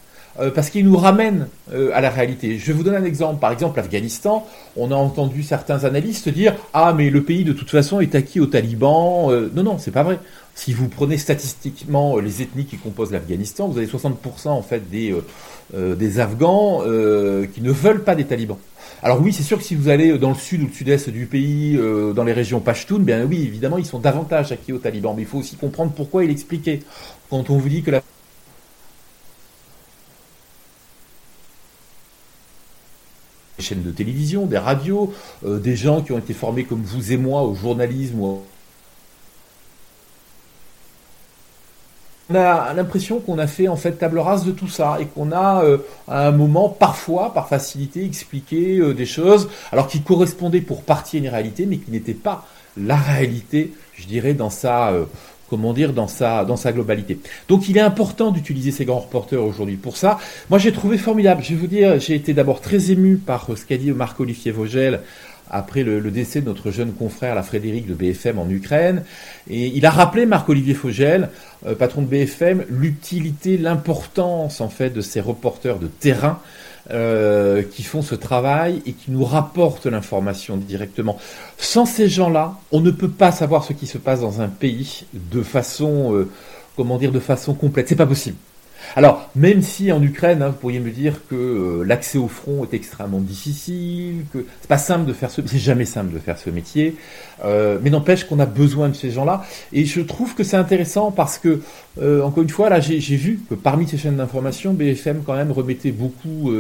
parce 0.54 0.70
qu'il 0.70 0.86
nous 0.86 0.98
ramène 0.98 1.48
à 1.94 2.02
la 2.02 2.10
réalité. 2.10 2.58
Je 2.58 2.74
vous 2.74 2.84
donner 2.84 2.98
un 2.98 3.06
exemple. 3.06 3.40
Par 3.40 3.54
exemple, 3.54 3.78
l'Afghanistan, 3.78 4.46
on 4.76 4.92
a 4.92 4.96
entendu 4.96 5.44
certains 5.44 5.86
analystes 5.86 6.28
dire 6.28 6.56
Ah, 6.74 6.94
mais 6.96 7.10
le 7.10 7.24
pays 7.24 7.46
de 7.46 7.54
toute 7.54 7.70
façon 7.70 8.02
est 8.02 8.16
acquis 8.16 8.42
aux 8.42 8.46
talibans. 8.46 9.30
non, 9.56 9.64
non, 9.64 9.78
c'est 9.78 9.92
pas 9.92 10.04
vrai. 10.04 10.20
Si 10.56 10.72
vous 10.72 10.88
prenez 10.88 11.18
statistiquement 11.18 12.18
les 12.18 12.42
ethnies 12.42 12.66
qui 12.66 12.78
composent 12.78 13.12
l'Afghanistan, 13.12 13.68
vous 13.68 13.78
avez 13.78 13.88
60% 13.88 14.48
en 14.48 14.62
fait 14.62 14.90
des, 14.90 15.14
euh, 15.74 15.96
des 15.96 16.22
Afghans 16.22 16.82
euh, 16.86 17.46
qui 17.46 17.62
ne 17.62 17.72
veulent 17.72 18.06
pas 18.06 18.16
des 18.16 18.24
talibans. 18.24 18.58
Alors 19.04 19.22
oui, 19.22 19.34
c'est 19.34 19.44
sûr 19.44 19.58
que 19.58 19.66
si 19.66 19.76
vous 19.76 19.90
allez 19.90 20.18
dans 20.18 20.30
le 20.30 20.36
sud 20.36 20.62
ou 20.62 20.68
le 20.68 20.72
sud-est 20.72 21.10
du 21.10 21.26
pays, 21.26 21.76
euh, 21.76 22.14
dans 22.14 22.24
les 22.24 22.32
régions 22.32 22.62
Pashtun, 22.62 23.00
bien 23.00 23.26
oui, 23.26 23.44
évidemment, 23.44 23.78
ils 23.78 23.86
sont 23.86 24.00
davantage 24.00 24.54
acquis 24.54 24.72
aux 24.72 24.78
talibans. 24.78 25.14
Mais 25.14 25.24
il 25.24 25.28
faut 25.28 25.40
aussi 25.40 25.58
comprendre 25.58 25.92
pourquoi 25.92 26.24
il 26.24 26.32
expliquait. 26.32 26.80
Quand 27.30 27.50
on 27.50 27.58
vous 27.58 27.70
dit 27.70 27.84
que 27.84 27.92
la 27.92 28.02
chaînes 33.60 33.84
de 33.84 33.92
télévision, 33.92 34.46
des 34.46 34.58
radios, 34.58 35.14
des 35.44 35.76
gens 35.76 36.02
qui 36.02 36.12
ont 36.12 36.20
été 36.20 36.34
formés 36.34 36.66
comme 36.66 36.84
vous 36.84 37.12
et 37.12 37.18
moi 37.18 37.42
au 37.42 37.56
journalisme 37.56 38.20
ou 38.20 38.42
on 42.30 42.36
a 42.36 42.74
l'impression 42.74 43.20
qu'on 43.20 43.38
a 43.38 43.48
fait 43.48 43.68
en 43.68 43.76
fait 43.76 43.94
table 43.94 44.20
rase 44.20 44.46
de 44.46 44.52
tout 44.52 44.68
ça 44.68 44.98
et 45.00 45.06
qu'on 45.06 45.32
a 45.32 45.64
euh, 45.64 45.78
à 46.08 46.28
un 46.28 46.32
moment 46.32 46.70
parfois 46.70 47.34
par 47.34 47.48
facilité 47.48 48.04
expliqué 48.04 48.78
euh, 48.78 48.94
des 48.94 49.06
choses 49.06 49.50
alors 49.72 49.88
qui 49.88 50.02
correspondaient 50.02 50.62
pour 50.62 50.84
partie 50.84 51.18
à 51.18 51.20
une 51.20 51.28
réalité 51.28 51.66
mais 51.66 51.78
qui 51.78 51.92
n'étaient 51.92 52.14
pas 52.14 52.48
la 52.78 52.96
réalité 52.96 53.74
je 53.96 54.08
dirais 54.08 54.34
dans 54.34 54.50
sa 54.50 54.90
euh, 54.90 55.06
comment 55.50 55.74
dire 55.74 55.94
dans 55.94 56.08
sa 56.08 56.44
dans 56.44 56.58
sa 56.58 56.72
globalité. 56.72 57.20
Donc 57.48 57.70
il 57.70 57.78
est 57.78 57.82
important 57.82 58.32
d'utiliser 58.32 58.72
ces 58.72 58.86
grands 58.86 59.00
reporters 59.00 59.44
aujourd'hui 59.44 59.78
pour 59.78 59.96
ça. 59.96 60.18
Moi 60.50 60.58
j'ai 60.58 60.72
trouvé 60.72 60.98
formidable. 60.98 61.44
Je 61.44 61.50
vais 61.50 61.60
vous 61.60 61.68
dire, 61.68 62.00
j'ai 62.00 62.16
été 62.16 62.34
d'abord 62.34 62.62
très 62.62 62.92
ému 62.92 63.18
par 63.18 63.48
ce 63.56 63.64
qu'a 63.64 63.78
dit 63.78 63.92
Marc-Olivier 63.92 64.52
Vogel 64.52 65.02
après 65.50 65.84
le, 65.84 66.02
décès 66.12 66.42
de 66.42 66.46
notre 66.46 66.72
jeune 66.72 66.94
confrère, 66.94 67.36
la 67.36 67.44
Frédéric 67.44 67.88
de 67.88 67.94
BFM 67.94 68.40
en 68.40 68.50
Ukraine. 68.50 69.04
Et 69.50 69.68
il 69.68 69.86
a 69.86 69.92
rappelé, 69.92 70.26
Marc-Olivier 70.26 70.74
Fogel, 70.74 71.30
euh, 71.66 71.76
patron 71.76 72.02
de 72.02 72.08
BFM, 72.08 72.66
l'utilité, 72.70 73.58
l'importance 73.58 74.62
en 74.62 74.70
fait 74.70 74.90
de 74.90 75.02
ces 75.02 75.22
reporters 75.22 75.80
de 75.80 75.88
terrain 75.88 76.40
euh, 76.92 77.64
qui 77.64 77.82
font 77.82 78.04
ce 78.04 78.14
travail 78.14 78.84
et 78.86 78.94
qui 78.94 79.10
nous 79.10 79.26
rapportent 79.26 79.88
l'information 79.88 80.56
directement. 80.56 81.18
Sans 81.58 81.86
ces 81.86 82.08
gens-là, 82.10 82.60
on 82.72 82.80
ne 82.80 82.92
peut 82.92 83.10
pas 83.10 83.32
savoir 83.32 83.64
ce 83.64 83.74
qui 83.74 83.88
se 83.88 83.98
passe 83.98 84.22
dans 84.22 84.42
un 84.42 84.50
pays 84.50 85.06
de 85.14 85.42
façon, 85.42 86.14
euh, 86.14 86.30
comment 86.76 86.98
dire, 86.98 87.12
de 87.12 87.20
façon 87.20 87.56
complète. 87.56 87.90
C'est 87.90 87.96
pas 87.96 88.06
possible. 88.06 88.38
Alors, 88.96 89.30
même 89.36 89.62
si 89.62 89.92
en 89.92 90.02
Ukraine, 90.02 90.42
hein, 90.42 90.50
vous 90.50 90.56
pourriez 90.56 90.80
me 90.80 90.92
dire 90.92 91.22
que 91.30 91.36
euh, 91.36 91.84
l'accès 91.84 92.18
au 92.18 92.28
front 92.28 92.64
est 92.64 92.74
extrêmement 92.74 93.20
difficile, 93.20 94.26
que 94.34 94.46
c'est 94.62 94.68
pas 94.68 94.78
simple 94.78 95.06
de 95.06 95.14
faire 95.14 95.32
ce, 95.32 95.42
c'est 95.46 95.58
jamais 95.58 95.86
simple 95.86 96.14
de 96.14 96.20
faire 96.20 96.38
ce 96.38 96.50
métier, 96.50 96.96
euh, 97.44 97.78
mais 97.82 97.90
n'empêche 97.90 98.24
qu'on 98.26 98.40
a 98.40 98.46
besoin 98.46 98.90
de 98.90 98.96
ces 98.96 99.12
gens-là. 99.12 99.46
Et 99.74 99.86
je 99.86 100.02
trouve 100.02 100.36
que 100.36 100.44
c'est 100.44 100.58
intéressant 100.58 101.12
parce 101.12 101.38
que, 101.38 101.62
euh, 102.02 102.22
encore 102.22 102.44
une 102.44 102.50
fois, 102.50 102.70
là, 102.70 102.80
j'ai, 102.80 103.00
vu 103.00 103.40
que 103.50 103.56
parmi 103.56 103.88
ces 103.88 103.98
chaînes 103.98 104.18
d'information, 104.18 104.74
BFM 104.74 105.24
quand 105.26 105.36
même 105.36 105.52
remettait 105.52 105.92
beaucoup 105.92 106.52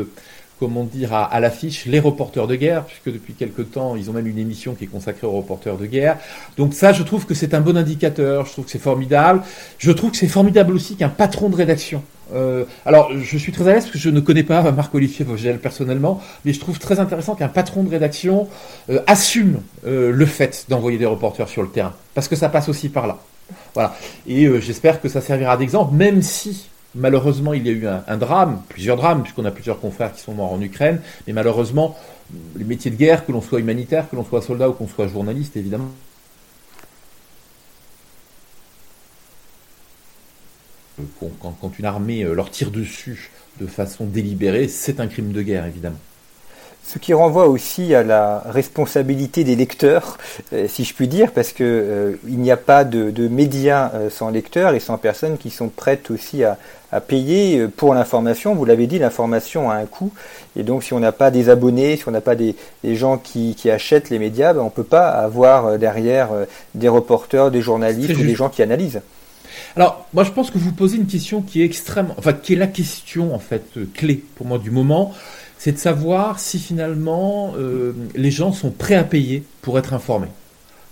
comment 0.60 0.84
dire, 0.84 1.14
à, 1.14 1.26
à 1.26 1.40
l'affiche 1.40 1.86
les 1.86 2.00
reporters 2.00 2.48
de 2.48 2.56
guerre, 2.56 2.86
puisque 2.86 3.12
depuis 3.12 3.34
quelque 3.34 3.62
temps, 3.62 3.96
ils 3.96 4.10
ont 4.10 4.14
même 4.14 4.28
une 4.28 4.38
émission 4.38 4.74
qui 4.74 4.86
est 4.86 4.88
consacrée 4.88 5.28
aux 5.28 5.32
reporters 5.32 5.78
de 5.78 5.86
guerre. 5.86 6.18
Donc 6.58 6.74
ça, 6.74 6.94
je 6.94 7.04
trouve 7.04 7.26
que 7.26 7.34
c'est 7.34 7.54
un 7.54 7.62
bon 7.62 7.76
indicateur, 7.76 8.46
je 8.46 8.52
trouve 8.52 8.66
que 8.66 8.72
c'est 8.72 8.80
formidable. 8.80 9.42
Je 9.78 9.92
trouve 9.92 10.12
que 10.12 10.18
c'est 10.18 10.28
formidable 10.28 10.74
aussi 10.74 10.96
qu'un 10.96 11.10
patron 11.10 11.50
de 11.50 11.56
rédaction 11.56 12.04
euh, 12.34 12.66
alors, 12.86 13.12
je 13.18 13.38
suis 13.38 13.52
très 13.52 13.68
à 13.68 13.74
l'aise 13.74 13.84
parce 13.84 13.94
que 13.94 14.00
je 14.00 14.10
ne 14.10 14.20
connais 14.20 14.44
pas 14.44 14.72
Marc-Olivier 14.72 15.26
Vogel 15.26 15.60
personnellement, 15.60 16.22
mais 16.44 16.54
je 16.54 16.60
trouve 16.60 16.80
très 16.80 17.00
intéressant 17.00 17.36
qu'un 17.36 17.48
patron 17.48 17.84
de 17.84 17.90
rédaction 17.90 18.48
euh, 18.90 19.00
assume 19.08 19.62
euh, 19.86 20.12
le 20.12 20.26
fait 20.26 20.66
d'envoyer 20.70 20.98
des 20.98 21.06
reporters 21.06 21.48
sur 21.48 21.62
le 21.62 21.70
terrain, 21.70 21.94
parce 22.14 22.28
que 22.28 22.36
ça 22.36 22.50
passe 22.50 22.70
aussi 22.70 22.90
par 22.90 23.08
là. 23.08 23.18
Voilà. 23.74 23.96
Et 24.28 24.50
j'espère 24.60 25.02
que 25.02 25.10
ça 25.10 25.22
servira 25.22 25.56
d'exemple, 25.56 25.94
même 25.94 26.24
si 26.24 26.70
malheureusement 26.96 27.54
il 27.54 27.68
y 27.68 27.70
a 27.70 27.74
eu 27.74 27.86
un, 27.86 28.04
un 28.08 28.18
drame, 28.18 28.62
plusieurs 28.70 28.98
drames, 28.98 29.22
puisqu'on 29.22 29.46
a 29.46 29.52
plusieurs 29.52 29.80
confrères 29.80 30.14
qui 30.14 30.22
sont 30.22 30.34
morts 30.34 30.54
en 30.54 30.62
Ukraine, 30.62 31.00
mais 31.28 31.34
malheureusement, 31.34 31.96
les 32.56 32.64
métiers 32.64 32.90
de 32.90 32.96
guerre, 32.96 33.26
que 33.26 33.32
l'on 33.32 33.42
soit 33.42 33.60
humanitaire, 33.60 34.10
que 34.10 34.16
l'on 34.16 34.26
soit 34.26 34.42
soldat 34.42 34.68
ou 34.70 34.74
qu'on 34.74 34.88
soit 34.88 35.08
journaliste, 35.08 35.58
évidemment, 35.58 35.92
quand, 41.42 41.56
quand, 41.62 41.78
une 41.80 41.86
armée 41.86 42.24
euh, 42.24 42.34
leur 42.34 42.50
tire 42.50 42.72
dessus 42.72 43.32
de 43.60 43.68
façon 43.68 44.06
délibérée, 44.06 44.68
c'est 44.68 45.00
un 45.00 45.08
crime 45.08 45.32
de 45.32 45.42
guerre, 45.42 45.66
évidemment. 45.66 46.00
Ce 46.88 47.00
qui 47.00 47.16
renvoie 47.16 47.48
aussi 47.48 47.96
à 47.96 48.04
la 48.04 48.44
responsabilité 48.46 49.44
des 49.44 49.56
lecteurs, 49.56 50.20
euh, 50.54 50.68
si 50.68 50.84
je 50.84 50.94
puis 50.94 51.08
dire, 51.08 51.32
parce 51.32 51.52
que 51.52 51.64
euh, 51.64 52.12
il 52.28 52.38
n'y 52.38 52.52
a 52.52 52.58
pas 52.58 52.84
de, 52.84 53.10
de 53.10 53.28
médias 53.28 53.92
sans 54.12 54.30
lecteurs 54.30 54.76
et 54.76 54.80
sans 54.80 54.98
personnes 54.98 55.38
qui 55.38 55.50
sont 55.50 55.70
prêtes 55.70 56.12
aussi 56.12 56.44
à, 56.44 56.60
à 56.92 57.02
payer 57.02 57.68
pour 57.68 57.96
l'information. 57.96 58.54
Vous 58.54 58.66
l'avez 58.66 58.86
dit, 58.86 59.00
l'information 59.00 59.72
a 59.72 59.76
un 59.76 59.86
coût, 59.86 60.12
et 60.56 60.62
donc 60.62 60.84
si 60.84 60.94
on 60.94 61.00
n'a 61.00 61.12
pas 61.12 61.32
des 61.32 61.50
abonnés, 61.50 61.98
si 61.98 62.08
on 62.08 62.12
n'a 62.12 62.22
pas 62.22 62.36
des, 62.36 62.56
des, 62.84 62.96
gens 62.96 63.18
qui, 63.18 63.56
qui 63.56 63.72
achètent 63.72 64.12
les 64.12 64.20
médias, 64.20 64.54
ben, 64.54 64.62
on 64.62 64.66
ne 64.66 64.70
peut 64.70 64.84
pas 64.84 65.10
avoir 65.10 65.80
derrière 65.80 66.30
des 66.76 66.90
reporters, 66.90 67.50
des 67.50 67.62
journalistes 67.62 68.16
ou 68.16 68.24
des 68.24 68.36
gens 68.36 68.50
qui 68.50 68.62
analysent. 68.62 69.02
Alors, 69.76 70.08
moi, 70.14 70.24
je 70.24 70.32
pense 70.32 70.52
que 70.52 70.58
vous 70.58 70.72
posez 70.72 70.96
une 70.96 71.06
question 71.06 71.42
qui 71.42 71.62
est 71.62 71.66
extrêmement, 71.66 72.16
enfin, 72.18 72.32
qui 72.32 72.54
est 72.54 72.58
la 72.58 72.68
question 72.68 73.36
en 73.36 73.40
fait 73.40 73.64
euh, 73.78 73.86
clé 73.94 74.24
pour 74.36 74.46
moi 74.46 74.58
du 74.58 74.72
moment, 74.72 75.14
c'est 75.58 75.74
de 75.74 75.78
savoir 75.78 76.40
si 76.40 76.60
finalement 76.60 77.54
euh, 77.58 77.94
les 78.16 78.32
gens 78.32 78.54
sont 78.54 78.72
prêts 78.72 78.96
à 78.96 79.04
payer 79.04 79.44
pour 79.62 79.78
être 79.78 79.94
informés. 79.94 80.30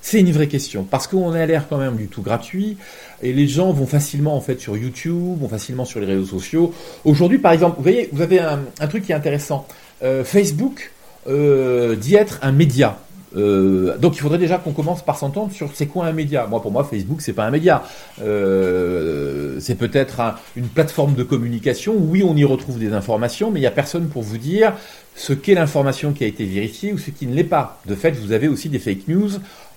C'est 0.02 0.20
une 0.20 0.34
vraie 0.34 0.48
question 0.48 0.84
parce 0.84 1.08
qu'on 1.08 1.32
a 1.32 1.46
l'air 1.46 1.68
quand 1.70 1.78
même 1.78 1.96
du 1.96 2.08
tout 2.08 2.22
gratuit 2.22 2.76
et 3.22 3.32
les 3.32 3.48
gens 3.48 3.72
vont 3.72 3.88
facilement 3.88 4.36
en 4.36 4.42
fait 4.42 4.60
sur 4.60 4.76
YouTube, 4.76 5.40
vont 5.40 5.48
facilement 5.48 5.86
sur 5.86 6.02
les 6.02 6.06
réseaux 6.06 6.26
sociaux. 6.26 6.74
Aujourd'hui, 7.06 7.38
par 7.38 7.54
exemple, 7.54 7.78
vous 7.78 7.84
voyez, 7.84 8.10
vous 8.12 8.22
avez 8.22 8.40
un, 8.40 8.88
truc 8.90 9.06
qui 9.06 9.14
est 9.14 9.16
intéressant. 9.16 9.66
Euh, 10.04 10.26
Facebook 10.26 10.92
dit 11.26 12.16
être 12.16 12.40
un 12.42 12.52
média. 12.52 13.00
Euh, 13.36 13.98
donc 13.98 14.16
il 14.16 14.20
faudrait 14.20 14.38
déjà 14.38 14.58
qu'on 14.58 14.72
commence 14.72 15.04
par 15.04 15.18
s'entendre 15.18 15.52
sur 15.52 15.70
c'est 15.74 15.88
quoi 15.88 16.06
un 16.06 16.12
média. 16.12 16.48
Moi 16.48 16.62
pour 16.62 16.72
moi 16.72 16.84
Facebook 16.84 17.22
c'est 17.22 17.34
pas 17.34 17.46
un 17.46 17.52
média, 17.52 17.84
euh, 18.22 19.60
c'est 19.60 19.76
peut-être 19.76 20.22
une 20.56 20.68
plateforme 20.68 21.16
de 21.16 21.24
communication. 21.24 21.96
Oui 21.98 22.24
on 22.24 22.36
y 22.36 22.44
retrouve 22.44 22.80
des 22.80 22.94
informations, 22.94 23.52
mais 23.52 23.60
il 23.60 23.64
n'y 23.64 23.68
a 23.68 23.72
personne 23.72 24.08
pour 24.08 24.22
vous 24.22 24.38
dire 24.38 24.74
ce 25.16 25.34
qu'est 25.34 25.56
l'information 25.56 26.14
qui 26.14 26.24
a 26.24 26.28
été 26.28 26.46
vérifiée 26.46 26.94
ou 26.94 26.98
ce 26.98 27.12
qui 27.12 27.28
ne 27.28 27.36
l'est 27.36 27.44
pas. 27.44 27.80
De 27.86 27.96
fait 27.96 28.12
vous 28.12 28.32
avez 28.32 28.48
aussi 28.48 28.70
des 28.70 28.80
fake 28.80 29.08
news 29.08 29.32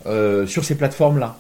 euh, 0.06 0.46
sur 0.46 0.64
ces 0.64 0.74
plateformes 0.74 1.18
là. 1.18 1.36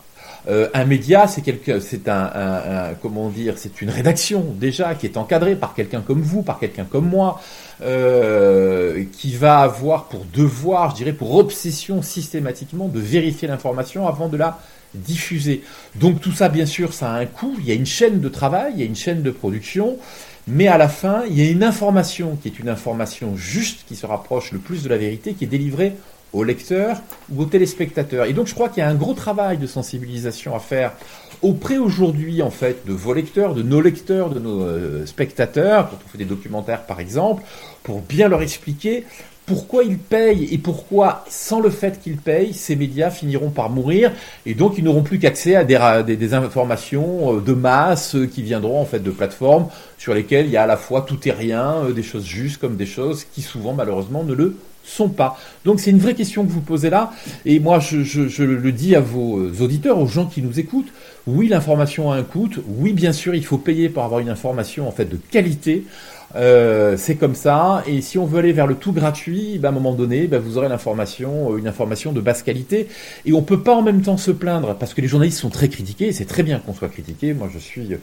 Euh, 0.48 0.68
un 0.74 0.84
média, 0.84 1.26
c'est 1.26 1.42
quelque, 1.42 1.80
c'est 1.80 2.08
un, 2.08 2.94
comment 3.02 3.28
dire, 3.30 3.54
c'est 3.56 3.82
une 3.82 3.90
rédaction 3.90 4.54
déjà 4.58 4.94
qui 4.94 5.06
est 5.06 5.16
encadrée 5.16 5.56
par 5.56 5.74
quelqu'un 5.74 6.00
comme 6.00 6.20
vous, 6.20 6.42
par 6.42 6.58
quelqu'un 6.58 6.84
comme 6.84 7.08
moi, 7.08 7.40
euh, 7.82 9.04
qui 9.12 9.34
va 9.34 9.58
avoir 9.58 10.04
pour 10.04 10.24
devoir, 10.32 10.90
je 10.90 10.96
dirais, 10.96 11.12
pour 11.12 11.34
obsession 11.34 12.02
systématiquement 12.02 12.88
de 12.88 13.00
vérifier 13.00 13.48
l'information 13.48 14.06
avant 14.06 14.28
de 14.28 14.36
la 14.36 14.58
diffuser. 14.94 15.62
Donc 15.96 16.20
tout 16.20 16.32
ça, 16.32 16.48
bien 16.48 16.66
sûr, 16.66 16.92
ça 16.92 17.12
a 17.12 17.18
un 17.18 17.26
coût. 17.26 17.54
Il 17.58 17.66
y 17.66 17.72
a 17.72 17.74
une 17.74 17.86
chaîne 17.86 18.20
de 18.20 18.28
travail, 18.28 18.72
il 18.74 18.80
y 18.80 18.82
a 18.82 18.86
une 18.86 18.96
chaîne 18.96 19.22
de 19.22 19.30
production. 19.30 19.98
Mais 20.48 20.68
à 20.68 20.78
la 20.78 20.88
fin, 20.88 21.24
il 21.28 21.36
y 21.36 21.46
a 21.46 21.50
une 21.50 21.64
information 21.64 22.38
qui 22.40 22.46
est 22.46 22.60
une 22.60 22.68
information 22.68 23.36
juste, 23.36 23.80
qui 23.88 23.96
se 23.96 24.06
rapproche 24.06 24.52
le 24.52 24.60
plus 24.60 24.84
de 24.84 24.88
la 24.88 24.96
vérité, 24.96 25.34
qui 25.34 25.42
est 25.42 25.48
délivrée 25.48 25.94
aux 26.36 26.44
lecteurs 26.44 27.00
ou 27.30 27.42
aux 27.42 27.46
téléspectateurs. 27.46 28.26
Et 28.26 28.32
donc 28.32 28.46
je 28.46 28.54
crois 28.54 28.68
qu'il 28.68 28.82
y 28.82 28.86
a 28.86 28.88
un 28.88 28.94
gros 28.94 29.14
travail 29.14 29.58
de 29.58 29.66
sensibilisation 29.66 30.54
à 30.54 30.58
faire 30.58 30.92
auprès 31.42 31.78
aujourd'hui 31.78 32.42
en 32.42 32.50
fait 32.50 32.86
de 32.86 32.92
vos 32.92 33.14
lecteurs, 33.14 33.54
de 33.54 33.62
nos 33.62 33.80
lecteurs, 33.80 34.30
de 34.30 34.38
nos 34.38 34.62
euh, 34.62 35.06
spectateurs, 35.06 35.90
quand 35.90 35.98
on 36.04 36.08
fait 36.08 36.18
des 36.18 36.24
documentaires 36.24 36.82
par 36.84 37.00
exemple, 37.00 37.42
pour 37.82 38.02
bien 38.02 38.28
leur 38.28 38.42
expliquer 38.42 39.04
pourquoi 39.46 39.84
ils 39.84 39.96
payent 39.96 40.52
et 40.52 40.58
pourquoi, 40.58 41.24
sans 41.28 41.60
le 41.60 41.70
fait 41.70 42.00
qu'ils 42.00 42.16
payent, 42.16 42.52
ces 42.52 42.74
médias 42.74 43.10
finiront 43.10 43.50
par 43.50 43.70
mourir 43.70 44.10
et 44.44 44.54
donc 44.54 44.76
ils 44.76 44.84
n'auront 44.84 45.04
plus 45.04 45.18
qu'accès 45.18 45.54
à 45.54 45.64
des, 45.64 46.34
informations 46.34 47.36
euh, 47.36 47.40
de 47.40 47.52
masse 47.54 48.14
euh, 48.14 48.26
qui 48.26 48.42
viendront 48.42 48.80
en 48.80 48.84
fait 48.84 49.00
de 49.00 49.10
plateformes 49.10 49.68
sur 49.96 50.12
lesquelles 50.12 50.46
il 50.46 50.52
y 50.52 50.58
a 50.58 50.64
à 50.64 50.66
la 50.66 50.76
fois 50.76 51.00
tout 51.02 51.26
et 51.26 51.32
rien, 51.32 51.84
des 51.94 52.02
choses 52.02 52.26
justes 52.26 52.60
comme 52.60 52.76
des 52.76 52.86
choses 52.86 53.24
qui 53.24 53.40
souvent 53.40 53.72
malheureusement 53.72 54.22
ne 54.22 54.34
le 54.34 54.56
sont 54.86 55.08
pas. 55.08 55.38
Donc 55.64 55.80
c'est 55.80 55.90
une 55.90 55.98
vraie 55.98 56.14
question 56.14 56.44
que 56.44 56.50
vous 56.50 56.60
posez 56.60 56.90
là, 56.90 57.12
et 57.44 57.58
moi 57.58 57.80
je, 57.80 58.42
le 58.42 58.72
dis 58.72 58.94
à 58.94 59.00
vos 59.00 59.38
euh, 59.38 59.52
auditeurs, 59.60 59.98
aux 59.98 60.06
gens 60.06 60.26
qui 60.26 60.42
nous 60.42 60.58
écoutent, 60.58 60.92
oui 61.26 61.48
l'information 61.48 62.12
a 62.12 62.16
un 62.16 62.22
coût, 62.22 62.48
oui 62.78 62.92
bien 62.92 63.12
sûr 63.12 63.34
il 63.34 63.44
faut 63.44 63.58
payer 63.58 63.88
pour 63.88 64.04
avoir 64.04 64.20
une 64.20 64.28
information 64.28 64.88
en 64.88 64.92
fait 64.92 65.06
de 65.06 65.16
qualité, 65.16 65.84
euh, 66.34 66.96
c'est 66.96 67.14
comme 67.16 67.34
ça. 67.34 67.82
Et 67.86 68.00
si 68.00 68.18
on 68.18 68.26
veut 68.26 68.38
aller 68.38 68.52
vers 68.52 68.66
le 68.66 68.74
tout 68.74 68.92
gratuit, 68.92 69.58
ben, 69.58 69.68
à 69.68 69.70
un 69.70 69.74
moment 69.74 69.92
donné, 69.92 70.26
ben, 70.26 70.40
vous 70.40 70.58
aurez 70.58 70.68
l'information, 70.68 71.52
euh, 71.52 71.56
une 71.58 71.68
information 71.68 72.12
de 72.12 72.20
basse 72.20 72.42
qualité. 72.42 72.88
Et 73.24 73.32
on 73.32 73.42
peut 73.42 73.62
pas 73.62 73.74
en 73.74 73.82
même 73.82 74.02
temps 74.02 74.16
se 74.16 74.30
plaindre 74.30 74.74
parce 74.74 74.94
que 74.94 75.00
les 75.00 75.08
journalistes 75.08 75.38
sont 75.38 75.50
très 75.50 75.68
critiqués. 75.68 76.12
C'est 76.12 76.24
très 76.24 76.42
bien 76.42 76.58
qu'on 76.58 76.74
soit 76.74 76.88
critiqué. 76.88 77.32
Moi, 77.32 77.48
je 77.52 77.58
suis 77.58 77.96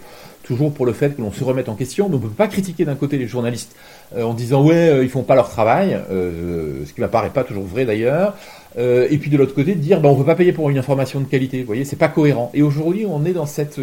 toujours 0.43 0.73
pour 0.73 0.85
le 0.85 0.93
fait 0.93 1.15
que 1.15 1.21
l'on 1.21 1.31
se 1.31 1.43
remette 1.43 1.69
en 1.69 1.75
question. 1.75 2.09
Mais 2.09 2.15
on 2.15 2.19
peut 2.19 2.29
pas 2.29 2.47
critiquer 2.47 2.85
d'un 2.85 2.95
côté 2.95 3.17
les 3.17 3.27
journalistes 3.27 3.75
euh, 4.15 4.23
en 4.23 4.33
disant 4.33 4.65
ouais, 4.65 5.03
ils 5.03 5.09
font 5.09 5.23
pas 5.23 5.35
leur 5.35 5.49
travail, 5.49 5.97
ce 6.09 6.91
qui 6.93 7.01
m'apparaît 7.01 7.31
pas 7.31 7.43
toujours 7.43 7.63
vrai 7.63 7.85
d'ailleurs. 7.85 8.35
et 8.77 9.17
puis 9.17 9.29
de 9.29 9.37
l'autre 9.37 9.55
côté, 9.55 9.75
dire 9.75 10.01
ben, 10.01 10.09
on 10.09 10.15
veut 10.15 10.25
pas 10.25 10.35
payer 10.35 10.53
pour 10.53 10.69
une 10.69 10.77
information 10.77 11.19
de 11.19 11.25
qualité. 11.25 11.61
Vous 11.61 11.67
voyez, 11.67 11.85
c'est 11.85 11.95
pas 11.95 12.09
cohérent. 12.09 12.51
Et 12.53 12.61
aujourd'hui, 12.61 13.05
on 13.07 13.25
est 13.25 13.33
dans 13.33 13.45
cette 13.45 13.79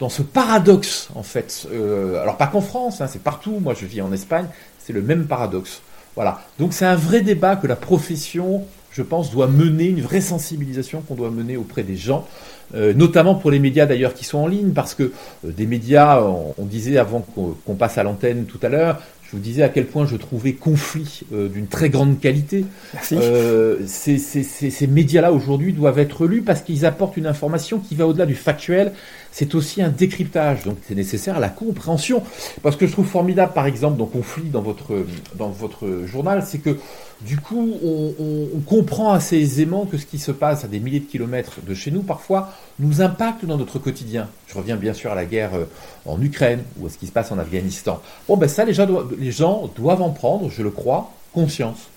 dans 0.00 0.08
ce 0.08 0.22
paradoxe, 0.22 1.08
en 1.14 1.22
fait. 1.22 1.66
Euh, 1.72 2.20
alors, 2.22 2.36
pas 2.36 2.46
qu'en 2.46 2.60
France, 2.60 3.00
hein, 3.00 3.06
c'est 3.06 3.22
partout. 3.22 3.58
Moi, 3.60 3.74
je 3.78 3.86
vis 3.86 4.02
en 4.02 4.12
Espagne, 4.12 4.46
c'est 4.78 4.92
le 4.92 5.02
même 5.02 5.26
paradoxe. 5.26 5.82
Voilà. 6.14 6.40
Donc, 6.58 6.72
c'est 6.72 6.84
un 6.84 6.96
vrai 6.96 7.20
débat 7.20 7.56
que 7.56 7.66
la 7.66 7.76
profession, 7.76 8.64
je 8.94 9.02
pense, 9.02 9.30
doit 9.30 9.48
mener, 9.48 9.86
une 9.86 10.00
vraie 10.00 10.20
sensibilisation 10.20 11.02
qu'on 11.02 11.16
doit 11.16 11.30
mener 11.30 11.56
auprès 11.56 11.82
des 11.82 11.96
gens, 11.96 12.26
euh, 12.74 12.94
notamment 12.94 13.34
pour 13.34 13.50
les 13.50 13.58
médias 13.58 13.86
d'ailleurs 13.86 14.14
qui 14.14 14.24
sont 14.24 14.38
en 14.38 14.46
ligne, 14.46 14.70
parce 14.70 14.94
que 14.94 15.02
euh, 15.44 15.50
des 15.50 15.66
médias, 15.66 16.20
on, 16.20 16.64
disait 16.64 16.96
avant 16.96 17.20
qu'on 17.20 17.74
passe 17.74 17.98
à 17.98 18.04
l'antenne 18.04 18.44
tout 18.44 18.60
à 18.62 18.68
l'heure, 18.68 19.02
je 19.24 19.32
vous 19.32 19.42
disais 19.42 19.64
à 19.64 19.68
quel 19.68 19.86
point 19.86 20.06
je 20.06 20.16
trouvais 20.16 20.52
conflit 20.52 21.22
d'une 21.32 21.66
très 21.66 21.88
grande 21.88 22.20
qualité. 22.20 22.66
Euh, 23.12 23.78
ces, 23.86 24.18
ces, 24.18 24.44
ces 24.44 24.86
médias-là 24.86 25.32
aujourd'hui 25.32 25.72
doivent 25.72 25.98
être 25.98 26.26
lus 26.26 26.42
parce 26.42 26.60
qu'ils 26.60 26.86
apportent 26.86 27.16
une 27.16 27.26
information 27.26 27.80
qui 27.80 27.96
va 27.96 28.06
au-delà 28.06 28.26
du 28.26 28.36
factuel 28.36 28.92
c'est 29.34 29.56
aussi 29.56 29.82
un 29.82 29.88
décryptage. 29.88 30.62
Donc 30.62 30.76
c'est 30.86 30.94
nécessaire 30.94 31.36
à 31.36 31.40
la 31.40 31.48
compréhension. 31.48 32.22
Parce 32.62 32.76
que 32.76 32.86
je 32.86 32.92
trouve 32.92 33.06
formidable, 33.06 33.52
par 33.52 33.66
exemple, 33.66 33.98
dans 33.98 34.06
Conflit, 34.06 34.48
dans 34.48 34.62
votre, 34.62 35.04
dans 35.34 35.48
votre 35.48 36.04
journal, 36.06 36.44
c'est 36.46 36.58
que 36.58 36.78
du 37.20 37.38
coup, 37.38 37.74
on, 37.82 38.60
comprend 38.66 39.12
assez 39.12 39.36
aisément 39.36 39.86
que 39.86 39.98
ce 39.98 40.06
qui 40.06 40.18
se 40.18 40.30
passe 40.30 40.64
à 40.64 40.68
des 40.68 40.78
milliers 40.78 41.00
de 41.00 41.06
kilomètres 41.06 41.58
de 41.66 41.74
chez 41.74 41.90
nous, 41.90 42.02
parfois, 42.02 42.52
nous 42.78 43.02
impacte 43.02 43.44
dans 43.44 43.56
notre 43.56 43.78
quotidien. 43.80 44.28
Je 44.46 44.56
reviens 44.56 44.76
bien 44.76 44.94
sûr 44.94 45.10
à 45.10 45.14
la 45.16 45.24
guerre 45.24 45.54
euh, 45.54 45.64
en 46.06 46.20
Ukraine 46.22 46.62
ou 46.78 46.86
à 46.86 46.90
ce 46.90 46.96
qui 46.96 47.06
se 47.06 47.12
passe 47.12 47.32
en 47.32 47.38
Afghanistan. 47.38 48.00
Bon, 48.28 48.36
ben 48.36 48.48
ça, 48.48 48.64
les 48.64 48.72
gens, 48.72 48.86
les 49.18 49.32
gens 49.32 49.68
doivent 49.76 50.02
en 50.02 50.10
prendre, 50.10 50.48
je 50.48 50.62
le 50.62 50.70
crois, 50.70 51.12
conscience. 51.32 51.88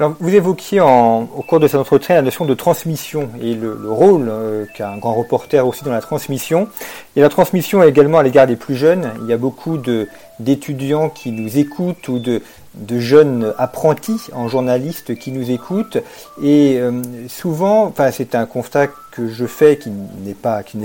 Alors, 0.00 0.14
vous 0.18 0.34
évoquiez 0.34 0.80
en, 0.80 1.28
au 1.36 1.42
cours 1.42 1.60
de 1.60 1.68
cet 1.68 1.78
entretien 1.78 2.14
la 2.14 2.22
notion 2.22 2.46
de 2.46 2.54
transmission 2.54 3.28
et 3.42 3.52
le, 3.52 3.78
le 3.78 3.90
rôle 3.90 4.30
euh, 4.30 4.64
qu'a 4.74 4.88
un 4.92 4.96
grand 4.96 5.12
reporter 5.12 5.66
aussi 5.66 5.84
dans 5.84 5.92
la 5.92 6.00
transmission. 6.00 6.68
Et 7.16 7.20
la 7.20 7.28
transmission 7.28 7.82
également 7.82 8.16
à 8.16 8.22
l'égard 8.22 8.46
des 8.46 8.56
plus 8.56 8.76
jeunes. 8.76 9.12
Il 9.20 9.26
y 9.28 9.34
a 9.34 9.36
beaucoup 9.36 9.76
d'étudiants 10.38 11.10
qui 11.10 11.32
nous 11.32 11.58
écoutent 11.58 12.08
ou 12.08 12.18
de, 12.18 12.40
de 12.76 12.98
jeunes 12.98 13.52
apprentis 13.58 14.28
en 14.32 14.48
journalistes 14.48 15.18
qui 15.18 15.32
nous 15.32 15.50
écoutent. 15.50 15.98
Et 16.42 16.78
euh, 16.78 17.02
souvent, 17.28 17.84
enfin, 17.84 18.10
c'est 18.10 18.34
un 18.34 18.46
constat 18.46 18.86
que 19.10 19.28
je 19.28 19.46
fais 19.46 19.76
qui 19.76 19.90
n'est 19.90 20.34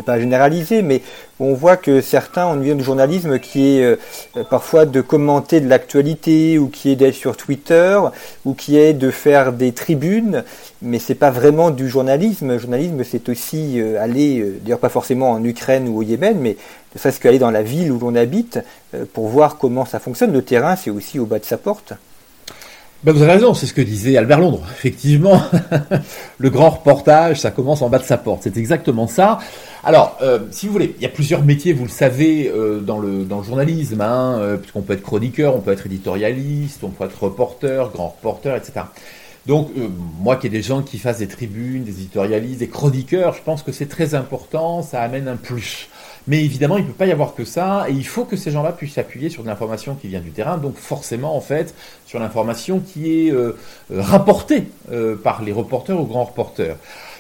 pas 0.02 0.20
généralisé, 0.20 0.82
mais 0.82 1.02
on 1.40 1.54
voit 1.54 1.78
que 1.78 2.02
certains 2.02 2.48
ont 2.48 2.56
une 2.56 2.62
vision 2.62 2.76
du 2.76 2.84
journalisme 2.84 3.40
qui 3.40 3.78
est 3.78 3.84
euh, 3.84 4.44
parfois 4.50 4.86
de 4.86 5.02
commenter 5.02 5.60
de 5.60 5.68
l'actualité 5.68 6.58
ou 6.58 6.68
qui 6.68 6.92
est 6.92 6.96
d'être 6.96 7.16
sur 7.16 7.36
Twitter 7.38 8.00
ou 8.46 8.54
qui 8.54 8.78
est 8.78 8.94
de 8.94 9.12
faire 9.12 9.54
des 9.54 9.74
tribunes, 9.74 10.44
mais 10.82 11.00
c'est 11.00 11.16
pas 11.16 11.32
vraiment 11.32 11.72
du 11.72 11.90
journalisme. 11.90 12.50
Le 12.50 12.58
journalisme, 12.60 13.04
c'est 13.04 13.30
aussi 13.30 13.80
euh, 13.80 14.02
aller, 14.02 14.40
euh, 14.40 14.60
d'ailleurs 14.64 14.80
pas 14.80 14.90
forcément 14.90 15.32
en 15.32 15.44
Ukraine 15.44 15.88
ou 15.90 15.98
au 15.98 16.04
Yémen, 16.04 16.38
mais 16.40 16.58
ne 16.94 17.00
serait-ce 17.00 17.20
qu'aller 17.20 17.40
dans 17.40 17.52
la 17.52 17.64
ville 17.64 17.92
où 17.92 18.00
l'on 18.00 18.16
habite 18.16 18.60
pour 19.14 19.28
voir 19.28 19.58
comment 19.58 19.86
ça 19.86 20.00
fonctionne. 20.00 20.32
Le 20.32 20.42
terrain, 20.42 20.78
c'est 20.78 20.90
aussi 20.90 21.20
au 21.20 21.26
bas 21.26 21.40
de 21.40 21.46
sa 21.46 21.58
porte. 21.58 21.94
Ben 23.06 23.12
vous 23.12 23.22
avez 23.22 23.34
raison, 23.34 23.54
c'est 23.54 23.68
ce 23.68 23.74
que 23.76 23.84
disait 23.84 24.18
Albert 24.18 24.40
Londres. 24.40 24.64
Effectivement, 24.80 25.40
le 26.40 26.50
grand 26.50 26.72
reportage, 26.72 27.40
ça 27.40 27.52
commence 27.52 27.84
en 27.84 27.90
bas 27.90 28.00
de 28.00 28.04
sa 28.04 28.18
porte. 28.18 28.42
C'est 28.42 28.58
exactement 28.58 29.06
ça. 29.06 29.38
Alors, 29.84 30.18
euh, 30.24 30.40
si 30.50 30.66
vous 30.66 30.74
voulez, 30.74 30.96
il 30.98 31.04
y 31.04 31.06
a 31.06 31.10
plusieurs 31.10 31.44
métiers, 31.44 31.72
vous 31.72 31.84
le 31.84 31.92
savez, 31.92 32.52
euh, 32.52 32.80
dans, 32.80 32.98
le, 32.98 33.28
journalisme, 33.44 34.02
hein, 34.02 34.40
euh, 34.40 34.58
puisqu'on 34.58 34.82
peut 34.82 34.94
être 34.94 35.04
chroniqueur, 35.04 35.56
on 35.56 35.60
peut 35.60 35.72
être 35.72 35.86
éditorialiste, 35.86 36.84
on 36.84 36.90
peut 36.90 37.06
être 37.06 37.22
reporter, 37.22 37.92
grand 37.92 38.08
reporter, 38.08 38.56
etc. 38.56 38.88
Donc, 39.46 39.70
moi 40.20 40.38
qui 40.38 40.48
ai 40.48 40.50
des 40.50 40.64
gens 40.64 40.82
qui 40.82 40.98
fassent 40.98 41.20
des 41.20 41.28
tribunes, 41.28 41.84
des 41.84 41.92
éditorialistes, 41.92 42.58
des 42.58 42.70
chroniqueurs, 42.70 43.36
je 43.36 43.44
pense 43.44 43.62
que 43.62 43.72
c'est 43.72 43.86
très 43.86 44.16
important, 44.16 44.82
ça 44.82 45.04
amène 45.04 45.28
un 45.28 45.36
plus. 45.36 45.90
Mais 46.28 46.44
évidemment, 46.44 46.78
il 46.78 46.84
ne 46.84 46.88
peut 46.88 46.94
pas 46.94 47.06
y 47.06 47.12
avoir 47.12 47.36
que 47.36 47.46
ça, 47.46 47.86
et 47.88 47.94
il 47.94 48.06
faut 48.06 48.26
que 48.26 48.36
ces 48.36 48.50
gens-là 48.50 48.72
puissent 48.72 48.94
s'appuyer 48.94 49.30
sur 49.30 49.44
de 49.44 49.48
l'information 49.48 49.96
qui 49.96 50.08
vient 50.08 50.22
du 50.22 50.32
terrain, 50.32 50.58
donc 50.58 50.76
forcément, 50.78 51.36
en 51.36 51.42
fait, 51.42 51.76
sur 52.08 52.20
l'information 52.20 52.80
qui 52.80 53.28
est 53.28 53.32
euh, 53.32 53.56
euh, 53.92 54.02
rapportée 54.02 54.68
euh, 54.92 55.16
par 55.16 55.44
les 55.44 55.52
reporters 55.52 56.00
ou 56.00 56.06
grands 56.06 56.24
reporters. 56.24 56.78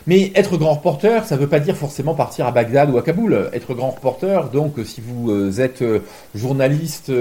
Mais 0.08 0.32
être 0.36 0.58
grand 0.58 0.76
reporter, 0.76 1.26
ça 1.26 1.36
ne 1.36 1.42
veut 1.42 1.48
pas 1.48 1.60
dire 1.60 1.76
forcément 1.76 2.14
partir 2.14 2.46
à 2.46 2.52
Bagdad 2.52 2.92
ou 2.92 2.98
à 2.98 3.02
Kaboul. 3.02 3.50
Être 3.54 3.74
grand 3.74 3.90
reporter, 3.90 4.52
donc 4.52 4.74
si 4.86 5.02
vous 5.02 5.60
êtes 5.60 5.84
journaliste 6.36 7.12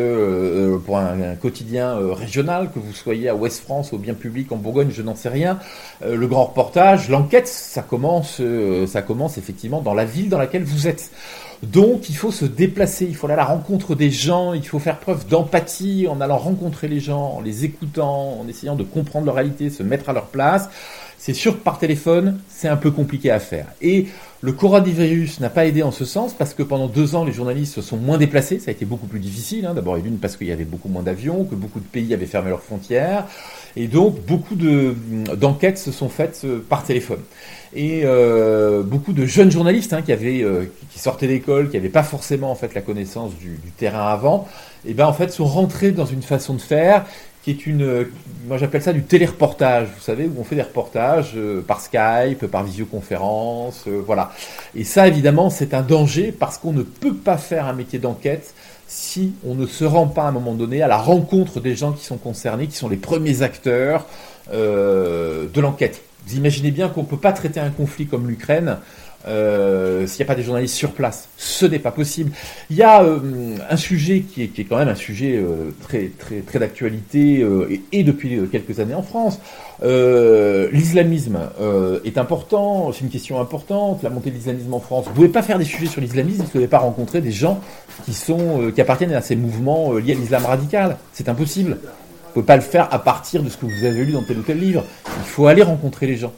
pour 0.85 0.99
un, 0.99 1.35
quotidien 1.41 1.97
régional, 2.13 2.71
que 2.75 2.79
vous 2.79 2.93
soyez 2.93 3.31
à 3.31 3.35
Ouest 3.35 3.63
France, 3.63 3.95
au 3.95 3.99
bien 3.99 4.13
public, 4.13 4.53
en 4.53 4.57
Bourgogne, 4.57 4.91
je 4.91 5.01
n'en 5.01 5.15
sais 5.15 5.31
rien, 5.31 5.59
le 6.07 6.27
grand 6.27 6.45
reportage, 6.45 7.09
l'enquête, 7.09 7.49
ça 7.49 7.81
commence, 7.81 8.43
ça 8.87 9.01
commence 9.01 9.39
effectivement 9.39 9.81
dans 9.81 9.95
la 9.95 10.05
ville 10.05 10.29
dans 10.29 10.37
laquelle 10.37 10.65
vous 10.65 10.87
êtes. 10.87 11.11
Donc 11.65 12.11
il 12.11 12.17
faut 12.17 12.31
se 12.31 12.45
déplacer, 12.45 13.07
il 13.07 13.17
faut 13.17 13.27
aller 13.27 13.35
à 13.35 13.39
la 13.39 13.45
rencontre 13.45 13.95
des 13.95 14.11
gens, 14.11 14.53
il 14.55 14.67
faut 14.67 14.79
faire 14.79 14.99
preuve 14.99 15.27
d'empathie 15.27 16.07
en 16.09 16.21
allant 16.21 16.37
rencontrer 16.37 16.89
les 16.89 17.01
gens, 17.01 17.35
en 17.37 17.41
les 17.41 17.65
écoutant, 17.65 18.39
en 18.41 18.49
essayant 18.49 18.77
de 18.77 18.85
comprendre 18.85 19.27
leur 19.27 19.35
réalité, 19.35 19.71
se 19.71 19.83
mettre 19.83 20.09
à 20.09 20.13
leur 20.13 20.27
place. 20.27 20.69
C'est 21.19 21.33
sûr 21.33 21.55
que 21.55 21.63
par 21.63 21.79
téléphone, 21.79 22.39
c'est 22.49 22.69
un 22.69 22.77
peu 22.77 22.91
compliqué 22.91 23.31
à 23.31 23.41
faire. 23.41 23.67
Et 23.81 24.09
le 24.45 24.53
coronavirus 24.53 25.41
n'a 25.41 25.49
pas 25.49 25.65
aidé 25.65 25.83
en 25.83 25.91
ce 25.91 26.05
sens 26.05 26.35
parce 26.35 26.53
que 26.53 26.63
pendant 26.63 26.87
deux 26.87 27.15
ans, 27.15 27.25
les 27.25 27.33
journalistes 27.33 27.77
se 27.77 27.81
sont 27.81 27.97
moins 27.97 28.19
déplacés. 28.19 28.59
Ça 28.59 28.71
a 28.71 28.73
été 28.73 28.85
beaucoup 28.85 29.07
plus 29.07 29.19
difficile. 29.19 29.65
Hein. 29.65 29.73
D'abord, 29.73 29.97
et 29.97 30.03
d'une 30.03 30.19
parce 30.19 30.37
qu'il 30.37 30.49
y 30.49 30.53
avait 30.53 30.67
beaucoup 30.67 30.91
moins 30.91 31.03
d'avions, 31.03 31.45
que 31.45 31.55
beaucoup 31.55 31.81
de 31.81 31.87
pays 31.87 32.13
avaient 32.13 32.27
fermé 32.27 32.51
leurs 32.51 32.63
frontières. 32.63 33.25
Et 33.75 33.87
donc, 33.89 34.21
beaucoup 34.27 34.55
d'enquêtes 34.55 35.79
se 35.79 35.91
sont 35.91 36.11
faites 36.11 36.43
euh, 36.45 36.63
par 36.69 36.85
téléphone. 36.85 37.21
Et 37.75 38.03
euh, 38.05 38.83
beaucoup 38.83 39.15
de 39.15 39.25
jeunes 39.25 39.51
journalistes 39.51 39.95
hein, 39.95 40.03
euh, 40.11 40.67
qui 40.91 40.99
sortaient 40.99 41.27
d'école, 41.27 41.71
qui 41.71 41.77
n'avaient 41.77 41.89
pas 41.89 42.03
forcément 42.03 42.51
en 42.51 42.55
fait 42.55 42.75
la 42.75 42.83
connaissance 42.83 43.35
du, 43.37 43.57
du 43.57 43.71
terrain 43.71 44.09
avant, 44.09 44.47
et 44.85 44.91
eh 44.91 44.95
ben 44.95 45.07
en 45.07 45.15
fait 45.15 45.33
sont 45.33 45.47
rentrés 45.47 45.91
dans 45.91 46.05
une 46.05 46.23
façon 46.23 46.53
de 46.53 46.61
faire 46.61 47.07
qui 47.45 47.51
est 47.51 47.67
une, 47.67 48.07
moi 48.47 48.57
j'appelle 48.57 48.81
ça 48.81 48.95
du 48.95 49.03
téléreportage, 49.03 49.89
vous 49.95 50.01
savez, 50.01 50.25
où 50.25 50.41
on 50.41 50.45
fait 50.45 50.57
des 50.57 50.63
reportages 50.63 51.33
euh, 51.37 51.61
par 51.61 51.83
Skype, 51.83 52.47
par 52.47 52.65
visioconférence, 52.65 53.85
euh, 53.87 54.03
voilà. 54.05 54.33
Et 54.75 54.83
ça, 54.83 55.07
évidemment, 55.07 55.51
c'est 55.51 55.75
un 55.75 55.83
danger 55.83 56.33
parce 56.33 56.57
qu'on 56.57 56.73
ne 56.73 56.83
peut 56.83 57.15
pas 57.15 57.37
faire 57.37 57.67
un 57.67 57.75
métier 57.75 57.99
d'enquête 57.99 58.55
si 58.87 59.35
on 59.47 59.55
ne 59.55 59.67
se 59.67 59.85
rend 59.85 60.07
pas 60.07 60.23
à 60.23 60.29
un 60.29 60.33
moment 60.33 60.55
donné 60.55 60.81
à 60.81 60.89
la 60.89 60.97
rencontre 60.97 61.61
des 61.61 61.77
gens 61.77 61.93
qui 61.93 62.05
sont 62.05 62.17
concernés, 62.17 62.67
qui 62.67 62.77
sont 62.77 62.89
les 62.89 62.97
premiers 62.97 63.43
acteurs 63.43 64.07
euh, 64.53 65.47
de 65.53 65.61
l'enquête. 65.61 66.01
Vous 66.27 66.37
imaginez 66.37 66.71
bien 66.71 66.89
qu'on 66.89 67.03
ne 67.03 67.07
peut 67.07 67.19
pas 67.19 67.33
traiter 67.33 67.61
un 67.61 67.71
conflit 67.71 68.07
comme 68.07 68.27
l'Ukraine 68.27 68.79
euh, 69.27 70.07
s'il 70.07 70.19
n'y 70.19 70.29
a 70.31 70.35
pas 70.35 70.35
des 70.35 70.43
journalistes 70.43 70.75
sur 70.75 70.93
place. 70.93 71.29
Ce 71.39 71.65
n'est 71.65 71.79
pas 71.79 71.91
possible. 71.91 72.33
Il 72.69 72.77
y 72.77 72.83
a 72.83 73.03
euh, 73.03 73.57
un 73.71 73.77
sujet 73.77 74.21
qui 74.21 74.43
est, 74.43 74.65
quand 74.65 74.77
même 74.77 74.89
un 74.89 74.95
sujet 74.95 75.37
euh, 75.37 75.71
très, 75.83 76.11
très, 76.19 76.41
très 76.41 76.59
d'actualité 76.59 77.45
et, 77.71 77.83
et, 77.93 78.03
depuis 78.03 78.39
quelques 78.51 78.81
années 78.81 78.95
en 78.95 79.03
France. 79.03 79.41
l'islamisme 79.83 81.39
est 82.05 82.19
important, 82.19 82.93
c'est 82.93 83.01
une 83.01 83.11
question 83.11 83.41
importante, 83.41 84.03
la 84.03 84.11
montée 84.11 84.31
de 84.31 84.37
l'islamisme 84.37 84.75
en 84.75 84.81
France. 84.81 85.05
Vous 85.05 85.11
ne 85.11 85.17
pouvez 85.17 85.29
pas 85.29 85.43
faire 85.43 85.59
des 85.59 85.65
sujets 85.65 85.87
sur 85.87 86.01
l'islamisme 86.01 86.45
si 86.45 86.53
vous 86.53 86.59
n'avez 86.59 86.69
pas 86.69 86.79
rencontré 86.79 87.21
des 87.21 87.33
gens 87.33 87.61
qui, 88.05 88.13
sont, 88.13 88.71
qui 88.75 88.81
appartiennent 88.81 89.15
à 89.15 89.23
ces 89.23 89.37
mouvements 89.37 89.95
liés 89.95 90.13
à 90.13 90.17
l'islam 90.17 90.45
radical. 90.45 90.97
C'est 91.13 91.29
impossible. 91.29 91.79
Vous 92.35 92.41
ne 92.41 92.43
pouvez 92.43 92.47
pas 92.47 92.57
le 92.57 92.63
faire 92.63 92.93
à 92.93 92.99
partir 92.99 93.43
de 93.43 93.49
ce 93.49 93.57
que 93.57 93.67
vous 93.67 93.85
avez 93.85 94.05
lu 94.05 94.13
dans 94.13 94.23
tel 94.23 94.39
ou 94.39 94.43
tel 94.43 94.59
livre. 94.59 94.85
Il 95.07 95.25
faut 95.25 95.47
aller 95.47 95.63
rencontrer 95.63 96.07
les 96.07 96.17
gens. 96.17 96.33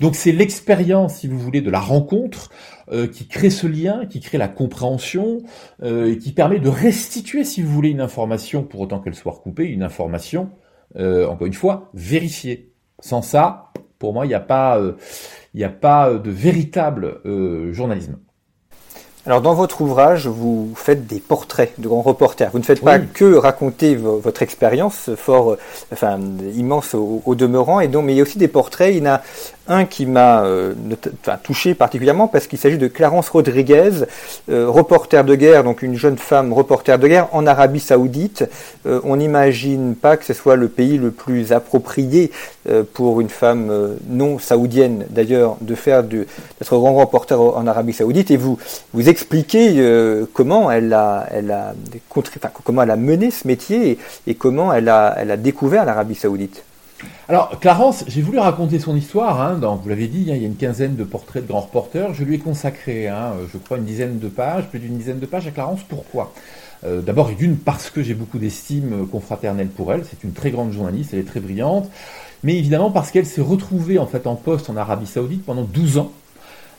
Donc 0.00 0.14
c'est 0.14 0.32
l'expérience, 0.32 1.16
si 1.16 1.28
vous 1.28 1.38
voulez, 1.38 1.60
de 1.62 1.70
la 1.70 1.80
rencontre 1.80 2.50
euh, 2.92 3.06
qui 3.06 3.26
crée 3.26 3.50
ce 3.50 3.66
lien, 3.66 4.04
qui 4.06 4.20
crée 4.20 4.38
la 4.38 4.48
compréhension 4.48 5.38
euh, 5.82 6.12
et 6.12 6.18
qui 6.18 6.32
permet 6.32 6.58
de 6.58 6.68
restituer, 6.68 7.44
si 7.44 7.62
vous 7.62 7.72
voulez, 7.72 7.90
une 7.90 8.00
information, 8.02 8.62
pour 8.62 8.80
autant 8.80 8.98
qu'elle 9.00 9.14
soit 9.14 9.32
recoupée, 9.32 9.64
une 9.64 9.82
information, 9.82 10.50
euh, 10.98 11.26
encore 11.26 11.46
une 11.46 11.54
fois, 11.54 11.90
vérifiée. 11.94 12.72
Sans 13.00 13.22
ça, 13.22 13.72
pour 13.98 14.12
moi, 14.12 14.26
il 14.26 14.28
n'y 14.28 14.34
a 14.34 14.40
pas, 14.40 14.78
euh, 14.78 14.92
il 15.54 15.58
n'y 15.58 15.64
a 15.64 15.68
pas 15.70 16.12
de 16.14 16.30
véritable 16.30 17.20
euh, 17.26 17.72
journalisme. 17.72 18.16
Alors 19.24 19.42
dans 19.42 19.54
votre 19.54 19.80
ouvrage, 19.80 20.28
vous 20.28 20.72
faites 20.76 21.08
des 21.08 21.18
portraits 21.18 21.72
de 21.80 21.88
grands 21.88 22.02
reporters. 22.02 22.48
Vous 22.52 22.60
ne 22.60 22.64
faites 22.64 22.80
pas 22.80 22.98
Oui. 22.98 23.06
que 23.12 23.34
raconter 23.34 23.96
vo- 23.96 24.20
votre 24.20 24.40
expérience 24.42 25.10
fort, 25.16 25.52
euh, 25.54 25.58
enfin 25.92 26.20
immense 26.54 26.94
au, 26.94 27.22
au 27.26 27.34
demeurant, 27.34 27.80
et 27.80 27.88
donc 27.88 28.04
mais 28.04 28.12
il 28.14 28.18
y 28.18 28.20
a 28.20 28.22
aussi 28.22 28.38
des 28.38 28.46
portraits. 28.46 28.94
Il 28.94 28.98
y 28.98 29.02
en 29.02 29.14
a 29.14 29.22
un 29.68 29.84
qui 29.84 30.06
m'a 30.06 30.42
euh, 30.44 30.74
touché 31.42 31.74
particulièrement 31.74 32.28
parce 32.28 32.46
qu'il 32.46 32.58
s'agit 32.58 32.78
de 32.78 32.88
Clarence 32.88 33.28
Rodriguez, 33.28 34.04
euh, 34.50 34.68
reporter 34.68 35.24
de 35.24 35.34
guerre, 35.34 35.64
donc 35.64 35.82
une 35.82 35.96
jeune 35.96 36.18
femme 36.18 36.52
reporter 36.52 36.98
de 36.98 37.08
guerre 37.08 37.28
en 37.32 37.46
Arabie 37.46 37.80
Saoudite. 37.80 38.48
Euh, 38.86 39.00
on 39.04 39.16
n'imagine 39.16 39.94
pas 39.94 40.16
que 40.16 40.24
ce 40.24 40.34
soit 40.34 40.56
le 40.56 40.68
pays 40.68 40.98
le 40.98 41.10
plus 41.10 41.52
approprié 41.52 42.30
euh, 42.68 42.82
pour 42.94 43.20
une 43.20 43.28
femme 43.28 43.68
euh, 43.70 43.94
non 44.08 44.38
saoudienne 44.38 45.06
d'ailleurs 45.10 45.56
de 45.60 45.74
faire 45.74 46.02
d'être 46.02 46.26
grand 46.76 46.94
reporter 46.94 47.40
en 47.40 47.66
Arabie 47.66 47.92
Saoudite. 47.92 48.30
Et 48.30 48.36
vous 48.36 48.58
vous 48.92 49.08
expliquez 49.08 49.74
euh, 49.78 50.26
comment 50.32 50.70
elle 50.70 50.92
a, 50.92 51.26
elle 51.30 51.50
a 51.50 51.74
comment 52.64 52.82
elle 52.82 52.90
a 52.90 52.96
mené 52.96 53.30
ce 53.30 53.46
métier 53.46 53.90
et, 53.90 53.98
et 54.26 54.34
comment 54.34 54.72
elle 54.72 54.88
a, 54.88 55.14
elle 55.18 55.30
a 55.30 55.36
découvert 55.36 55.84
l'Arabie 55.84 56.14
Saoudite. 56.14 56.65
Alors, 57.28 57.58
Clarence, 57.60 58.04
j'ai 58.06 58.22
voulu 58.22 58.38
raconter 58.38 58.78
son 58.78 58.96
histoire. 58.96 59.40
Hein, 59.40 59.58
vous 59.82 59.88
l'avez 59.88 60.06
dit, 60.06 60.30
hein, 60.30 60.34
il 60.36 60.42
y 60.42 60.44
a 60.44 60.48
une 60.48 60.56
quinzaine 60.56 60.96
de 60.96 61.04
portraits 61.04 61.42
de 61.42 61.48
grands 61.48 61.60
reporters. 61.60 62.14
Je 62.14 62.24
lui 62.24 62.36
ai 62.36 62.38
consacré, 62.38 63.08
hein, 63.08 63.32
je 63.52 63.58
crois, 63.58 63.76
une 63.78 63.84
dizaine 63.84 64.18
de 64.18 64.28
pages, 64.28 64.64
plus 64.68 64.78
d'une 64.78 64.96
dizaine 64.96 65.18
de 65.18 65.26
pages 65.26 65.46
à 65.46 65.50
Clarence. 65.50 65.80
Pourquoi? 65.88 66.32
Euh, 66.84 67.00
D'abord, 67.02 67.30
d'une, 67.30 67.56
parce 67.56 67.90
que 67.90 68.02
j'ai 68.02 68.14
beaucoup 68.14 68.38
d'estime 68.38 68.92
euh, 68.92 69.06
confraternelle 69.06 69.68
pour 69.68 69.92
elle. 69.92 70.04
C'est 70.08 70.24
une 70.24 70.32
très 70.32 70.50
grande 70.50 70.72
journaliste, 70.72 71.10
elle 71.12 71.20
est 71.20 71.24
très 71.24 71.40
brillante. 71.40 71.90
Mais 72.44 72.56
évidemment, 72.56 72.90
parce 72.90 73.10
qu'elle 73.10 73.26
s'est 73.26 73.40
retrouvée 73.40 73.98
en 73.98 74.06
fait 74.06 74.26
en 74.26 74.36
poste 74.36 74.70
en 74.70 74.76
Arabie 74.76 75.06
Saoudite 75.06 75.44
pendant 75.44 75.62
12 75.62 75.98
ans. 75.98 76.12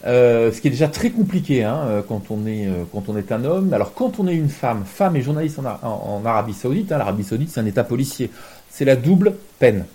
Euh, 0.05 0.51
ce 0.51 0.61
qui 0.61 0.67
est 0.67 0.71
déjà 0.71 0.87
très 0.87 1.09
compliqué 1.09 1.67
quand, 2.07 2.21
on 2.29 2.45
est, 2.45 3.31
un 3.31 3.43
homme. 3.43 3.73
Alors 3.73 3.93
quand 3.95 4.19
on 4.19 4.27
est 4.27 4.35
une 4.35 4.47
femme, 4.49 4.83
femme 4.85 5.15
et 5.15 5.21
journaliste 5.21 5.57
en, 5.59 5.65
Ar- 5.65 5.79
en- 5.83 6.21
en 6.21 6.25
Arabie 6.25 6.53
Saoudite, 6.53 6.91
l'Arabie 6.91 7.23
Saoudite 7.23 7.49
c'est 7.51 7.59
un 7.59 7.65
État 7.65 7.83
policier, 7.83 8.29
c'est 8.69 8.85
la 8.85 8.95
double 8.95 9.33
peine. 9.57 9.85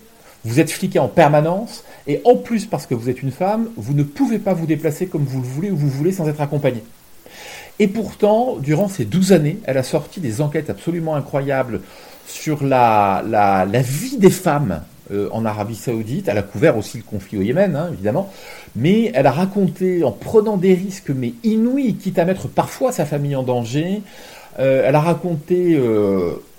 Vous 0.45 0.59
êtes 0.59 0.71
fliqué 0.71 0.99
en 0.99 1.07
permanence 1.07 1.83
et 2.07 2.21
en 2.25 2.35
plus 2.35 2.65
parce 2.65 2.85
que 2.85 2.93
vous 2.93 3.09
êtes 3.09 3.21
une 3.21 3.31
femme, 3.31 3.69
vous 3.77 3.93
ne 3.93 4.03
pouvez 4.03 4.39
pas 4.39 4.53
vous 4.53 4.65
déplacer 4.65 5.07
comme 5.07 5.23
vous 5.23 5.41
le 5.41 5.47
voulez 5.47 5.71
ou 5.71 5.77
vous 5.77 5.89
voulez 5.89 6.11
sans 6.11 6.27
être 6.27 6.41
accompagné. 6.41 6.83
Et 7.79 7.87
pourtant, 7.87 8.57
durant 8.57 8.87
ces 8.87 9.05
12 9.05 9.31
années, 9.31 9.59
elle 9.63 9.77
a 9.77 9.83
sorti 9.83 10.19
des 10.19 10.41
enquêtes 10.41 10.69
absolument 10.69 11.15
incroyables 11.15 11.81
sur 12.27 12.63
la, 12.63 13.23
vie 13.81 14.17
des 14.17 14.29
femmes 14.29 14.81
euh, 15.11 15.27
en 15.31 15.43
Arabie 15.45 15.75
Saoudite. 15.75 16.27
Elle 16.27 16.37
a 16.37 16.43
couvert 16.43 16.77
aussi 16.77 16.97
le 16.97 17.03
conflit 17.03 17.37
au 17.37 17.41
Yémen, 17.41 17.75
hein, 17.75 17.89
évidemment. 17.91 18.31
Mais 18.75 19.11
elle 19.15 19.27
a 19.27 19.31
raconté, 19.31 20.03
en 20.03 20.11
prenant 20.11 20.57
des 20.57 20.73
risques 20.73 21.09
mais 21.09 21.33
inouïs, 21.43 21.95
quitte 21.95 22.19
à 22.19 22.25
mettre 22.25 22.47
parfois 22.47 22.91
sa 22.91 23.05
famille 23.05 23.35
en 23.35 23.43
danger, 23.43 24.01
elle 24.57 24.95
a 24.95 24.99
raconté, 24.99 25.79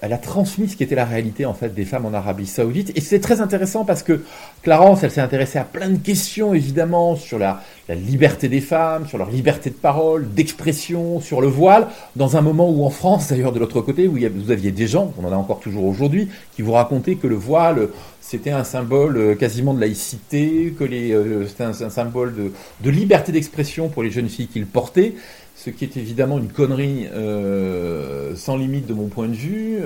elle 0.00 0.12
a 0.12 0.18
transmis 0.18 0.68
ce 0.68 0.76
qui 0.76 0.82
était 0.82 0.94
la 0.94 1.04
réalité 1.04 1.46
en 1.46 1.54
fait 1.54 1.74
des 1.74 1.84
femmes 1.84 2.06
en 2.06 2.12
Arabie 2.12 2.46
Saoudite. 2.46 2.92
Et 2.96 3.00
c'est 3.00 3.20
très 3.20 3.40
intéressant 3.40 3.84
parce 3.84 4.02
que 4.02 4.22
Clarence, 4.62 5.02
elle 5.02 5.10
s'est 5.10 5.20
intéressée 5.20 5.58
à 5.58 5.64
plein 5.64 5.88
de 5.88 5.98
questions 5.98 6.54
évidemment 6.54 7.16
sur 7.16 7.38
la, 7.38 7.62
liberté 7.88 8.48
des 8.48 8.60
femmes, 8.60 9.06
sur 9.06 9.18
leur 9.18 9.30
liberté 9.30 9.70
de 9.70 9.74
parole, 9.74 10.32
d'expression, 10.32 11.20
sur 11.20 11.40
le 11.40 11.48
voile, 11.48 11.88
dans 12.16 12.36
un 12.36 12.40
moment 12.40 12.70
où 12.70 12.84
en 12.84 12.90
France, 12.90 13.28
d'ailleurs 13.28 13.52
de 13.52 13.58
l'autre 13.58 13.80
côté, 13.80 14.08
où 14.08 14.18
vous 14.34 14.50
aviez 14.50 14.72
des 14.72 14.86
gens, 14.86 15.12
on 15.18 15.26
en 15.26 15.32
a 15.32 15.36
encore 15.36 15.60
toujours 15.60 15.84
aujourd'hui, 15.84 16.28
qui 16.56 16.62
vous 16.62 16.72
racontaient 16.72 17.16
que 17.16 17.26
le 17.26 17.36
voile 17.36 17.88
c'était 18.26 18.52
un 18.52 18.64
symbole 18.64 19.18
euh, 19.18 19.34
quasiment 19.34 19.74
de 19.74 19.80
laïcité, 19.80 20.74
que 20.78 20.84
euh, 20.84 21.46
c'était 21.46 21.64
un, 21.64 21.90
symbole 21.90 22.34
de, 22.80 22.90
liberté 22.90 23.32
d'expression 23.32 23.90
pour 23.90 24.02
les 24.02 24.10
jeunes 24.10 24.30
filles 24.30 24.48
qui 24.48 24.60
le 24.60 24.66
portaient, 24.66 25.12
ce 25.56 25.70
qui 25.70 25.84
est 25.84 25.96
évidemment 25.96 26.38
une 26.38 26.48
connerie 26.48 27.06
euh, 27.12 28.34
sans 28.36 28.56
limite 28.56 28.86
de 28.86 28.94
mon 28.94 29.06
point 29.06 29.28
de 29.28 29.34
vue. 29.34 29.78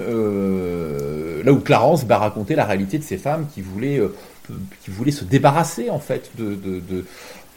là 1.45 1.53
où 1.53 1.61
Clarence 1.61 2.05
va 2.05 2.19
raconter 2.19 2.55
la 2.55 2.65
réalité 2.65 2.99
de 2.99 3.05
ces 3.05 3.19
femmes 3.19 3.47
qui 3.53 3.61
voulaient, 3.61 4.01
qui 4.83 4.91
voulaient 4.91 5.11
se 5.13 5.25
débarrasser 5.25 5.91
en 5.91 5.99
fait 5.99 6.31
de, 6.37 6.57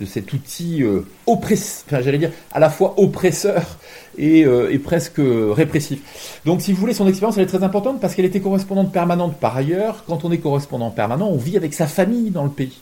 de 0.01 0.05
cet 0.05 0.34
outil 0.34 0.84
euh, 0.84 1.05
oppresseur, 1.28 1.84
enfin, 1.88 2.01
j'allais 2.01 2.18
dire 2.18 2.32
à 2.51 2.59
la 2.59 2.70
fois 2.70 2.95
oppresseur 2.97 3.78
et, 4.18 4.45
euh, 4.45 4.72
et, 4.72 4.80
presque 4.80 5.20
répressif. 5.20 6.41
Donc 6.43 6.62
si 6.62 6.74
vous 6.74 6.80
voulez, 6.80 6.93
son 6.93 7.07
expérience 7.07 7.38
elle 7.38 7.43
est 7.43 7.47
très 7.47 7.64
importante 7.64 8.01
parce 8.01 8.16
qu'elle 8.16 8.26
était 8.26 8.41
correspondante 8.41 8.91
permanente 8.91 9.38
par 9.38 9.55
ailleurs. 9.55 10.03
Quand 10.07 10.26
on 10.26 10.32
est 10.32 10.39
correspondant 10.39 10.89
permanent, 10.89 11.28
on 11.28 11.38
vit 11.38 11.55
avec 11.55 11.74
sa 11.74 11.88
famille 11.88 12.32
dans 12.32 12.43
le 12.43 12.49
pays. 12.49 12.82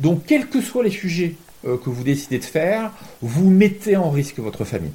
Donc 0.00 0.22
quels 0.26 0.48
que 0.48 0.60
soient 0.60 0.82
les 0.82 0.90
sujets 0.90 1.34
euh, 1.36 1.43
que 1.64 1.90
vous 1.90 2.04
décidez 2.04 2.38
de 2.38 2.44
faire, 2.44 2.90
vous 3.22 3.48
mettez 3.48 3.96
en 3.96 4.10
risque 4.10 4.38
votre 4.38 4.64
famille. 4.64 4.92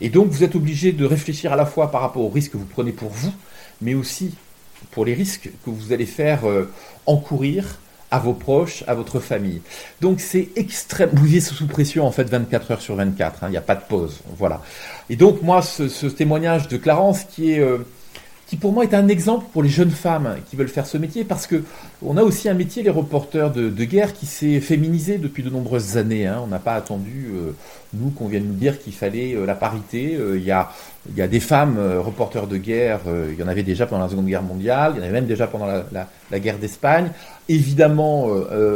Et 0.00 0.08
donc 0.08 0.28
vous 0.28 0.42
êtes 0.44 0.56
obligé 0.56 0.92
de 0.92 1.04
réfléchir 1.04 1.52
à 1.52 1.56
la 1.56 1.66
fois 1.66 1.90
par 1.90 2.00
rapport 2.00 2.22
aux 2.22 2.28
risques 2.28 2.52
que 2.52 2.56
vous 2.56 2.66
prenez 2.66 2.92
pour 2.92 3.10
vous, 3.10 3.32
mais 3.80 3.94
aussi 3.94 4.34
pour 4.90 5.04
les 5.04 5.14
risques 5.14 5.50
que 5.64 5.70
vous 5.70 5.92
allez 5.92 6.06
faire 6.06 6.40
encourir 7.06 7.78
à 8.10 8.18
vos 8.18 8.32
proches, 8.32 8.84
à 8.86 8.94
votre 8.94 9.20
famille. 9.20 9.62
Donc 10.00 10.20
c'est 10.20 10.48
extrême. 10.56 11.10
Vous 11.12 11.24
vivez 11.24 11.40
sous 11.40 11.66
pression 11.66 12.06
en 12.06 12.12
fait 12.12 12.24
24 12.24 12.72
heures 12.72 12.82
sur 12.82 12.96
24. 12.96 13.44
Hein, 13.44 13.48
il 13.48 13.52
n'y 13.52 13.56
a 13.56 13.62
pas 13.62 13.76
de 13.76 13.84
pause. 13.88 14.20
Voilà. 14.36 14.62
Et 15.08 15.16
donc 15.16 15.42
moi, 15.42 15.62
ce, 15.62 16.06
témoignage 16.06 16.68
de 16.68 16.76
Clarence 16.76 17.24
qui 17.24 17.52
est 17.52 17.60
euh, 17.60 17.78
qui 18.50 18.56
pour 18.56 18.72
moi 18.72 18.82
est 18.82 18.94
un 18.94 19.06
exemple 19.06 19.46
pour 19.52 19.62
les 19.62 19.68
jeunes 19.68 19.92
femmes 19.92 20.34
qui 20.50 20.56
veulent 20.56 20.66
faire 20.66 20.84
ce 20.84 20.98
métier, 20.98 21.22
parce 21.22 21.46
que 21.46 21.62
on 22.04 22.16
a 22.16 22.24
aussi 22.24 22.48
un 22.48 22.54
métier, 22.54 22.82
les 22.82 22.90
reporters 22.90 23.52
de, 23.52 23.84
guerre, 23.84 24.12
qui 24.12 24.26
s'est 24.26 24.58
féminisé 24.58 25.18
depuis 25.18 25.44
de 25.44 25.50
nombreuses 25.50 25.96
années. 25.96 26.26
Hein. 26.26 26.40
On 26.42 26.48
n'a 26.48 26.58
pas 26.58 26.74
attendu, 26.74 27.28
euh, 27.32 27.52
nous, 27.94 28.10
qu'on 28.10 28.26
vienne 28.26 28.48
nous 28.48 28.54
dire 28.54 28.82
qu'il 28.82 28.92
fallait 28.92 29.36
euh, 29.36 29.46
la 29.46 29.54
parité. 29.54 30.16
Euh, 30.16 30.36
il 30.36 30.42
y, 30.42 30.50
a, 30.50 30.68
y 31.16 31.22
a 31.22 31.28
des 31.28 31.40
femmes 31.40 31.78
reporters 31.98 32.46
de 32.46 32.56
guerre, 32.56 33.00
il 33.06 33.38
y 33.38 33.42
en 33.42 33.48
avait 33.48 33.62
déjà 33.62 33.86
pendant 33.86 34.02
la 34.02 34.10
Seconde 34.10 34.26
Guerre 34.26 34.42
mondiale, 34.42 34.92
il 34.94 34.98
y 34.98 35.00
en 35.00 35.04
avait 35.04 35.12
même 35.12 35.26
déjà 35.26 35.46
pendant 35.46 35.66
la, 35.66 36.38
guerre 36.38 36.58
d'Espagne, 36.58 37.10
évidemment, 37.48 38.28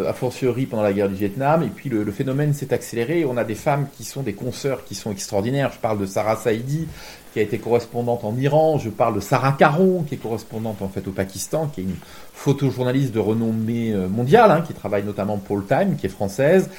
a 0.08 0.12
fortiori 0.14 0.66
pendant 0.66 0.82
la 0.82 0.92
guerre 0.92 1.08
du 1.08 1.14
Vietnam, 1.16 1.62
et 1.62 1.68
puis 1.68 1.90
le, 1.90 2.02
le 2.02 2.12
phénomène 2.12 2.54
s'est 2.54 2.72
accéléré. 2.72 3.24
On 3.24 3.36
a 3.36 3.44
des 3.44 3.54
femmes 3.54 3.88
qui 3.94 4.04
sont 4.04 4.22
des 4.22 4.32
consoeurs 4.32 4.84
qui 4.84 4.94
sont 4.94 5.12
extraordinaires. 5.12 5.70
Je 5.74 5.78
parle 5.78 5.98
de 5.98 6.06
Sarah 6.06 6.36
Saidi, 6.36 6.88
qui 7.34 7.40
a 7.40 7.42
été 7.42 7.58
correspondante 7.58 8.22
en 8.22 8.36
Iran. 8.36 8.78
Je 8.78 8.88
parle 8.88 9.16
de 9.16 9.20
Sarah 9.20 9.56
Caron, 9.58 10.04
qui 10.08 10.14
est 10.14 10.18
correspondante 10.18 10.80
en 10.82 10.88
fait 10.88 11.06
au 11.08 11.10
Pakistan, 11.10 11.66
qui 11.66 11.80
est 11.80 11.84
une 11.84 11.96
photojournaliste 12.32 13.12
de 13.12 13.18
renommée 13.18 13.92
euh, 13.92 14.08
mondiale, 14.08 14.52
hein, 14.52 14.62
qui 14.64 14.72
travaille 14.72 15.02
notamment 15.02 15.38
pour 15.38 15.56
le 15.56 15.64
Time, 15.64 15.96
qui 15.96 16.06
est 16.06 16.10
française. 16.10 16.70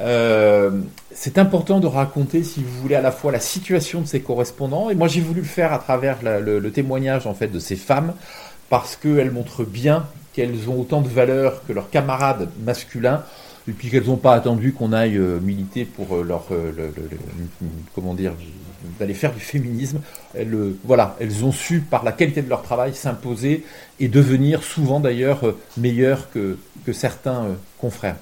Euh, 0.00 0.70
c'est 1.12 1.38
important 1.38 1.80
de 1.80 1.86
raconter, 1.86 2.42
si 2.44 2.62
vous 2.62 2.80
voulez, 2.80 2.94
à 2.94 3.00
la 3.00 3.12
fois 3.12 3.32
la 3.32 3.40
situation 3.40 4.00
de 4.02 4.06
ces 4.06 4.20
correspondants, 4.20 4.90
et 4.90 4.94
moi 4.94 5.08
j'ai 5.08 5.20
voulu 5.20 5.40
le 5.40 5.46
faire 5.46 5.72
à 5.72 5.78
travers 5.78 6.18
le, 6.22 6.70
témoignage 6.70 7.26
en 7.26 7.34
fait 7.34 7.48
de 7.48 7.58
ces 7.58 7.76
femmes, 7.76 8.12
parce 8.68 8.96
qu'elles 8.96 9.30
montrent 9.30 9.64
bien 9.64 10.06
qu'elles 10.32 10.68
ont 10.68 10.80
autant 10.80 11.00
de 11.00 11.08
valeur 11.08 11.62
que 11.66 11.72
leurs 11.72 11.88
camarades 11.88 12.48
masculins 12.62 13.22
et 13.68 13.72
puis 13.72 13.88
qu'elles 13.88 14.06
n'ont 14.06 14.16
pas 14.16 14.34
attendu 14.34 14.72
qu'on 14.72 14.92
aille 14.92 15.16
euh, 15.16 15.40
militer 15.40 15.84
pour 15.86 16.16
euh, 16.16 16.22
leur, 16.22 16.48
comment 17.94 18.14
dire, 18.14 18.32
d'aller 19.00 19.14
faire 19.14 19.32
du 19.32 19.40
féminisme. 19.40 20.00
Elles, 20.34 20.54
voilà, 20.84 21.16
elles 21.20 21.44
ont 21.44 21.52
su, 21.52 21.80
par 21.80 22.04
la 22.04 22.12
qualité 22.12 22.42
de 22.42 22.50
leur 22.50 22.62
travail, 22.62 22.94
s'imposer 22.94 23.64
et 23.98 24.08
devenir 24.08 24.62
souvent 24.62 25.00
d'ailleurs 25.00 25.42
meilleures 25.78 26.28
que 26.32 26.58
certains 26.92 27.46
confrères 27.78 28.16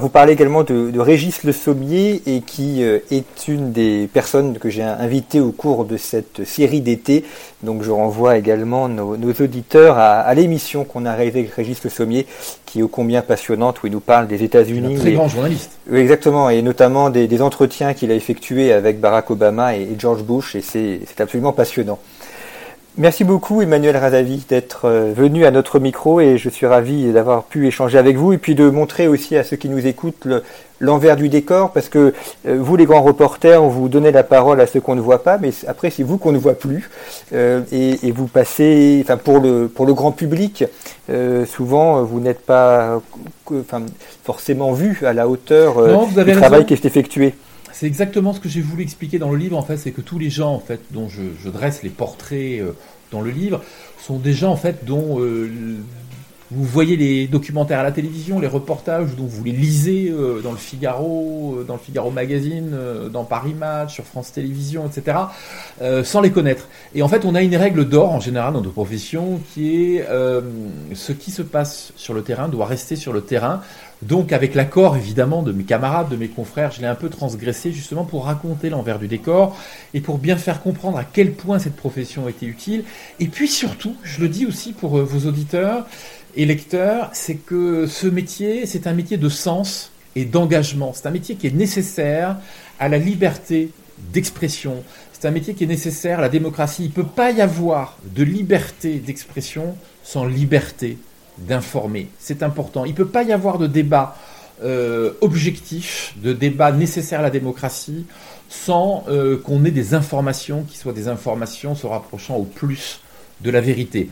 vous 0.00 0.08
parlez 0.08 0.32
également 0.32 0.64
de, 0.64 0.98
Régis 0.98 1.44
Le 1.44 1.52
Sommier 1.52 2.20
et 2.26 2.40
qui 2.40 2.82
euh, 2.82 2.98
est 3.10 3.46
une 3.46 3.70
des 3.72 4.08
personnes 4.12 4.58
que 4.58 4.68
j'ai 4.68 4.82
invitées 4.82 5.40
au 5.40 5.52
cours 5.52 5.84
de 5.84 5.96
cette 5.96 6.44
série 6.44 6.80
d'été. 6.80 7.24
Donc 7.62 7.82
je 7.82 7.90
renvoie 7.90 8.36
également 8.36 8.88
nos, 8.88 9.14
auditeurs 9.14 9.96
à, 9.98 10.34
l'émission 10.34 10.84
qu'on 10.84 11.06
a 11.06 11.14
réalisée 11.14 11.40
avec 11.40 11.52
Régis 11.52 11.82
Le 11.84 11.90
Sommier, 11.90 12.26
qui 12.66 12.80
est 12.80 12.82
ô 12.82 12.88
combien 12.88 13.22
passionnante, 13.22 13.82
où 13.82 13.86
il 13.86 13.92
nous 13.92 14.00
parle 14.00 14.26
des 14.26 14.42
États-Unis. 14.42 14.96
Très 14.96 15.12
grand 15.12 15.28
journaliste. 15.28 15.70
Oui, 15.88 16.00
exactement, 16.00 16.50
et 16.50 16.62
notamment 16.62 17.10
des, 17.10 17.42
entretiens 17.42 17.94
qu'il 17.94 18.10
a 18.10 18.14
effectués 18.14 18.72
avec 18.72 19.00
Barack 19.00 19.30
Obama 19.30 19.76
et 19.76 19.88
George 19.98 20.22
Bush, 20.22 20.56
et 20.56 20.60
c'est 20.60 21.20
absolument 21.20 21.52
passionnant. 21.52 21.98
Merci 22.96 23.24
beaucoup 23.24 23.60
Emmanuel 23.60 23.96
Razavi 23.96 24.44
d'être 24.48 24.84
euh, 24.84 25.12
venu 25.12 25.44
à 25.46 25.50
notre 25.50 25.80
micro 25.80 26.20
et 26.20 26.38
je 26.38 26.48
suis 26.48 26.64
ravi 26.64 27.12
d'avoir 27.12 27.42
pu 27.42 27.66
échanger 27.66 27.98
avec 27.98 28.16
vous 28.16 28.32
et 28.32 28.38
puis 28.38 28.54
de 28.54 28.70
montrer 28.70 29.08
aussi 29.08 29.36
à 29.36 29.42
ceux 29.42 29.56
qui 29.56 29.68
nous 29.68 29.84
écoutent 29.84 30.28
l'envers 30.78 31.16
du 31.16 31.28
décor 31.28 31.72
parce 31.72 31.88
que 31.88 32.14
euh, 32.46 32.56
vous 32.60 32.76
les 32.76 32.84
grands 32.84 33.02
reporters 33.02 33.60
vous 33.64 33.88
donnez 33.88 34.12
la 34.12 34.22
parole 34.22 34.60
à 34.60 34.68
ceux 34.68 34.80
qu'on 34.80 34.94
ne 34.94 35.00
voit 35.00 35.24
pas 35.24 35.38
mais 35.38 35.50
après 35.66 35.90
c'est 35.90 36.04
vous 36.04 36.18
qu'on 36.18 36.30
ne 36.30 36.38
voit 36.38 36.54
plus 36.54 36.88
euh, 37.32 37.62
et, 37.72 38.12
vous 38.12 38.28
passez 38.28 39.00
enfin 39.04 39.16
pour 39.16 39.40
le 39.40 39.66
pour 39.66 39.86
le 39.86 39.94
grand 39.94 40.12
public 40.12 40.64
souvent 41.48 42.04
vous 42.04 42.20
n'êtes 42.20 42.46
pas 42.46 43.02
enfin, 43.50 43.82
forcément 44.22 44.72
vu 44.72 45.00
à 45.04 45.12
la 45.12 45.26
hauteur 45.26 45.74
du 46.24 46.32
travail 46.32 46.64
qui 46.64 46.74
est 46.74 46.84
effectué. 46.84 47.34
C'est 47.74 47.86
exactement 47.86 48.32
ce 48.32 48.38
que 48.38 48.48
j'ai 48.48 48.60
voulu 48.60 48.84
expliquer 48.84 49.18
dans 49.18 49.32
le 49.32 49.36
livre, 49.36 49.56
en 49.56 49.62
fait, 49.62 49.76
c'est 49.76 49.90
que 49.90 50.00
tous 50.00 50.20
les 50.20 50.30
gens, 50.30 50.52
en 50.52 50.60
fait, 50.60 50.80
dont 50.92 51.08
je, 51.08 51.50
dresse 51.50 51.82
les 51.82 51.90
portraits 51.90 52.60
euh, 52.60 52.70
dans 53.10 53.20
le 53.20 53.30
livre, 53.30 53.62
sont 53.98 54.18
des 54.18 54.32
gens, 54.32 54.52
en 54.52 54.56
fait, 54.56 54.84
dont 54.84 55.18
euh, 55.18 55.50
vous 56.52 56.62
voyez 56.62 56.96
les 56.96 57.26
documentaires 57.26 57.80
à 57.80 57.82
la 57.82 57.90
télévision, 57.90 58.38
les 58.38 58.46
reportages, 58.46 59.16
dont 59.16 59.26
vous 59.26 59.42
les 59.42 59.50
lisez 59.50 60.08
euh, 60.08 60.40
dans 60.40 60.52
le 60.52 60.56
Figaro, 60.56 61.64
dans 61.66 61.74
le 61.74 61.80
Figaro 61.80 62.12
Magazine, 62.12 62.78
dans 63.12 63.24
Paris 63.24 63.54
Match, 63.54 63.94
sur 63.94 64.04
France 64.04 64.30
Télévisions, 64.30 64.86
etc., 64.86 65.18
sans 66.04 66.20
les 66.20 66.30
connaître. 66.30 66.68
Et 66.94 67.02
en 67.02 67.08
fait, 67.08 67.24
on 67.24 67.34
a 67.34 67.42
une 67.42 67.56
règle 67.56 67.88
d'or, 67.88 68.12
en 68.12 68.20
général, 68.20 68.52
dans 68.52 68.62
nos 68.62 68.70
professions, 68.70 69.40
qui 69.52 69.96
est 69.96 70.06
ce 70.94 71.10
qui 71.10 71.32
se 71.32 71.42
passe 71.42 71.92
sur 71.96 72.14
le 72.14 72.22
terrain 72.22 72.48
doit 72.48 72.66
rester 72.66 72.94
sur 72.94 73.12
le 73.12 73.22
terrain. 73.22 73.62
Donc, 74.06 74.32
avec 74.32 74.54
l'accord 74.54 74.96
évidemment 74.96 75.42
de 75.42 75.50
mes 75.50 75.64
camarades, 75.64 76.10
de 76.10 76.16
mes 76.16 76.28
confrères, 76.28 76.70
je 76.72 76.82
l'ai 76.82 76.86
un 76.86 76.94
peu 76.94 77.08
transgressé 77.08 77.72
justement 77.72 78.04
pour 78.04 78.26
raconter 78.26 78.68
l'envers 78.68 78.98
du 78.98 79.08
décor 79.08 79.56
et 79.94 80.02
pour 80.02 80.18
bien 80.18 80.36
faire 80.36 80.62
comprendre 80.62 80.98
à 80.98 81.04
quel 81.04 81.32
point 81.32 81.58
cette 81.58 81.74
profession 81.74 82.28
était 82.28 82.44
utile. 82.44 82.84
Et 83.18 83.28
puis 83.28 83.48
surtout, 83.48 83.96
je 84.02 84.20
le 84.20 84.28
dis 84.28 84.44
aussi 84.44 84.72
pour 84.72 84.98
euh, 84.98 85.04
vos 85.04 85.26
auditeurs 85.26 85.86
et 86.36 86.44
lecteurs, 86.44 87.08
c'est 87.14 87.36
que 87.36 87.86
ce 87.86 88.06
métier, 88.06 88.66
c'est 88.66 88.86
un 88.86 88.92
métier 88.92 89.16
de 89.16 89.28
sens 89.30 89.90
et 90.16 90.26
d'engagement. 90.26 90.92
C'est 90.94 91.06
un 91.06 91.12
métier 91.12 91.36
qui 91.36 91.46
est 91.46 91.54
nécessaire 91.54 92.36
à 92.78 92.90
la 92.90 92.98
liberté 92.98 93.70
d'expression. 94.12 94.82
C'est 95.14 95.26
un 95.26 95.30
métier 95.30 95.54
qui 95.54 95.64
est 95.64 95.68
nécessaire 95.68 96.18
à 96.18 96.22
la 96.22 96.28
démocratie. 96.28 96.84
Il 96.84 96.88
ne 96.88 96.92
peut 96.92 97.04
pas 97.04 97.30
y 97.30 97.40
avoir 97.40 97.96
de 98.14 98.22
liberté 98.22 98.98
d'expression 98.98 99.76
sans 100.02 100.26
liberté 100.26 100.98
d'informer. 101.38 102.08
C'est 102.18 102.42
important. 102.42 102.84
Il 102.84 102.92
ne 102.92 102.96
peut 102.96 103.06
pas 103.06 103.22
y 103.22 103.32
avoir 103.32 103.58
de 103.58 103.66
débat 103.66 104.16
euh, 104.62 105.12
objectif, 105.20 106.14
de 106.22 106.32
débat 106.32 106.70
nécessaire 106.72 107.20
à 107.20 107.22
la 107.22 107.30
démocratie, 107.30 108.06
sans 108.48 109.04
euh, 109.08 109.36
qu'on 109.36 109.64
ait 109.64 109.70
des 109.72 109.94
informations 109.94 110.62
qui 110.62 110.78
soient 110.78 110.92
des 110.92 111.08
informations 111.08 111.74
se 111.74 111.86
rapprochant 111.86 112.36
au 112.36 112.44
plus 112.44 113.00
de 113.40 113.50
la 113.50 113.60
vérité. 113.60 114.10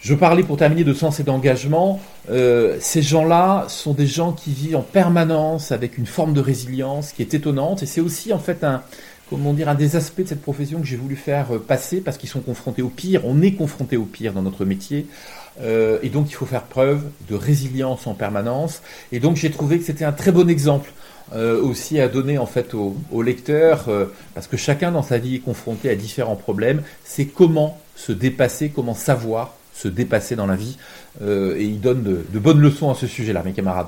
Je 0.00 0.14
parlais 0.14 0.42
pour 0.42 0.56
terminer 0.56 0.82
de 0.82 0.94
sens 0.94 1.20
et 1.20 1.22
d'engagement. 1.22 2.00
Euh, 2.28 2.76
ces 2.80 3.02
gens-là 3.02 3.66
sont 3.68 3.92
des 3.92 4.08
gens 4.08 4.32
qui 4.32 4.50
vivent 4.50 4.76
en 4.76 4.82
permanence 4.82 5.70
avec 5.70 5.96
une 5.96 6.06
forme 6.06 6.32
de 6.32 6.40
résilience 6.40 7.12
qui 7.12 7.22
est 7.22 7.34
étonnante. 7.34 7.84
Et 7.84 7.86
c'est 7.86 8.00
aussi 8.00 8.32
en 8.32 8.40
fait 8.40 8.64
un, 8.64 8.82
comment 9.32 9.54
dire, 9.54 9.70
un 9.70 9.74
des 9.74 9.96
aspects 9.96 10.20
de 10.20 10.28
cette 10.28 10.42
profession 10.42 10.80
que 10.80 10.86
j'ai 10.86 10.96
voulu 10.96 11.16
faire 11.16 11.46
passer 11.66 12.02
parce 12.02 12.18
qu'ils 12.18 12.28
sont 12.28 12.40
confrontés 12.40 12.82
au 12.82 12.90
pire. 12.90 13.22
On 13.24 13.40
est 13.40 13.52
confronté 13.52 13.96
au 13.96 14.04
pire 14.04 14.34
dans 14.34 14.42
notre 14.42 14.66
métier. 14.66 15.06
Euh, 15.60 15.98
et 16.02 16.10
donc 16.10 16.30
il 16.30 16.34
faut 16.34 16.46
faire 16.46 16.64
preuve 16.64 17.02
de 17.28 17.34
résilience 17.34 18.06
en 18.06 18.14
permanence. 18.14 18.82
Et 19.10 19.20
donc 19.20 19.36
j'ai 19.36 19.50
trouvé 19.50 19.78
que 19.78 19.84
c'était 19.84 20.04
un 20.04 20.12
très 20.12 20.32
bon 20.32 20.48
exemple 20.50 20.92
euh, 21.34 21.62
aussi 21.62 21.98
à 21.98 22.08
donner 22.08 22.36
en 22.36 22.46
fait 22.46 22.74
aux, 22.74 23.22
lecteurs, 23.22 23.88
euh, 23.88 24.06
parce 24.34 24.46
que 24.46 24.58
chacun 24.58 24.92
dans 24.92 25.02
sa 25.02 25.18
vie 25.18 25.36
est 25.36 25.40
confronté 25.40 25.88
à 25.88 25.94
différents 25.94 26.36
problèmes. 26.36 26.82
C'est 27.04 27.26
comment 27.26 27.80
se 27.96 28.12
dépasser, 28.12 28.68
comment 28.68 28.94
savoir 28.94 29.54
se 29.74 29.88
dépasser 29.88 30.36
dans 30.36 30.46
la 30.46 30.56
vie. 30.56 30.76
et 31.24 31.64
il 31.64 31.80
donne 31.80 32.02
de 32.02 32.38
bonnes 32.38 32.60
leçons 32.60 32.90
à 32.90 32.94
ce 32.94 33.06
sujet-là, 33.06 33.42
mes 33.42 33.52
camarades. 33.52 33.86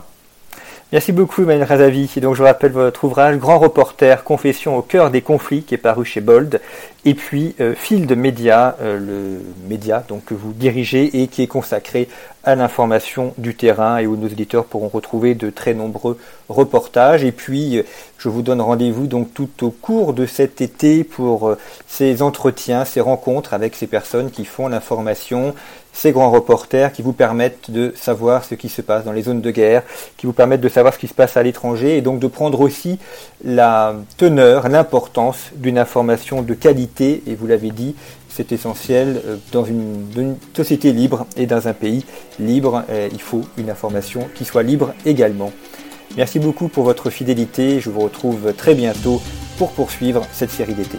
Merci 0.93 1.13
beaucoup 1.13 1.43
Emmanuel 1.43 1.67
Razavi. 1.67 2.11
Et 2.17 2.21
donc 2.21 2.37
je 2.37 2.43
rappelle 2.43 2.71
votre 2.71 3.05
ouvrage 3.05 3.37
Grand 3.39 3.59
reporter, 3.59 4.23
confession 4.23 4.77
au 4.77 4.83
cœur 4.83 5.11
des 5.11 5.23
conflits 5.23 5.63
qui 5.63 5.75
est 5.75 5.79
paru 5.79 6.05
chez 6.05 6.21
Bold. 6.21 6.61
Et 7.05 7.15
puis 7.15 7.55
euh, 7.61 7.75
Field 7.75 8.17
Media, 8.17 8.77
euh, 8.81 8.99
le 8.99 9.41
média 9.69 10.05
que 10.25 10.35
vous 10.35 10.53
dirigez 10.53 11.23
et 11.23 11.27
qui 11.27 11.43
est 11.43 11.47
consacré 11.47 12.09
à 12.45 12.55
l'information 12.55 13.35
du 13.39 13.55
terrain 13.55 13.99
et 13.99 14.07
où 14.07 14.17
nos 14.17 14.29
éditeurs 14.29 14.67
pourront 14.67 14.89
retrouver 14.89 15.35
de 15.35 15.51
très 15.51 15.75
nombreux 15.75 16.19
reportages. 16.49 17.25
Et 17.25 17.33
puis, 17.33 17.79
euh, 17.79 17.83
je 18.19 18.29
vous 18.29 18.43
donne 18.43 18.61
rendez-vous 18.61 19.07
donc 19.07 19.35
tout 19.35 19.51
au 19.63 19.71
cours 19.71 20.13
de 20.13 20.27
cet 20.27 20.61
été 20.61 21.03
pour 21.03 21.57
ces 21.89 22.23
entretiens, 22.23 22.85
ces 22.85 23.01
rencontres 23.01 23.53
avec 23.53 23.75
ces 23.75 23.87
personnes 23.87 24.31
qui 24.31 24.45
font 24.45 24.69
l'information, 24.69 25.55
ces 25.95 26.13
grands 26.13 26.31
reporters 26.31 26.93
qui 26.93 27.01
vous 27.01 27.13
permettent 27.13 27.71
de 27.71 27.95
savoir 27.97 28.45
ce 28.45 28.55
qui 28.55 28.69
se 28.69 28.83
passe 28.83 29.05
dans 29.05 29.13
les 29.13 29.23
zones 29.23 29.41
de 29.41 29.51
guerre, 29.51 29.83
qui 30.17 30.27
vous 30.27 30.33
permettent 30.33 30.61
de 30.61 30.69
savoir 30.69 30.93
ce 30.93 30.99
qui 30.99 31.09
se 31.09 31.15
passe 31.15 31.37
à 31.37 31.43
l'étranger 31.43 31.97
et 31.97 32.03
donc 32.03 32.19
de 32.19 32.27
prendre 32.27 32.61
aussi 32.61 32.99
la 33.45 33.95
teneur, 34.19 34.69
l'importance 34.69 35.51
d'une 35.55 35.79
information 35.79 36.43
de 36.43 36.53
qualité. 36.53 37.23
Et 37.27 37.37
vous 37.37 37.47
l'avez 37.47 37.71
dit, 37.71 37.95
c'est 38.29 38.51
essentiel 38.51 39.23
euh, 39.25 39.37
dans 39.53 39.65
une, 39.65 40.37
société 40.55 40.93
libre 40.93 41.27
et 41.37 41.47
dans 41.47 41.69
un 41.69 41.73
pays 41.73 42.05
libre. 42.41 42.83
Euh, 42.91 43.09
il 43.13 43.21
faut 43.21 43.43
une 43.57 43.71
information 43.71 44.29
qui 44.35 44.45
soit 44.45 44.65
libre 44.65 44.93
également. 45.07 45.53
Merci 46.17 46.41
beaucoup 46.41 46.69
pour 46.69 46.85
votre 46.85 47.09
fidélité. 47.11 47.81
Je 47.81 47.91
vous 47.91 48.01
retrouve 48.01 48.53
très 48.55 48.75
bientôt 48.75 49.23
pour 49.59 49.71
poursuivre 49.71 50.23
cette 50.33 50.51
série 50.51 50.75
d'été. 50.75 50.99